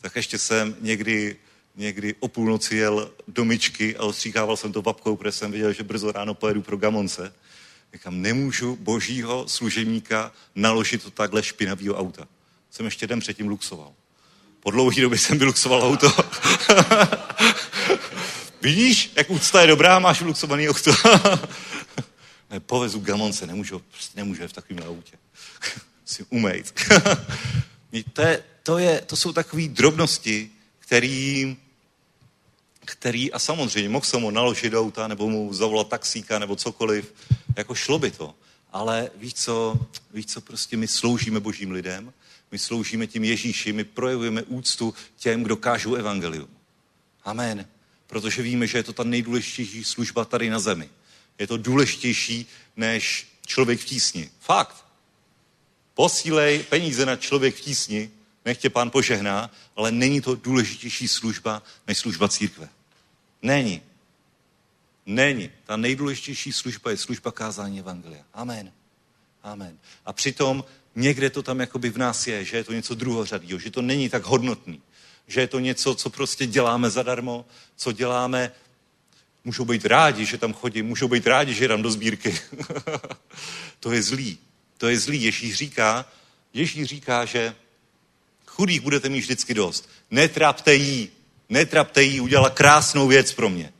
Tak 0.00 0.16
ještě 0.16 0.38
jsem 0.38 0.76
někdy, 0.80 1.36
někdy 1.76 2.14
o 2.20 2.28
půlnoci 2.28 2.76
jel 2.76 3.10
do 3.28 3.44
myčky 3.44 3.96
a 3.96 4.02
ostříkával 4.02 4.56
jsem 4.56 4.72
to 4.72 4.82
babkou, 4.82 5.16
protože 5.16 5.32
jsem 5.32 5.50
věděl, 5.50 5.72
že 5.72 5.82
brzo 5.82 6.12
ráno 6.12 6.34
pojedu 6.34 6.62
pro 6.62 6.76
Gamonce. 6.76 7.34
Říkám, 7.92 8.22
nemůžu 8.22 8.76
božího 8.76 9.48
služebníka 9.48 10.32
naložit 10.54 11.02
to 11.02 11.10
takhle 11.10 11.42
špinavého 11.42 11.94
auta. 11.94 12.28
Jsem 12.70 12.86
ještě 12.86 13.06
den 13.06 13.20
předtím 13.20 13.48
luxoval. 13.48 13.92
Po 14.60 14.70
dlouhé 14.70 15.02
době 15.02 15.18
jsem 15.18 15.38
vyluxoval 15.38 15.82
auto. 15.82 16.12
Vidíš, 18.62 19.12
jak 19.16 19.30
úcta 19.30 19.60
je 19.60 19.66
dobrá, 19.66 19.98
máš 19.98 20.20
luxovaný 20.20 20.68
auto. 20.68 20.90
Povezu 22.60 23.00
Gamonce, 23.00 23.46
nemůžu, 23.46 23.82
nemůžu 24.16 24.48
v 24.48 24.52
takovém 24.52 24.88
autě. 24.88 25.16
si 26.04 26.26
umejt. 26.30 26.74
to, 28.12 28.22
je, 28.22 28.42
to, 28.62 28.78
je, 28.78 29.00
to 29.00 29.16
jsou 29.16 29.32
takové 29.32 29.68
drobnosti, 29.68 30.50
který, 30.78 31.56
který, 32.84 33.32
a 33.32 33.38
samozřejmě 33.38 33.88
mohl 33.88 34.04
jsem 34.04 34.20
mu 34.20 34.30
naložit 34.30 34.74
auta, 34.74 35.08
nebo 35.08 35.28
mu 35.28 35.54
zavolat 35.54 35.88
taxíka, 35.88 36.38
nebo 36.38 36.56
cokoliv, 36.56 37.14
jako 37.56 37.74
šlo 37.74 37.98
by 37.98 38.10
to. 38.10 38.34
Ale 38.72 39.10
víš 39.16 39.34
co, 39.34 39.78
víš 40.12 40.26
co, 40.26 40.40
prostě 40.40 40.76
my 40.76 40.88
sloužíme 40.88 41.40
božím 41.40 41.70
lidem, 41.70 42.12
my 42.50 42.58
sloužíme 42.58 43.06
tím 43.06 43.24
Ježíši, 43.24 43.72
my 43.72 43.84
projevujeme 43.84 44.42
úctu 44.42 44.94
těm, 45.18 45.42
kdo 45.42 45.56
kážou 45.56 45.94
evangelium. 45.94 46.48
Amen. 47.24 47.66
Protože 48.06 48.42
víme, 48.42 48.66
že 48.66 48.78
je 48.78 48.82
to 48.82 48.92
ta 48.92 49.04
nejdůležitější 49.04 49.84
služba 49.84 50.24
tady 50.24 50.50
na 50.50 50.58
zemi. 50.58 50.88
Je 51.38 51.46
to 51.46 51.56
důležitější 51.56 52.46
než 52.76 53.26
člověk 53.46 53.80
v 53.80 53.84
tísni. 53.84 54.30
Fakt. 54.40 54.84
Posílej 55.94 56.62
peníze 56.62 57.06
na 57.06 57.16
člověk 57.16 57.56
v 57.56 57.60
tísni, 57.60 58.10
nech 58.44 58.58
tě 58.58 58.70
pán 58.70 58.90
požehná, 58.90 59.50
ale 59.76 59.92
není 59.92 60.20
to 60.20 60.34
důležitější 60.34 61.08
služba 61.08 61.62
než 61.86 61.98
služba 61.98 62.28
církve. 62.28 62.68
Není. 63.42 63.82
Není. 65.06 65.50
Ta 65.64 65.76
nejdůležitější 65.76 66.52
služba 66.52 66.90
je 66.90 66.96
služba 66.96 67.32
kázání 67.32 67.78
Evangelia. 67.78 68.24
Amen. 68.34 68.72
Amen. 69.42 69.78
A 70.04 70.12
přitom 70.12 70.64
někde 70.94 71.30
to 71.30 71.42
tam 71.42 71.60
jakoby 71.60 71.90
v 71.90 71.98
nás 71.98 72.26
je, 72.26 72.44
že 72.44 72.56
je 72.56 72.64
to 72.64 72.72
něco 72.72 72.94
druhořadýho, 72.94 73.58
že 73.58 73.70
to 73.70 73.82
není 73.82 74.08
tak 74.08 74.24
hodnotný, 74.24 74.82
že 75.26 75.40
je 75.40 75.46
to 75.46 75.58
něco, 75.58 75.94
co 75.94 76.10
prostě 76.10 76.46
děláme 76.46 76.90
zadarmo, 76.90 77.46
co 77.76 77.92
děláme, 77.92 78.52
můžou 79.44 79.64
být 79.64 79.86
rádi, 79.86 80.24
že 80.24 80.38
tam 80.38 80.52
chodí, 80.52 80.82
můžou 80.82 81.08
být 81.08 81.26
rádi, 81.26 81.54
že 81.54 81.68
dám 81.68 81.82
do 81.82 81.90
sbírky. 81.90 82.40
to 83.80 83.92
je 83.92 84.02
zlý. 84.02 84.38
To 84.78 84.88
je 84.88 84.98
zlý. 84.98 85.22
Ježíš 85.22 85.54
říká, 85.54 86.06
Ježíš 86.54 86.88
říká, 86.88 87.24
že 87.24 87.54
chudých 88.46 88.80
budete 88.80 89.08
mít 89.08 89.20
vždycky 89.20 89.54
dost. 89.54 89.88
Netrapte 90.10 90.74
jí. 90.74 91.10
Netrapte 91.48 92.02
jí, 92.02 92.20
udělala 92.20 92.50
krásnou 92.50 93.08
věc 93.08 93.32
pro 93.32 93.48
mě. 93.48 93.72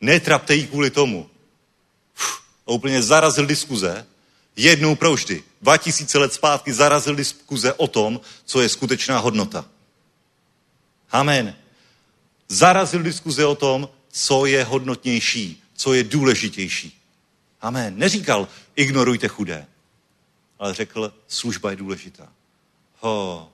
Netrapte 0.00 0.54
jí 0.54 0.66
kvůli 0.66 0.90
tomu. 0.90 1.30
Uf, 2.14 2.42
a 2.66 2.70
úplně 2.70 3.02
zarazil 3.02 3.46
diskuze, 3.46 4.06
jednou 4.56 4.96
provždy, 4.96 5.42
2000 5.62 6.18
let 6.18 6.32
zpátky 6.32 6.72
zarazil 6.72 7.14
diskuze 7.14 7.72
o 7.72 7.86
tom, 7.86 8.20
co 8.44 8.60
je 8.60 8.68
skutečná 8.68 9.18
hodnota. 9.18 9.64
Amen. 11.10 11.56
Zarazil 12.48 13.02
diskuze 13.02 13.46
o 13.46 13.54
tom, 13.54 13.88
co 14.18 14.46
je 14.46 14.64
hodnotnější, 14.64 15.62
co 15.74 15.94
je 15.94 16.04
důležitější. 16.04 17.00
Amen. 17.60 17.98
Neříkal, 17.98 18.48
ignorujte 18.76 19.28
chudé, 19.28 19.66
ale 20.58 20.74
řekl, 20.74 21.14
služba 21.28 21.70
je 21.70 21.76
důležitá. 21.76 22.32
Ho. 23.00 23.52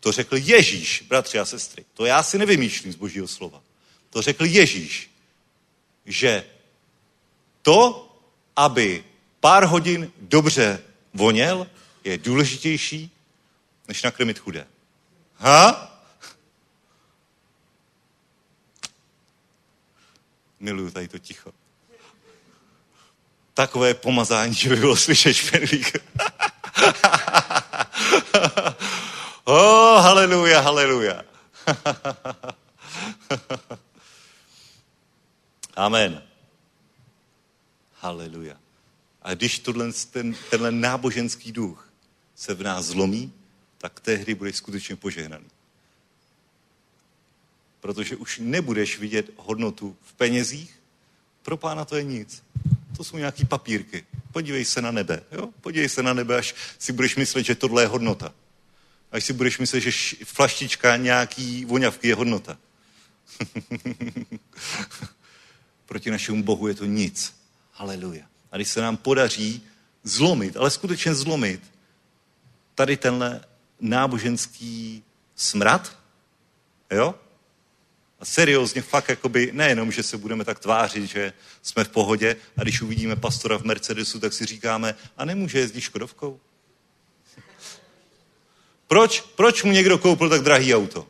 To 0.00 0.12
řekl 0.12 0.36
Ježíš, 0.36 1.04
bratři 1.08 1.38
a 1.38 1.44
sestry. 1.44 1.84
To 1.94 2.04
já 2.04 2.22
si 2.22 2.38
nevymýšlím 2.38 2.92
z 2.92 2.96
božího 2.96 3.28
slova. 3.28 3.62
To 4.10 4.22
řekl 4.22 4.44
Ježíš, 4.44 5.10
že 6.06 6.44
to, 7.62 8.08
aby 8.56 9.04
pár 9.40 9.64
hodin 9.64 10.12
dobře 10.20 10.82
voněl, 11.14 11.66
je 12.04 12.18
důležitější, 12.18 13.10
než 13.88 14.02
nakrmit 14.02 14.38
chudé. 14.38 14.66
Ha? 15.36 15.97
Miluju 20.60 20.90
tady 20.90 21.08
to 21.08 21.18
ticho. 21.18 21.52
Takové 23.54 23.94
pomazání, 23.94 24.54
že 24.54 24.68
by 24.68 24.76
bylo 24.76 24.96
slyšet 24.96 25.34
špenlík. 25.34 25.96
oh, 29.44 30.02
haleluja, 30.02 30.60
haleluja. 30.60 31.22
Amen. 35.76 36.22
Haleluja. 37.94 38.56
A 39.22 39.34
když 39.34 39.58
tohle, 39.58 39.92
ten, 40.10 40.34
tenhle 40.50 40.72
náboženský 40.72 41.52
duch 41.52 41.88
se 42.34 42.54
v 42.54 42.62
nás 42.62 42.84
zlomí, 42.84 43.32
tak 43.78 44.00
tehdy 44.00 44.34
budeš 44.34 44.56
skutečně 44.56 44.96
požehnaný. 44.96 45.46
Protože 47.80 48.16
už 48.16 48.38
nebudeš 48.42 48.98
vidět 48.98 49.30
hodnotu 49.36 49.96
v 50.02 50.12
penězích, 50.12 50.78
pro 51.42 51.56
pána 51.56 51.84
to 51.84 51.96
je 51.96 52.04
nic. 52.04 52.42
To 52.96 53.04
jsou 53.04 53.16
nějaký 53.16 53.44
papírky. 53.44 54.04
Podívej 54.32 54.64
se 54.64 54.82
na 54.82 54.90
nebe. 54.90 55.22
Jo? 55.32 55.48
Podívej 55.60 55.88
se 55.88 56.02
na 56.02 56.12
nebe, 56.12 56.36
až 56.36 56.54
si 56.78 56.92
budeš 56.92 57.16
myslet, 57.16 57.46
že 57.46 57.54
tohle 57.54 57.82
je 57.82 57.86
hodnota. 57.86 58.34
Až 59.12 59.24
si 59.24 59.32
budeš 59.32 59.58
myslet, 59.58 59.80
že 59.80 59.90
flaštička 60.24 60.96
nějaký 60.96 61.64
voňavky 61.64 62.08
je 62.08 62.14
hodnota. 62.14 62.58
Proti 65.86 66.10
našemu 66.10 66.42
Bohu 66.42 66.68
je 66.68 66.74
to 66.74 66.84
nic. 66.84 67.34
Haleluja. 67.72 68.24
A 68.52 68.56
když 68.56 68.68
se 68.68 68.80
nám 68.80 68.96
podaří 68.96 69.62
zlomit, 70.04 70.56
ale 70.56 70.70
skutečně 70.70 71.14
zlomit 71.14 71.60
tady 72.74 72.96
tenhle 72.96 73.44
náboženský 73.80 75.02
smrad, 75.36 75.98
jo? 76.90 77.14
A 78.20 78.24
seriózně 78.24 78.82
fakt 78.82 79.08
jakoby, 79.08 79.50
nejenom, 79.52 79.92
že 79.92 80.02
se 80.02 80.18
budeme 80.18 80.44
tak 80.44 80.58
tvářit, 80.58 81.04
že 81.04 81.32
jsme 81.62 81.84
v 81.84 81.88
pohodě 81.88 82.36
a 82.56 82.62
když 82.62 82.82
uvidíme 82.82 83.16
pastora 83.16 83.58
v 83.58 83.62
Mercedesu, 83.62 84.20
tak 84.20 84.32
si 84.32 84.46
říkáme, 84.46 84.94
a 85.16 85.24
nemůže 85.24 85.58
jezdit 85.58 85.80
Škodovkou? 85.80 86.40
Proč, 88.86 89.20
proč 89.20 89.62
mu 89.62 89.72
někdo 89.72 89.98
koupil 89.98 90.28
tak 90.28 90.40
drahý 90.40 90.74
auto? 90.74 91.06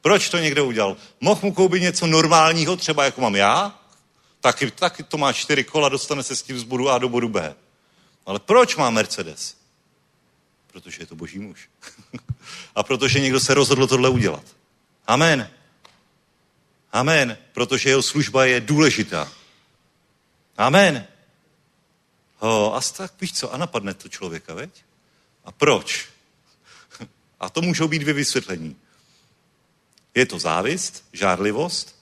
Proč 0.00 0.28
to 0.28 0.38
někdo 0.38 0.66
udělal? 0.66 0.96
Mohl 1.20 1.40
mu 1.42 1.52
koupit 1.52 1.82
něco 1.82 2.06
normálního, 2.06 2.76
třeba 2.76 3.04
jako 3.04 3.20
mám 3.20 3.36
já? 3.36 3.80
Taky, 4.40 4.70
taky 4.70 5.02
to 5.02 5.18
má 5.18 5.32
čtyři 5.32 5.64
kola, 5.64 5.88
dostane 5.88 6.22
se 6.22 6.36
s 6.36 6.42
tím 6.42 6.58
z 6.58 6.62
bodu 6.62 6.90
A 6.90 6.98
do 6.98 7.08
bodu 7.08 7.28
B. 7.28 7.54
Ale 8.26 8.38
proč 8.38 8.76
má 8.76 8.90
Mercedes? 8.90 9.56
Protože 10.72 11.02
je 11.02 11.06
to 11.06 11.16
boží 11.16 11.38
muž. 11.38 11.68
a 12.74 12.82
protože 12.82 13.20
někdo 13.20 13.40
se 13.40 13.54
rozhodl 13.54 13.86
tohle 13.86 14.08
udělat. 14.08 14.44
Amen. 15.06 15.50
Amen. 16.94 17.38
Protože 17.52 17.88
jeho 17.88 18.02
služba 18.02 18.44
je 18.44 18.60
důležitá. 18.60 19.32
Amen. 20.56 21.06
Ho, 22.38 22.74
a 22.74 22.80
tak 22.80 23.12
víš 23.20 23.32
co, 23.32 23.54
a 23.54 23.56
napadne 23.56 23.94
to 23.94 24.08
člověka, 24.08 24.54
veď? 24.54 24.84
A 25.44 25.52
proč? 25.52 26.08
A 27.40 27.50
to 27.50 27.62
můžou 27.62 27.88
být 27.88 27.98
dvě 27.98 28.14
vysvětlení. 28.14 28.76
Je 30.14 30.26
to 30.26 30.38
závist, 30.38 31.04
žárlivost, 31.12 31.96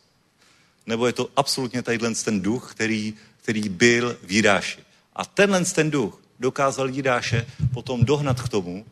nebo 0.86 1.06
je 1.06 1.12
to 1.12 1.30
absolutně 1.36 1.82
tadyhle 1.82 2.14
ten 2.14 2.40
duch, 2.40 2.70
který, 2.70 3.14
který 3.42 3.68
byl 3.68 4.18
v 4.22 4.32
Jidáši. 4.32 4.80
A 5.16 5.24
tenhle 5.24 5.64
ten 5.64 5.90
duch 5.90 6.20
dokázal 6.40 6.88
Jidáše 6.88 7.46
potom 7.74 8.04
dohnat 8.04 8.42
k 8.42 8.48
tomu, 8.48 8.86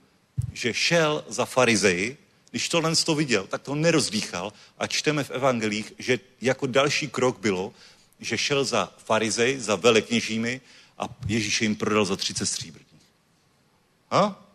že 0.53 0.75
šel 0.75 1.25
za 1.29 1.45
farizeji, 1.45 2.19
když 2.51 2.69
tohle 2.69 2.97
to 2.97 3.15
viděl, 3.15 3.47
tak 3.47 3.63
to 3.63 3.75
nerozdýchal 3.75 4.53
a 4.79 4.87
čteme 4.87 5.25
v 5.25 5.31
evangelích, 5.31 5.93
že 5.99 6.19
jako 6.41 6.67
další 6.67 7.09
krok 7.09 7.39
bylo, 7.39 7.73
že 8.21 8.39
šel 8.39 8.65
za 8.65 8.93
farizej, 9.05 9.59
za 9.59 9.77
velekněžími 9.77 10.61
a 10.99 11.05
Ježíš 11.27 11.63
jim 11.63 11.77
prodal 11.77 12.05
za 12.05 12.17
30 12.17 12.47
stříbrných. 12.47 12.91
Ha? 14.11 14.47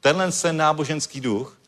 Tenhle 0.00 0.32
ten 0.32 0.56
náboženský 0.56 1.20
duch, 1.20 1.58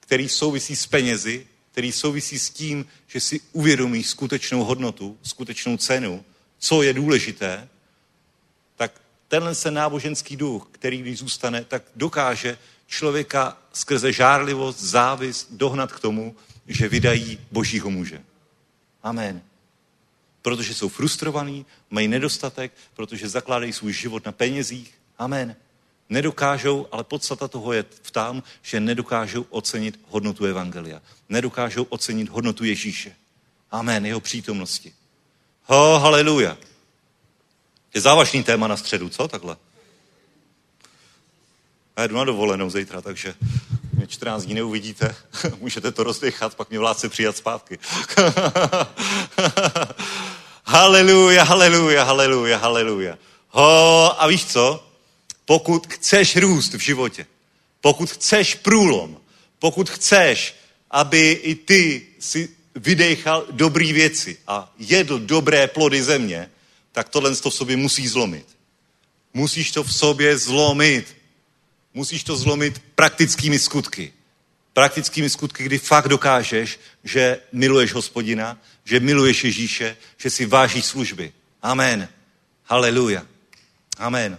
který 0.00 0.28
souvisí 0.28 0.76
s 0.76 0.86
penězi, 0.86 1.46
který 1.72 1.92
souvisí 1.92 2.38
s 2.38 2.50
tím, 2.50 2.86
že 3.06 3.20
si 3.20 3.40
uvědomí 3.52 4.04
skutečnou 4.04 4.64
hodnotu, 4.64 5.18
skutečnou 5.22 5.76
cenu, 5.76 6.24
co 6.58 6.82
je 6.82 6.92
důležité, 6.92 7.68
tak 8.76 9.00
tenhle 9.28 9.54
se 9.54 9.70
náboženský 9.70 10.36
duch, 10.36 10.68
který 10.72 10.98
když 10.98 11.18
zůstane, 11.18 11.64
tak 11.64 11.82
dokáže 11.96 12.58
člověka 12.86 13.58
skrze 13.72 14.12
žárlivost, 14.12 14.80
závist 14.80 15.48
dohnat 15.50 15.92
k 15.92 16.00
tomu, 16.00 16.36
že 16.66 16.88
vydají 16.88 17.38
božího 17.50 17.90
muže. 17.90 18.22
Amen. 19.02 19.42
Protože 20.42 20.74
jsou 20.74 20.88
frustrovaní, 20.88 21.66
mají 21.90 22.08
nedostatek, 22.08 22.72
protože 22.94 23.28
zakládají 23.28 23.72
svůj 23.72 23.92
život 23.92 24.24
na 24.24 24.32
penězích. 24.32 24.94
Amen. 25.18 25.56
Nedokážou, 26.08 26.88
ale 26.92 27.04
podstata 27.04 27.48
toho 27.48 27.72
je 27.72 27.84
v 28.02 28.10
tom, 28.10 28.42
že 28.62 28.80
nedokážou 28.80 29.46
ocenit 29.50 30.00
hodnotu 30.08 30.44
Evangelia. 30.44 31.02
Nedokážou 31.28 31.82
ocenit 31.82 32.28
hodnotu 32.28 32.64
Ježíše. 32.64 33.16
Amen, 33.70 34.06
jeho 34.06 34.20
přítomnosti. 34.20 34.94
Ho, 35.64 35.98
haleluja. 35.98 36.58
Je 37.94 38.00
závažný 38.00 38.44
téma 38.44 38.68
na 38.68 38.76
středu, 38.76 39.08
co 39.08 39.28
takhle? 39.28 39.56
Já 41.98 42.06
jdu 42.06 42.16
na 42.16 42.24
dovolenou 42.24 42.70
zítra, 42.70 43.00
takže 43.00 43.34
mě 43.92 44.06
14 44.06 44.44
dní 44.44 44.54
neuvidíte. 44.54 45.14
Můžete 45.60 45.92
to 45.92 46.04
rozdechat, 46.04 46.54
pak 46.54 46.70
mě 46.70 46.78
vládce 46.78 47.08
přijat 47.08 47.36
zpátky. 47.36 47.78
haleluja, 50.64 51.44
haleluja, 51.44 52.04
haleluja, 52.04 52.58
haleluja. 52.58 53.18
Ho, 53.48 54.22
a 54.22 54.26
víš 54.26 54.44
co? 54.44 54.86
Pokud 55.44 55.86
chceš 55.86 56.36
růst 56.36 56.74
v 56.74 56.80
životě, 56.80 57.26
pokud 57.80 58.10
chceš 58.10 58.54
průlom, 58.54 59.20
pokud 59.58 59.90
chceš, 59.90 60.54
aby 60.90 61.30
i 61.30 61.54
ty 61.54 62.06
si 62.18 62.48
vydechal 62.74 63.46
dobrý 63.50 63.92
věci 63.92 64.38
a 64.46 64.72
jedl 64.78 65.18
dobré 65.18 65.66
plody 65.66 66.02
země, 66.02 66.50
tak 66.92 67.08
tohle 67.08 67.36
to 67.36 67.50
v 67.50 67.54
sobě 67.54 67.76
musí 67.76 68.08
zlomit. 68.08 68.46
Musíš 69.34 69.70
to 69.70 69.84
v 69.84 69.94
sobě 69.94 70.38
zlomit. 70.38 71.15
Musíš 71.96 72.24
to 72.24 72.36
zlomit 72.36 72.82
praktickými 72.94 73.58
skutky. 73.58 74.12
Praktickými 74.72 75.30
skutky, 75.30 75.64
kdy 75.64 75.78
fakt 75.78 76.08
dokážeš, 76.08 76.80
že 77.04 77.40
miluješ 77.52 77.92
hospodina, 77.94 78.60
že 78.84 79.00
miluješ 79.00 79.44
Ježíše, 79.44 79.96
že 80.16 80.30
si 80.30 80.46
vážíš 80.46 80.84
služby. 80.84 81.32
Amen. 81.62 82.08
Haleluja. 82.64 83.26
Amen. 83.96 84.38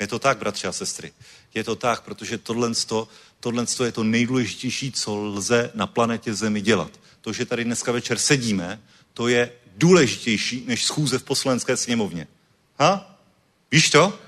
Je 0.00 0.06
to 0.06 0.18
tak, 0.18 0.38
bratři 0.38 0.66
a 0.66 0.72
sestry. 0.72 1.12
Je 1.54 1.64
to 1.64 1.76
tak, 1.76 2.04
protože 2.04 2.38
tohle, 2.38 2.70
tohle 3.40 3.66
je 3.84 3.92
to 3.92 4.04
nejdůležitější, 4.04 4.92
co 4.92 5.16
lze 5.16 5.70
na 5.74 5.86
planetě 5.86 6.34
Zemi 6.34 6.60
dělat. 6.60 7.00
To, 7.20 7.32
že 7.32 7.46
tady 7.46 7.64
dneska 7.64 7.92
večer 7.92 8.18
sedíme, 8.18 8.80
to 9.14 9.28
je 9.28 9.52
důležitější 9.76 10.64
než 10.66 10.84
schůze 10.84 11.18
v 11.18 11.24
poslanecké 11.24 11.76
sněmovně. 11.76 12.26
Ha? 12.78 13.18
Víš 13.70 13.90
to? 13.90 14.18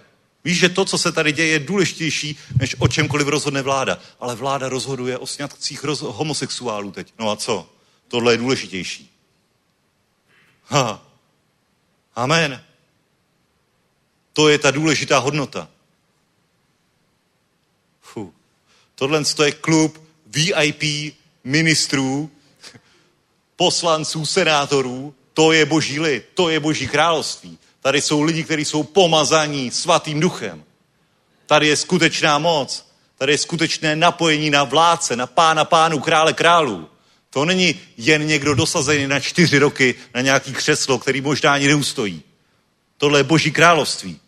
Víš, 0.44 0.58
že 0.58 0.68
to, 0.68 0.84
co 0.84 0.98
se 0.98 1.12
tady 1.12 1.32
děje, 1.32 1.48
je 1.48 1.58
důležitější, 1.58 2.36
než 2.60 2.76
o 2.78 2.88
čemkoliv 2.88 3.28
rozhodne 3.28 3.62
vláda. 3.62 3.98
Ale 4.20 4.34
vláda 4.34 4.68
rozhoduje 4.68 5.18
o 5.18 5.26
sňatcích 5.26 5.84
roz- 5.84 6.12
homosexuálů 6.12 6.92
teď. 6.92 7.12
No 7.18 7.30
a 7.30 7.36
co? 7.36 7.68
Tohle 8.08 8.32
je 8.32 8.38
důležitější. 8.38 9.10
Ha. 10.64 11.06
Amen. 12.14 12.64
To 14.32 14.48
je 14.48 14.58
ta 14.58 14.70
důležitá 14.70 15.18
hodnota. 15.18 15.68
Fuh. 18.02 18.30
Tohle 18.94 19.22
je 19.44 19.52
klub 19.52 20.08
VIP 20.26 21.14
ministrů, 21.44 22.30
poslanců, 23.56 24.26
senátorů, 24.26 25.14
to 25.32 25.52
je 25.52 25.66
boží 25.66 26.00
lid, 26.00 26.28
to 26.34 26.48
je 26.48 26.60
boží 26.60 26.88
království. 26.88 27.58
Tady 27.84 28.00
jsou 28.00 28.22
lidi, 28.22 28.44
kteří 28.44 28.64
jsou 28.64 28.82
pomazaní 28.82 29.70
svatým 29.70 30.20
duchem. 30.20 30.64
Tady 31.46 31.66
je 31.68 31.76
skutečná 31.76 32.38
moc. 32.38 32.88
Tady 33.18 33.32
je 33.32 33.38
skutečné 33.38 33.96
napojení 33.96 34.50
na 34.50 34.64
vládce, 34.64 35.16
na 35.16 35.26
pána 35.26 35.64
pánu, 35.64 36.00
krále 36.00 36.32
králů. 36.32 36.88
To 37.30 37.44
není 37.44 37.74
jen 37.96 38.26
někdo 38.26 38.54
dosazený 38.54 39.06
na 39.06 39.20
čtyři 39.20 39.58
roky 39.58 39.94
na 40.14 40.20
nějaký 40.20 40.52
křeslo, 40.52 40.98
který 40.98 41.20
možná 41.20 41.52
ani 41.52 41.66
neustojí. 41.68 42.22
Tohle 42.96 43.18
je 43.20 43.24
boží 43.24 43.50
království. 43.50 44.20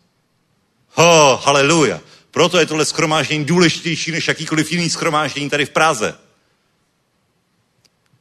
Ho, 0.92 1.40
haleluja. 1.44 2.00
Proto 2.30 2.58
je 2.58 2.66
tohle 2.66 2.84
schromáždění 2.84 3.44
důležitější 3.44 4.12
než 4.12 4.28
jakýkoliv 4.28 4.72
jiný 4.72 4.90
schromáždění 4.90 5.50
tady 5.50 5.66
v 5.66 5.70
Praze. 5.70 6.14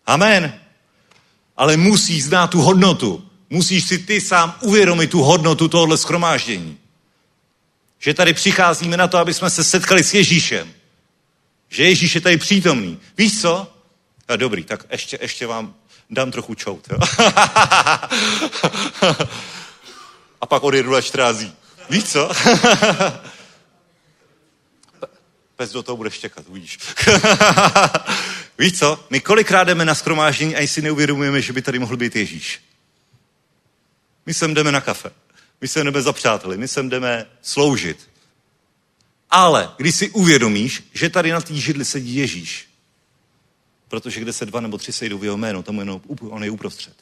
Amen. 0.06 0.60
Ale 1.57 1.78
musí 1.78 2.22
znát 2.22 2.48
tu 2.48 2.62
hodnotu. 2.62 3.30
Musíš 3.56 3.88
si 3.88 3.98
ty 3.98 4.22
sám 4.22 4.56
uvědomit 4.61 5.11
tu 5.11 5.22
hodnotu 5.22 5.68
tohohle 5.68 5.98
schromáždění. 5.98 6.77
Že 7.99 8.14
tady 8.14 8.34
přicházíme 8.34 8.98
na 8.98 9.07
to, 9.07 9.18
aby 9.18 9.34
jsme 9.34 9.49
se 9.49 9.64
setkali 9.64 10.03
s 10.03 10.14
Ježíšem. 10.14 10.73
Že 11.69 11.84
Ježíš 11.84 12.15
je 12.15 12.22
tady 12.22 12.38
přítomný. 12.38 12.99
Víš 13.18 13.41
co? 13.41 13.68
A 14.27 14.36
dobrý, 14.36 14.64
tak 14.64 14.86
ještě, 14.91 15.19
ještě 15.22 15.48
vám 15.48 15.73
dám 16.10 16.32
trochu 16.32 16.56
čout. 16.56 16.88
Jo? 16.91 16.98
A 20.41 20.45
pak 20.45 20.64
odjedu 20.64 20.91
na 20.91 21.02
14 21.02 21.38
dní. 21.38 21.53
Víš 21.90 22.03
co? 22.03 22.32
Pes 25.56 25.72
do 25.72 25.84
toho 25.84 25.98
bude 25.98 26.11
štěkat, 26.11 26.45
uvidíš. 26.48 26.80
Víš 28.60 28.80
co? 28.80 29.06
My 29.10 29.22
kolikrát 29.22 29.64
jdeme 29.64 29.86
na 29.86 29.95
skromáždění 29.95 30.56
a 30.56 30.68
si 30.68 30.82
neuvědomujeme, 30.82 31.41
že 31.41 31.53
by 31.53 31.61
tady 31.61 31.80
mohl 31.80 31.98
být 31.98 32.15
Ježíš. 32.15 32.65
My 34.26 34.34
sem 34.34 34.54
jdeme 34.54 34.72
na 34.72 34.82
kafe. 34.82 35.12
My 35.62 35.68
sem 35.68 35.86
jdeme 35.86 36.02
za 36.02 36.14
přáteli. 36.14 36.58
My 36.58 36.68
sem 36.68 36.90
jdeme 36.90 37.26
sloužit. 37.42 38.10
Ale 39.30 39.72
když 39.78 39.96
si 39.96 40.10
uvědomíš, 40.10 40.84
že 40.94 41.10
tady 41.10 41.32
na 41.32 41.42
té 41.42 41.54
židli 41.54 41.86
sedí 41.86 42.16
Ježíš, 42.16 42.70
protože 43.88 44.20
kde 44.20 44.34
se 44.34 44.46
dva 44.46 44.62
nebo 44.62 44.78
tři 44.78 44.94
sejdou 44.94 45.18
v 45.18 45.24
jeho 45.24 45.38
jméno, 45.38 45.64
tam 45.64 45.80
jenom 45.80 46.02
on 46.30 46.44
je 46.44 46.52
uprostřed. 46.52 46.94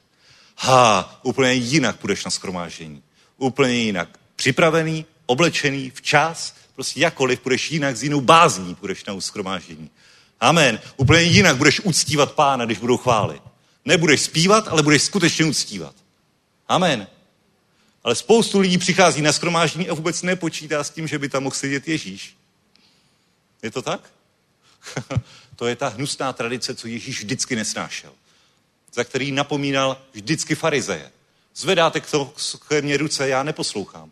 Ha, 0.58 1.20
úplně 1.24 1.54
jinak 1.54 1.98
půjdeš 1.98 2.26
na 2.26 2.32
skromáždění. 2.32 3.04
Úplně 3.38 3.74
jinak 3.74 4.20
připravený, 4.36 5.06
oblečený, 5.26 5.91
včas, 5.95 6.56
prostě 6.76 7.00
jakkoliv 7.00 7.44
budeš 7.44 7.72
jinak, 7.72 7.98
s 7.98 8.04
jinou 8.04 8.22
bázní 8.22 8.78
budeš 8.82 9.06
na 9.06 9.14
uskromáždění. 9.14 9.90
Amen. 10.40 10.80
Úplně 10.98 11.22
jinak 11.22 11.58
budeš 11.58 11.80
uctívat 11.80 12.32
pána, 12.32 12.66
když 12.66 12.78
budou 12.78 12.98
chvály. 12.98 13.41
Nebudeš 13.86 14.22
zpívat, 14.22 14.68
ale 14.68 14.84
budeš 14.84 15.04
skutečně 15.04 15.45
uctívat. 15.45 15.95
Amen. 16.68 17.07
Ale 18.03 18.15
spoustu 18.15 18.60
lidí 18.60 18.77
přichází 18.77 19.22
na 19.22 19.34
skromáždění 19.34 19.90
a 19.90 19.94
vůbec 19.94 20.22
nepočítá 20.22 20.84
s 20.84 20.90
tím, 20.90 21.07
že 21.07 21.19
by 21.19 21.30
tam 21.30 21.44
mohl 21.44 21.56
sedět 21.56 21.88
Ježíš. 21.88 22.38
Je 23.64 23.72
to 23.72 23.81
tak? 23.81 24.14
to 25.56 25.68
je 25.68 25.76
ta 25.76 25.88
hnusná 25.88 26.34
tradice, 26.34 26.76
co 26.76 26.88
Ježíš 26.88 27.19
vždycky 27.19 27.56
nesnášel. 27.56 28.14
Za 28.94 29.03
který 29.03 29.31
napomínal 29.31 30.02
vždycky 30.14 30.56
farizeje. 30.56 31.11
Zvedáte 31.56 31.99
k, 31.99 32.11
to, 32.11 32.34
k 32.68 32.81
mně 32.81 32.98
ruce, 32.98 33.30
já 33.30 33.44
neposlouchám. 33.44 34.11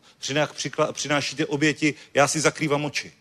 Přinášíte 0.94 1.46
oběti, 1.46 1.94
já 2.14 2.28
si 2.28 2.40
zakrývám 2.40 2.86
oči. 2.86 3.14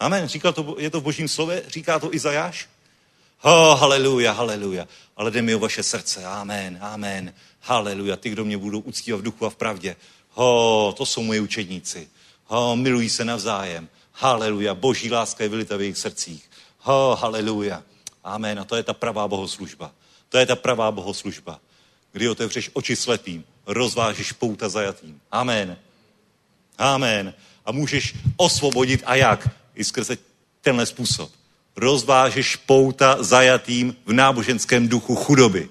Amen. 0.00 0.28
Říkal 0.28 0.52
to, 0.52 0.76
je 0.78 0.90
to 0.90 1.00
v 1.00 1.02
božím 1.02 1.28
slove, 1.28 1.62
říká 1.66 1.98
to 1.98 2.14
Izajáš. 2.14 2.68
Oh, 3.42 3.80
haleluja, 3.80 4.32
haleluja. 4.32 4.88
Ale 5.16 5.30
jde 5.30 5.42
mi 5.42 5.54
o 5.54 5.58
vaše 5.58 5.82
srdce. 5.82 6.24
Amen, 6.24 6.78
amen. 6.80 7.34
Haleluja. 7.60 8.16
Ty, 8.16 8.30
kdo 8.30 8.44
mě 8.44 8.58
budou 8.58 8.80
uctívat 8.80 9.20
v 9.20 9.24
duchu 9.24 9.46
a 9.46 9.50
v 9.50 9.56
pravdě. 9.56 9.96
Ho, 10.30 10.94
to 10.96 11.06
jsou 11.06 11.22
moji 11.22 11.40
učedníci. 11.40 12.08
Ho, 12.44 12.76
milují 12.76 13.08
se 13.08 13.24
navzájem. 13.24 13.88
Haleluja. 14.12 14.74
Boží 14.74 15.10
láska 15.10 15.44
je 15.44 15.48
vylita 15.48 15.76
v 15.76 15.80
jejich 15.80 15.98
srdcích. 15.98 16.50
Ho, 16.78 17.18
haleluja. 17.20 17.82
Amen. 18.24 18.60
A 18.60 18.64
to 18.64 18.76
je 18.76 18.82
ta 18.82 18.92
pravá 18.94 19.28
bohoslužba. 19.28 19.92
To 20.28 20.38
je 20.38 20.46
ta 20.46 20.56
pravá 20.56 20.90
bohoslužba. 20.90 21.60
Kdy 22.12 22.28
otevřeš 22.28 22.70
oči 22.72 22.96
slepým, 22.96 23.44
rozvážeš 23.66 24.32
pouta 24.32 24.68
zajatým. 24.68 25.20
Amen. 25.32 25.76
Amen. 26.78 27.34
A 27.64 27.72
můžeš 27.72 28.14
osvobodit 28.36 29.02
a 29.06 29.14
jak? 29.14 29.48
I 29.74 29.84
skrze 29.84 30.18
tenhle 30.60 30.86
způsob. 30.86 31.39
Rozvážeš 31.76 32.56
pouta 32.56 33.22
zajatým 33.22 33.96
v 34.06 34.12
náboženském 34.12 34.88
duchu 34.88 35.14
chudoby. 35.14 35.68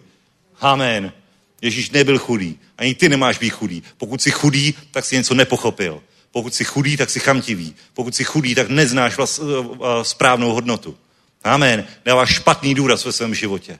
Amen. 0.60 1.14
Ježíš 1.62 1.90
nebyl 1.90 2.20
chudý. 2.20 2.60
Ani 2.78 2.96
ty 2.96 3.10
nemáš 3.10 3.38
být 3.38 3.50
chudý. 3.50 3.84
Pokud 3.98 4.22
jsi 4.22 4.32
chudý, 4.32 4.74
tak 4.92 5.06
jsi 5.06 5.16
něco 5.16 5.34
nepochopil. 5.34 6.02
Pokud 6.32 6.54
jsi 6.54 6.64
chudý, 6.64 6.98
tak 6.98 7.10
jsi 7.10 7.20
chamtivý. 7.20 7.76
Pokud 7.94 8.16
jsi 8.16 8.24
chudý, 8.24 8.56
tak 8.56 8.70
neznáš 8.70 9.18
vlast, 9.18 9.40
uh, 9.40 9.78
správnou 10.02 10.54
hodnotu. 10.54 10.98
Amen. 11.44 11.88
Dáváš 12.06 12.30
špatný 12.34 12.76
důraz 12.76 13.06
ve 13.06 13.12
svém 13.12 13.36
životě. 13.36 13.80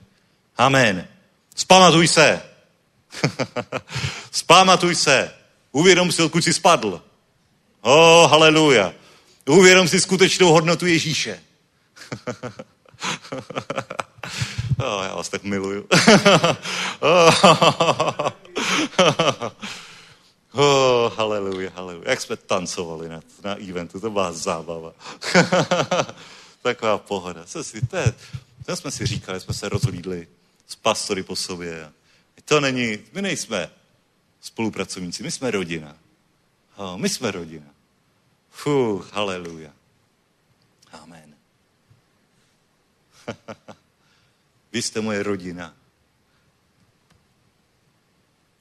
Amen. 0.56 1.08
Spamatuj 1.56 2.08
se. 2.08 2.42
Spamatuj 4.32 4.94
se. 4.94 5.30
Uvědom 5.72 6.12
si, 6.12 6.22
odkud 6.22 6.44
jsi 6.44 6.54
spadl. 6.54 7.02
Oh, 7.80 8.30
haleluja. 8.30 8.92
Uvědom 9.46 9.88
si 9.88 10.00
skutečnou 10.00 10.52
hodnotu 10.52 10.86
Ježíše. 10.86 11.40
oh, 14.84 15.04
já 15.04 15.14
vás 15.14 15.28
tak 15.28 15.42
miluju. 15.42 15.86
oh, 20.52 21.16
haleluja, 21.16 21.70
haleluja. 21.74 22.10
Jak 22.10 22.20
jsme 22.20 22.36
tancovali 22.36 23.08
na, 23.08 23.20
na 23.44 23.56
eventu, 23.70 24.00
to 24.00 24.10
byla 24.10 24.32
zábava. 24.32 24.92
Taková 26.62 26.98
pohoda. 26.98 27.44
Co 27.44 27.64
si, 27.64 27.86
to, 27.86 27.96
je, 27.96 28.14
to 28.66 28.76
jsme 28.76 28.90
si 28.90 29.06
říkali, 29.06 29.40
jsme 29.40 29.54
se 29.54 29.68
rozlídli 29.68 30.28
s 30.66 30.76
pastory 30.76 31.22
po 31.22 31.36
sobě. 31.36 31.92
To 32.44 32.60
není, 32.60 32.98
my 33.12 33.22
nejsme 33.22 33.70
spolupracovníci, 34.40 35.22
my 35.22 35.30
jsme 35.30 35.50
rodina. 35.50 35.96
Oh, 36.76 36.96
my 36.96 37.08
jsme 37.08 37.30
rodina. 37.30 37.66
Fuh, 38.50 39.12
haleluja. 39.12 39.70
Amen. 40.92 41.29
Vy 44.72 44.82
jste 44.82 45.00
moje 45.00 45.22
rodina. 45.22 45.76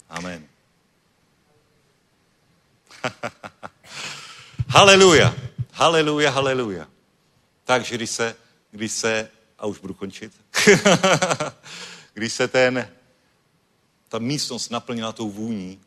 Amen. 0.09 0.47
haleluja. 4.67 5.35
Haleluja, 5.71 6.31
haleluja. 6.31 6.87
Takže 7.63 7.95
když 7.95 8.09
se, 8.09 8.35
když 8.71 8.91
se, 8.91 9.31
a 9.57 9.65
už 9.65 9.79
budu 9.79 9.93
končit, 9.93 10.33
když 12.13 12.33
se 12.33 12.47
ten, 12.47 12.89
ta 14.09 14.19
místnost 14.19 14.69
naplnila 14.69 15.11
tou 15.11 15.31
vůní, 15.31 15.81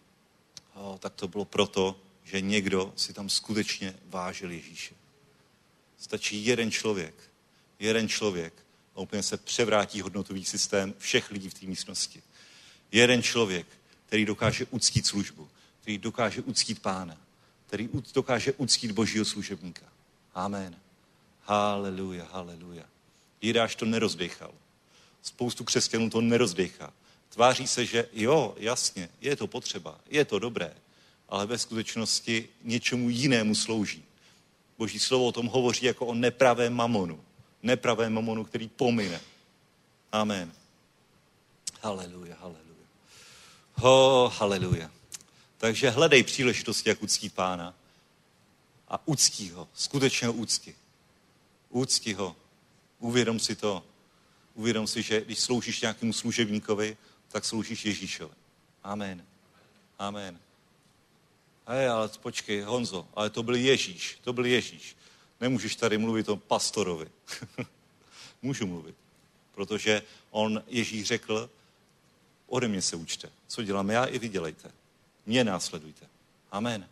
tak 0.98 1.14
to 1.14 1.28
bylo 1.28 1.44
proto, 1.44 2.00
že 2.24 2.40
někdo 2.40 2.92
si 2.96 3.12
tam 3.12 3.28
skutečně 3.28 3.94
vážil 4.06 4.50
Ježíše. 4.50 4.94
Stačí 5.98 6.46
jeden 6.46 6.70
člověk, 6.70 7.14
jeden 7.78 8.08
člověk 8.08 8.61
a 8.94 9.00
úplně 9.00 9.22
se 9.22 9.36
převrátí 9.36 10.00
hodnotový 10.00 10.44
systém 10.44 10.94
všech 10.98 11.30
lidí 11.30 11.48
v 11.48 11.54
té 11.54 11.66
místnosti. 11.66 12.22
Jeden 12.92 13.22
člověk, 13.22 13.66
který 14.06 14.24
dokáže 14.24 14.66
uctít 14.70 15.06
službu, 15.06 15.48
který 15.80 15.98
dokáže 15.98 16.42
uctít 16.42 16.82
pána, 16.82 17.16
který 17.66 17.88
dokáže 18.14 18.52
uctít 18.52 18.90
božího 18.90 19.24
služebníka. 19.24 19.86
Amen. 20.34 20.76
Haleluja, 21.42 22.28
haleluja. 22.32 22.84
Jidáš 23.42 23.76
to 23.76 23.84
nerozběchal. 23.84 24.54
Spoustu 25.22 25.64
křesťanů 25.64 26.10
to 26.10 26.20
nerozběchá. 26.20 26.92
Tváří 27.28 27.66
se, 27.66 27.86
že 27.86 28.08
jo, 28.12 28.54
jasně, 28.58 29.08
je 29.20 29.36
to 29.36 29.46
potřeba, 29.46 30.00
je 30.10 30.24
to 30.24 30.38
dobré, 30.38 30.74
ale 31.28 31.46
ve 31.46 31.58
skutečnosti 31.58 32.48
něčemu 32.62 33.10
jinému 33.10 33.54
slouží. 33.54 34.04
Boží 34.78 34.98
slovo 34.98 35.26
o 35.26 35.32
tom 35.32 35.46
hovoří 35.46 35.86
jako 35.86 36.06
o 36.06 36.14
nepravém 36.14 36.74
mamonu. 36.74 37.20
Nepravém 37.62 38.12
mamonu, 38.12 38.44
který 38.44 38.68
pomine. 38.68 39.20
Amen. 40.12 40.52
Haleluja, 41.82 42.36
haleluja. 42.40 42.86
Ho, 43.74 44.32
haleluja. 44.36 44.90
Takže 45.58 45.90
hledej 45.90 46.22
příležitosti, 46.22 46.88
jak 46.88 47.02
uctít 47.02 47.34
pána 47.34 47.74
a 48.88 49.08
uctí 49.08 49.50
ho, 49.50 49.68
skutečně 49.74 50.28
úcti. 50.28 50.74
Úcti 51.68 52.12
ho. 52.12 52.36
Uvědom 52.98 53.40
si 53.40 53.56
to. 53.56 53.84
Uvědom 54.54 54.86
si, 54.86 55.02
že 55.02 55.20
když 55.20 55.38
sloužíš 55.38 55.80
nějakému 55.80 56.12
služebníkovi, 56.12 56.96
tak 57.28 57.44
sloužíš 57.44 57.84
Ježíšovi. 57.84 58.34
Amen. 58.82 59.24
Amen. 59.98 60.38
Hej, 61.66 61.88
ale 61.88 62.08
počkej, 62.08 62.60
Honzo, 62.60 63.08
ale 63.14 63.30
to 63.30 63.42
byl 63.42 63.54
Ježíš, 63.54 64.18
to 64.24 64.32
byl 64.32 64.46
Ježíš. 64.46 64.96
Nemůžeš 65.42 65.76
tady 65.76 65.98
mluvit 65.98 66.28
o 66.28 66.36
pastorovi. 66.36 67.06
Můžu 68.42 68.66
mluvit, 68.66 68.94
protože 69.54 70.02
on, 70.30 70.62
Ježíš 70.66 71.06
řekl, 71.06 71.50
ode 72.46 72.68
mě 72.68 72.82
se 72.82 72.96
učte. 72.96 73.28
Co 73.48 73.62
dělám 73.62 73.90
já, 73.90 74.04
i 74.04 74.18
vy 74.18 74.28
dělejte. 74.28 74.70
Mě 75.26 75.44
následujte. 75.44 76.06
Amen. 76.52 76.86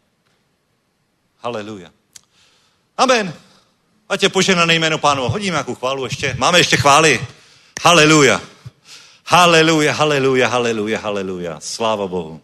Haleluja. 1.38 1.92
Amen. 2.96 3.34
A 4.08 4.16
tě 4.16 4.28
poženané 4.28 4.74
jméno 4.74 4.98
pánu. 4.98 5.28
Hodíme 5.28 5.54
nějakou 5.54 5.74
chválu 5.74 6.04
ještě. 6.04 6.34
Máme 6.38 6.58
ještě 6.58 6.76
chvály. 6.76 7.26
Haleluja. 7.82 8.40
Haleluja, 9.26 9.92
haleluja, 9.92 10.48
haleluja, 10.48 11.00
haleluja. 11.00 11.60
Sláva 11.60 12.06
Bohu. 12.06 12.42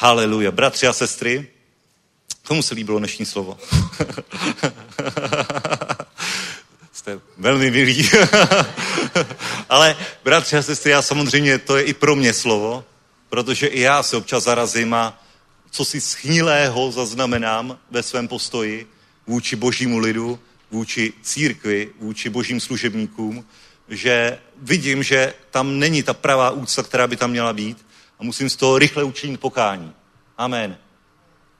Haleluja. 0.00 0.50
Bratři 0.50 0.86
a 0.86 0.92
sestry, 0.92 1.46
komu 2.46 2.62
se 2.62 2.74
líbilo 2.74 2.98
dnešní 2.98 3.26
slovo? 3.26 3.58
Jste 6.92 7.20
velmi 7.36 7.70
milí. 7.70 8.10
Ale 9.68 9.96
bratři 10.24 10.56
a 10.56 10.62
sestry, 10.62 10.90
já 10.90 11.02
samozřejmě, 11.02 11.58
to 11.58 11.76
je 11.76 11.82
i 11.82 11.94
pro 11.94 12.16
mě 12.16 12.34
slovo, 12.34 12.84
protože 13.28 13.66
i 13.66 13.80
já 13.80 14.02
se 14.02 14.16
občas 14.16 14.44
zarazím 14.44 14.94
a 14.94 15.22
co 15.70 15.84
si 15.84 16.00
schnilého 16.00 16.92
zaznamenám 16.92 17.78
ve 17.90 18.02
svém 18.02 18.28
postoji 18.28 18.86
vůči 19.26 19.56
božímu 19.56 19.98
lidu, 19.98 20.38
vůči 20.70 21.12
církvi, 21.22 21.90
vůči 22.00 22.30
božím 22.30 22.60
služebníkům, 22.60 23.44
že 23.88 24.38
vidím, 24.56 25.02
že 25.02 25.34
tam 25.50 25.78
není 25.78 26.02
ta 26.02 26.14
pravá 26.14 26.50
úcta, 26.50 26.82
která 26.82 27.06
by 27.06 27.16
tam 27.16 27.30
měla 27.30 27.52
být 27.52 27.87
a 28.18 28.24
musím 28.24 28.50
z 28.50 28.56
toho 28.56 28.78
rychle 28.78 29.04
učinit 29.04 29.40
pokání. 29.40 29.92
Amen. 30.38 30.78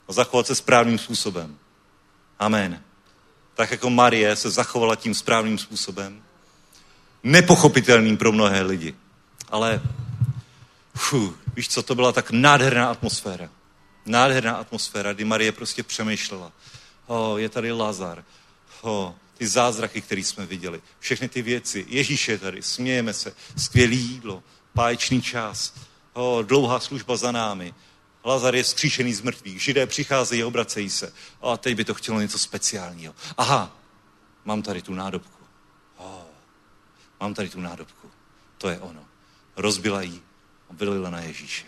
A 0.09 0.13
zachovat 0.13 0.47
se 0.47 0.55
správným 0.55 0.99
způsobem. 0.99 1.59
Amen. 2.39 2.83
Tak 3.55 3.71
jako 3.71 3.91
Marie 3.91 4.37
se 4.37 4.51
zachovala 4.51 4.97
tím 4.97 5.15
správným 5.15 5.59
způsobem. 5.59 6.23
Nepochopitelným 7.23 8.17
pro 8.17 8.33
mnohé 8.33 8.63
lidi. 8.63 8.95
Ale 9.49 9.83
fuh, 10.95 11.39
víš 11.57 11.69
co, 11.69 11.83
to 11.83 11.95
byla 11.95 12.13
tak 12.13 12.31
nádherná 12.31 12.91
atmosféra. 12.91 13.51
Nádherná 14.07 14.57
atmosféra, 14.57 15.13
kdy 15.13 15.25
Marie 15.25 15.53
prostě 15.53 15.83
přemýšlela. 15.83 16.53
O, 17.07 17.39
je 17.39 17.49
tady 17.49 17.73
Lazar. 17.73 18.25
O, 18.83 19.15
ty 19.39 19.49
zázraky, 19.49 20.01
které 20.01 20.21
jsme 20.21 20.47
viděli. 20.47 20.81
Všechny 20.99 21.29
ty 21.29 21.43
věci. 21.43 21.87
Ježíš 21.89 22.29
je 22.29 22.39
tady, 22.39 22.63
smějeme 22.63 23.13
se. 23.13 23.35
Skvělé 23.57 23.95
jídlo, 23.95 24.43
páječný 24.73 25.23
čas. 25.23 25.75
O, 26.19 26.43
dlouhá 26.43 26.81
služba 26.81 27.17
za 27.17 27.33
námi. 27.33 27.75
Lazar 28.25 28.55
je 28.55 28.65
skříšený 28.65 29.15
z 29.15 29.21
mrtvých. 29.21 29.63
Židé 29.63 29.87
přicházejí, 29.87 30.45
obracejí 30.45 30.91
se. 30.91 31.13
A 31.43 31.57
teď 31.57 31.77
by 31.77 31.85
to 31.85 31.95
chtělo 31.95 32.21
něco 32.21 32.39
speciálního. 32.39 33.15
Aha, 33.37 33.77
mám 34.45 34.63
tady 34.63 34.83
tu 34.83 34.95
nádobku. 34.95 35.45
Oh, 35.97 36.23
mám 37.21 37.35
tady 37.35 37.49
tu 37.49 37.61
nádobku. 37.61 38.11
To 38.59 38.69
je 38.69 38.79
ono. 38.79 39.05
Rozbila 39.57 40.03
jí 40.03 40.23
a 40.71 40.73
vylila 40.73 41.11
na 41.11 41.21
Ježíše. 41.21 41.67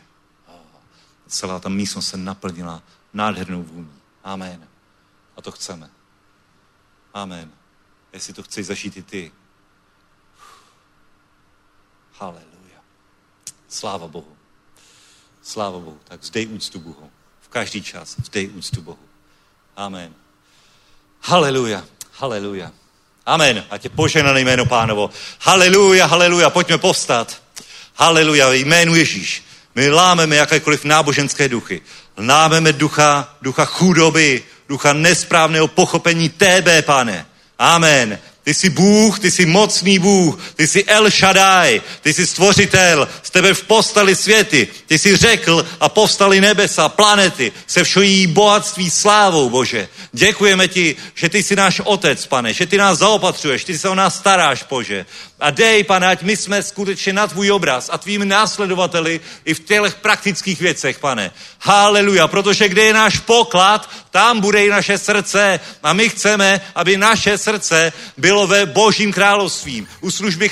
Celá 1.26 1.60
ta 1.60 1.68
místnost 1.68 2.08
se 2.08 2.16
naplnila 2.16 2.82
nádhernou 3.12 3.62
vůní. 3.62 4.00
Amen. 4.24 4.68
A 5.36 5.42
to 5.42 5.52
chceme. 5.52 5.90
Amen. 7.14 7.52
Jestli 8.12 8.34
to 8.34 8.42
chceš 8.42 8.66
zažít 8.66 8.96
i 8.96 9.02
ty. 9.02 9.32
Haleluja. 12.12 12.80
Sláva 13.68 14.08
Bohu. 14.08 14.39
Sláva 15.42 15.78
Bohu. 15.78 15.98
Tak 16.04 16.20
vzdej 16.20 16.46
úctu 16.46 16.78
Bohu. 16.78 17.10
V 17.40 17.48
každý 17.48 17.82
čas 17.82 18.16
vzdej 18.22 18.48
úctu 18.48 18.82
Bohu. 18.82 18.98
Amen. 19.76 20.14
Haleluja. 21.20 21.84
Haleluja. 22.18 22.72
Amen. 23.26 23.64
A 23.70 23.78
tě 23.78 23.88
poženané 23.88 24.40
jméno 24.40 24.66
pánovo. 24.66 25.10
Haleluja, 25.40 26.06
haleluja. 26.06 26.50
Pojďme 26.50 26.78
povstat. 26.78 27.42
Haleluja. 27.94 28.52
Jménu 28.52 28.94
Ježíš. 28.94 29.44
My 29.74 29.90
lámeme 29.90 30.36
jakékoliv 30.36 30.84
náboženské 30.84 31.48
duchy. 31.48 31.82
Lámeme 32.16 32.72
ducha, 32.72 33.36
ducha 33.42 33.64
chudoby, 33.64 34.42
ducha 34.68 34.92
nesprávného 34.92 35.68
pochopení 35.68 36.28
tebe, 36.28 36.82
pane. 36.82 37.26
Amen. 37.58 38.18
Ty 38.44 38.54
jsi 38.54 38.70
Bůh, 38.70 39.18
ty 39.18 39.30
jsi 39.30 39.46
mocný 39.46 39.98
Bůh, 39.98 40.40
ty 40.56 40.66
jsi 40.66 40.84
El 40.84 41.10
Shaddai, 41.10 41.82
ty 42.00 42.14
jsi 42.14 42.26
stvořitel, 42.26 43.08
z 43.22 43.30
tebe 43.30 43.54
povstali 43.54 44.16
světy, 44.16 44.68
ty 44.86 44.98
jsi 44.98 45.16
řekl 45.16 45.66
a 45.80 45.88
povstali 45.88 46.40
nebesa, 46.40 46.88
planety, 46.88 47.52
se 47.66 47.84
všojí 47.84 48.26
bohatství 48.26 48.90
slávou, 48.90 49.50
Bože. 49.50 49.88
Děkujeme 50.12 50.68
ti, 50.68 50.96
že 51.14 51.28
ty 51.28 51.42
jsi 51.42 51.56
náš 51.56 51.80
otec, 51.84 52.26
pane, 52.26 52.52
že 52.52 52.66
ty 52.66 52.76
nás 52.76 52.98
zaopatřuješ, 52.98 53.64
ty 53.64 53.78
se 53.78 53.88
o 53.88 53.94
nás 53.94 54.18
staráš, 54.18 54.64
Bože. 54.70 55.06
A 55.40 55.50
dej, 55.50 55.84
pane, 55.84 56.06
ať 56.06 56.22
my 56.22 56.36
jsme 56.36 56.62
skutečně 56.62 57.12
na 57.12 57.26
tvůj 57.26 57.50
obraz 57.50 57.90
a 57.92 57.98
tvými 57.98 58.24
následovateli 58.26 59.20
i 59.44 59.54
v 59.54 59.60
těch 59.60 59.94
praktických 59.94 60.60
věcech, 60.60 60.98
pane. 60.98 61.30
Haleluja, 61.60 62.28
protože 62.28 62.68
kde 62.68 62.82
je 62.82 62.92
náš 62.92 63.18
poklad, 63.18 63.90
tam 64.10 64.40
bude 64.40 64.66
i 64.66 64.70
naše 64.70 64.98
srdce 64.98 65.60
a 65.82 65.92
my 65.92 66.08
chceme, 66.08 66.60
aby 66.74 66.96
naše 66.96 67.38
srdce 67.38 67.92
bylo 68.16 68.46
ve 68.46 68.66
božím 68.66 69.12
království, 69.12 69.86
u 70.00 70.10
služby, 70.10 70.50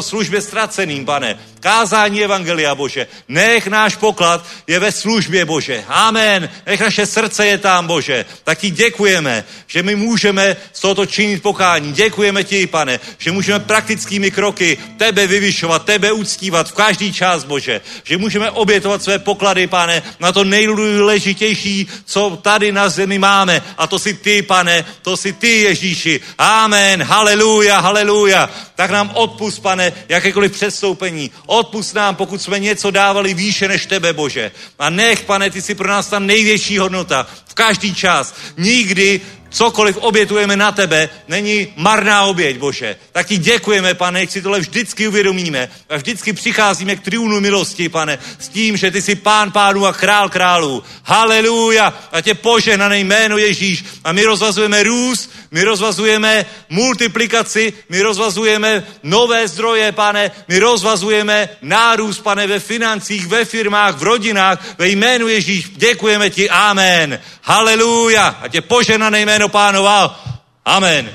službě 0.00 0.40
ztraceným, 0.40 1.04
pane 1.06 1.38
kázání 1.60 2.24
Evangelia, 2.24 2.74
Bože. 2.74 3.06
Nech 3.28 3.66
náš 3.66 3.96
poklad 3.96 4.46
je 4.66 4.78
ve 4.78 4.92
službě, 4.92 5.44
Bože. 5.44 5.84
Amen. 5.88 6.48
Nech 6.66 6.80
naše 6.80 7.06
srdce 7.06 7.46
je 7.46 7.58
tam, 7.58 7.86
Bože. 7.86 8.24
Tak 8.44 8.58
ti 8.58 8.70
děkujeme, 8.70 9.44
že 9.66 9.82
my 9.82 9.96
můžeme 9.96 10.56
z 10.72 10.80
tohoto 10.80 11.06
činit 11.06 11.42
pokání. 11.42 11.92
Děkujeme 11.92 12.44
ti, 12.44 12.66
pane, 12.66 13.00
že 13.18 13.32
můžeme 13.32 13.60
praktickými 13.90 14.30
kroky 14.30 14.78
tebe 14.96 15.26
vyvyšovat, 15.26 15.84
tebe 15.84 16.12
uctívat 16.12 16.70
v 16.70 16.72
každý 16.72 17.12
čas, 17.12 17.44
Bože. 17.44 17.80
Že 18.04 18.18
můžeme 18.18 18.50
obětovat 18.50 19.02
své 19.02 19.18
poklady, 19.18 19.66
pane, 19.66 20.02
na 20.20 20.32
to 20.32 20.44
nejdůležitější, 20.44 21.88
co 22.04 22.38
tady 22.42 22.72
na 22.72 22.88
zemi 22.88 23.18
máme. 23.18 23.62
A 23.78 23.86
to 23.86 23.98
si 23.98 24.14
ty, 24.14 24.42
pane, 24.42 24.84
to 25.02 25.16
si 25.16 25.32
ty, 25.32 25.62
Ježíši. 25.62 26.20
Amen. 26.38 27.02
Haleluja, 27.02 27.80
haleluja. 27.80 28.50
Tak 28.74 28.90
nám 28.90 29.10
odpust, 29.14 29.62
pane, 29.62 29.92
jakékoliv 30.08 30.52
předstoupení 30.52 31.30
Odpust 31.46 31.94
nám, 31.94 32.16
pokud 32.16 32.42
jsme 32.42 32.58
něco 32.58 32.90
dávali 32.90 33.34
výše 33.34 33.68
než 33.68 33.86
tebe, 33.86 34.12
Bože. 34.12 34.52
A 34.78 34.90
nech, 34.90 35.22
pane, 35.26 35.50
ty 35.50 35.62
jsi 35.62 35.74
pro 35.74 35.88
nás 35.88 36.06
ta 36.06 36.18
největší 36.18 36.78
hodnota 36.78 37.26
v 37.46 37.54
každý 37.54 37.94
čas. 37.94 38.34
Nikdy 38.56 39.20
cokoliv 39.50 39.96
obětujeme 39.96 40.56
na 40.56 40.72
tebe, 40.72 41.08
není 41.28 41.72
marná 41.76 42.22
oběť, 42.22 42.58
Bože. 42.58 42.96
Tak 43.12 43.26
ti 43.26 43.38
děkujeme, 43.38 43.94
pane, 43.94 44.20
jak 44.20 44.30
si 44.30 44.42
tohle 44.42 44.60
vždycky 44.60 45.08
uvědomíme 45.08 45.68
a 45.88 45.96
vždycky 45.96 46.32
přicházíme 46.32 46.96
k 46.96 47.00
triunu 47.00 47.40
milosti, 47.40 47.88
pane, 47.88 48.18
s 48.38 48.48
tím, 48.48 48.76
že 48.76 48.90
ty 48.90 49.02
jsi 49.02 49.14
pán 49.14 49.52
pánů 49.52 49.86
a 49.86 49.92
král 49.92 50.28
králů. 50.28 50.82
Haleluja! 51.04 51.94
A 52.12 52.20
tě 52.20 52.34
požehnané 52.34 52.98
jméno 52.98 53.38
Ježíš. 53.38 53.84
A 54.04 54.12
my 54.12 54.24
rozvazujeme 54.24 54.82
růst, 54.82 55.30
my 55.50 55.64
rozvazujeme 55.64 56.46
multiplikaci, 56.68 57.72
my 57.88 58.02
rozvazujeme 58.02 58.86
nové 59.02 59.48
zdroje, 59.48 59.92
pane, 59.92 60.30
my 60.48 60.58
rozvazujeme 60.58 61.48
nárůst, 61.62 62.18
pane, 62.18 62.46
ve 62.46 62.58
financích, 62.58 63.26
ve 63.26 63.44
firmách, 63.44 63.96
v 63.96 64.02
rodinách, 64.02 64.64
ve 64.78 64.88
jménu 64.88 65.28
Ježíš. 65.28 65.70
Děkujeme 65.76 66.30
ti, 66.30 66.50
amen. 66.50 67.20
Haleluja. 67.42 68.38
A 68.42 68.48
tě 68.48 68.60
požehnané 68.60 69.20
jméno 69.20 69.39
pánova. 69.48 70.20
Amen. 70.64 71.10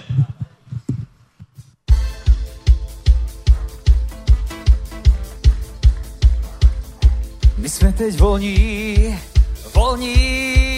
My 7.57 7.69
jsme 7.69 7.93
teď 7.93 8.19
volní, 8.19 9.19
volní. 9.73 10.74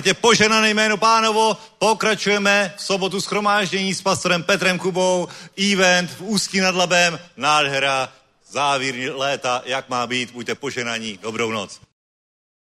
Ať 0.00 0.06
je 0.06 0.14
poženané 0.14 0.70
jméno 0.72 0.96
pánovo, 0.96 1.56
pokračujeme 1.78 2.72
v 2.76 2.82
sobotu 2.82 3.20
schromáždění 3.20 3.94
s 3.94 4.00
pastorem 4.02 4.42
Petrem 4.42 4.78
Kubou, 4.78 5.28
event 5.72 6.10
v 6.10 6.20
Ústí 6.20 6.60
nad 6.60 6.74
Labem, 6.74 7.18
nádhera, 7.36 8.08
závěr 8.48 9.12
léta, 9.12 9.62
jak 9.64 9.88
má 9.88 10.06
být, 10.06 10.32
buďte 10.32 10.54
poženaní, 10.54 11.18
dobrou 11.22 11.52
noc. 11.52 11.89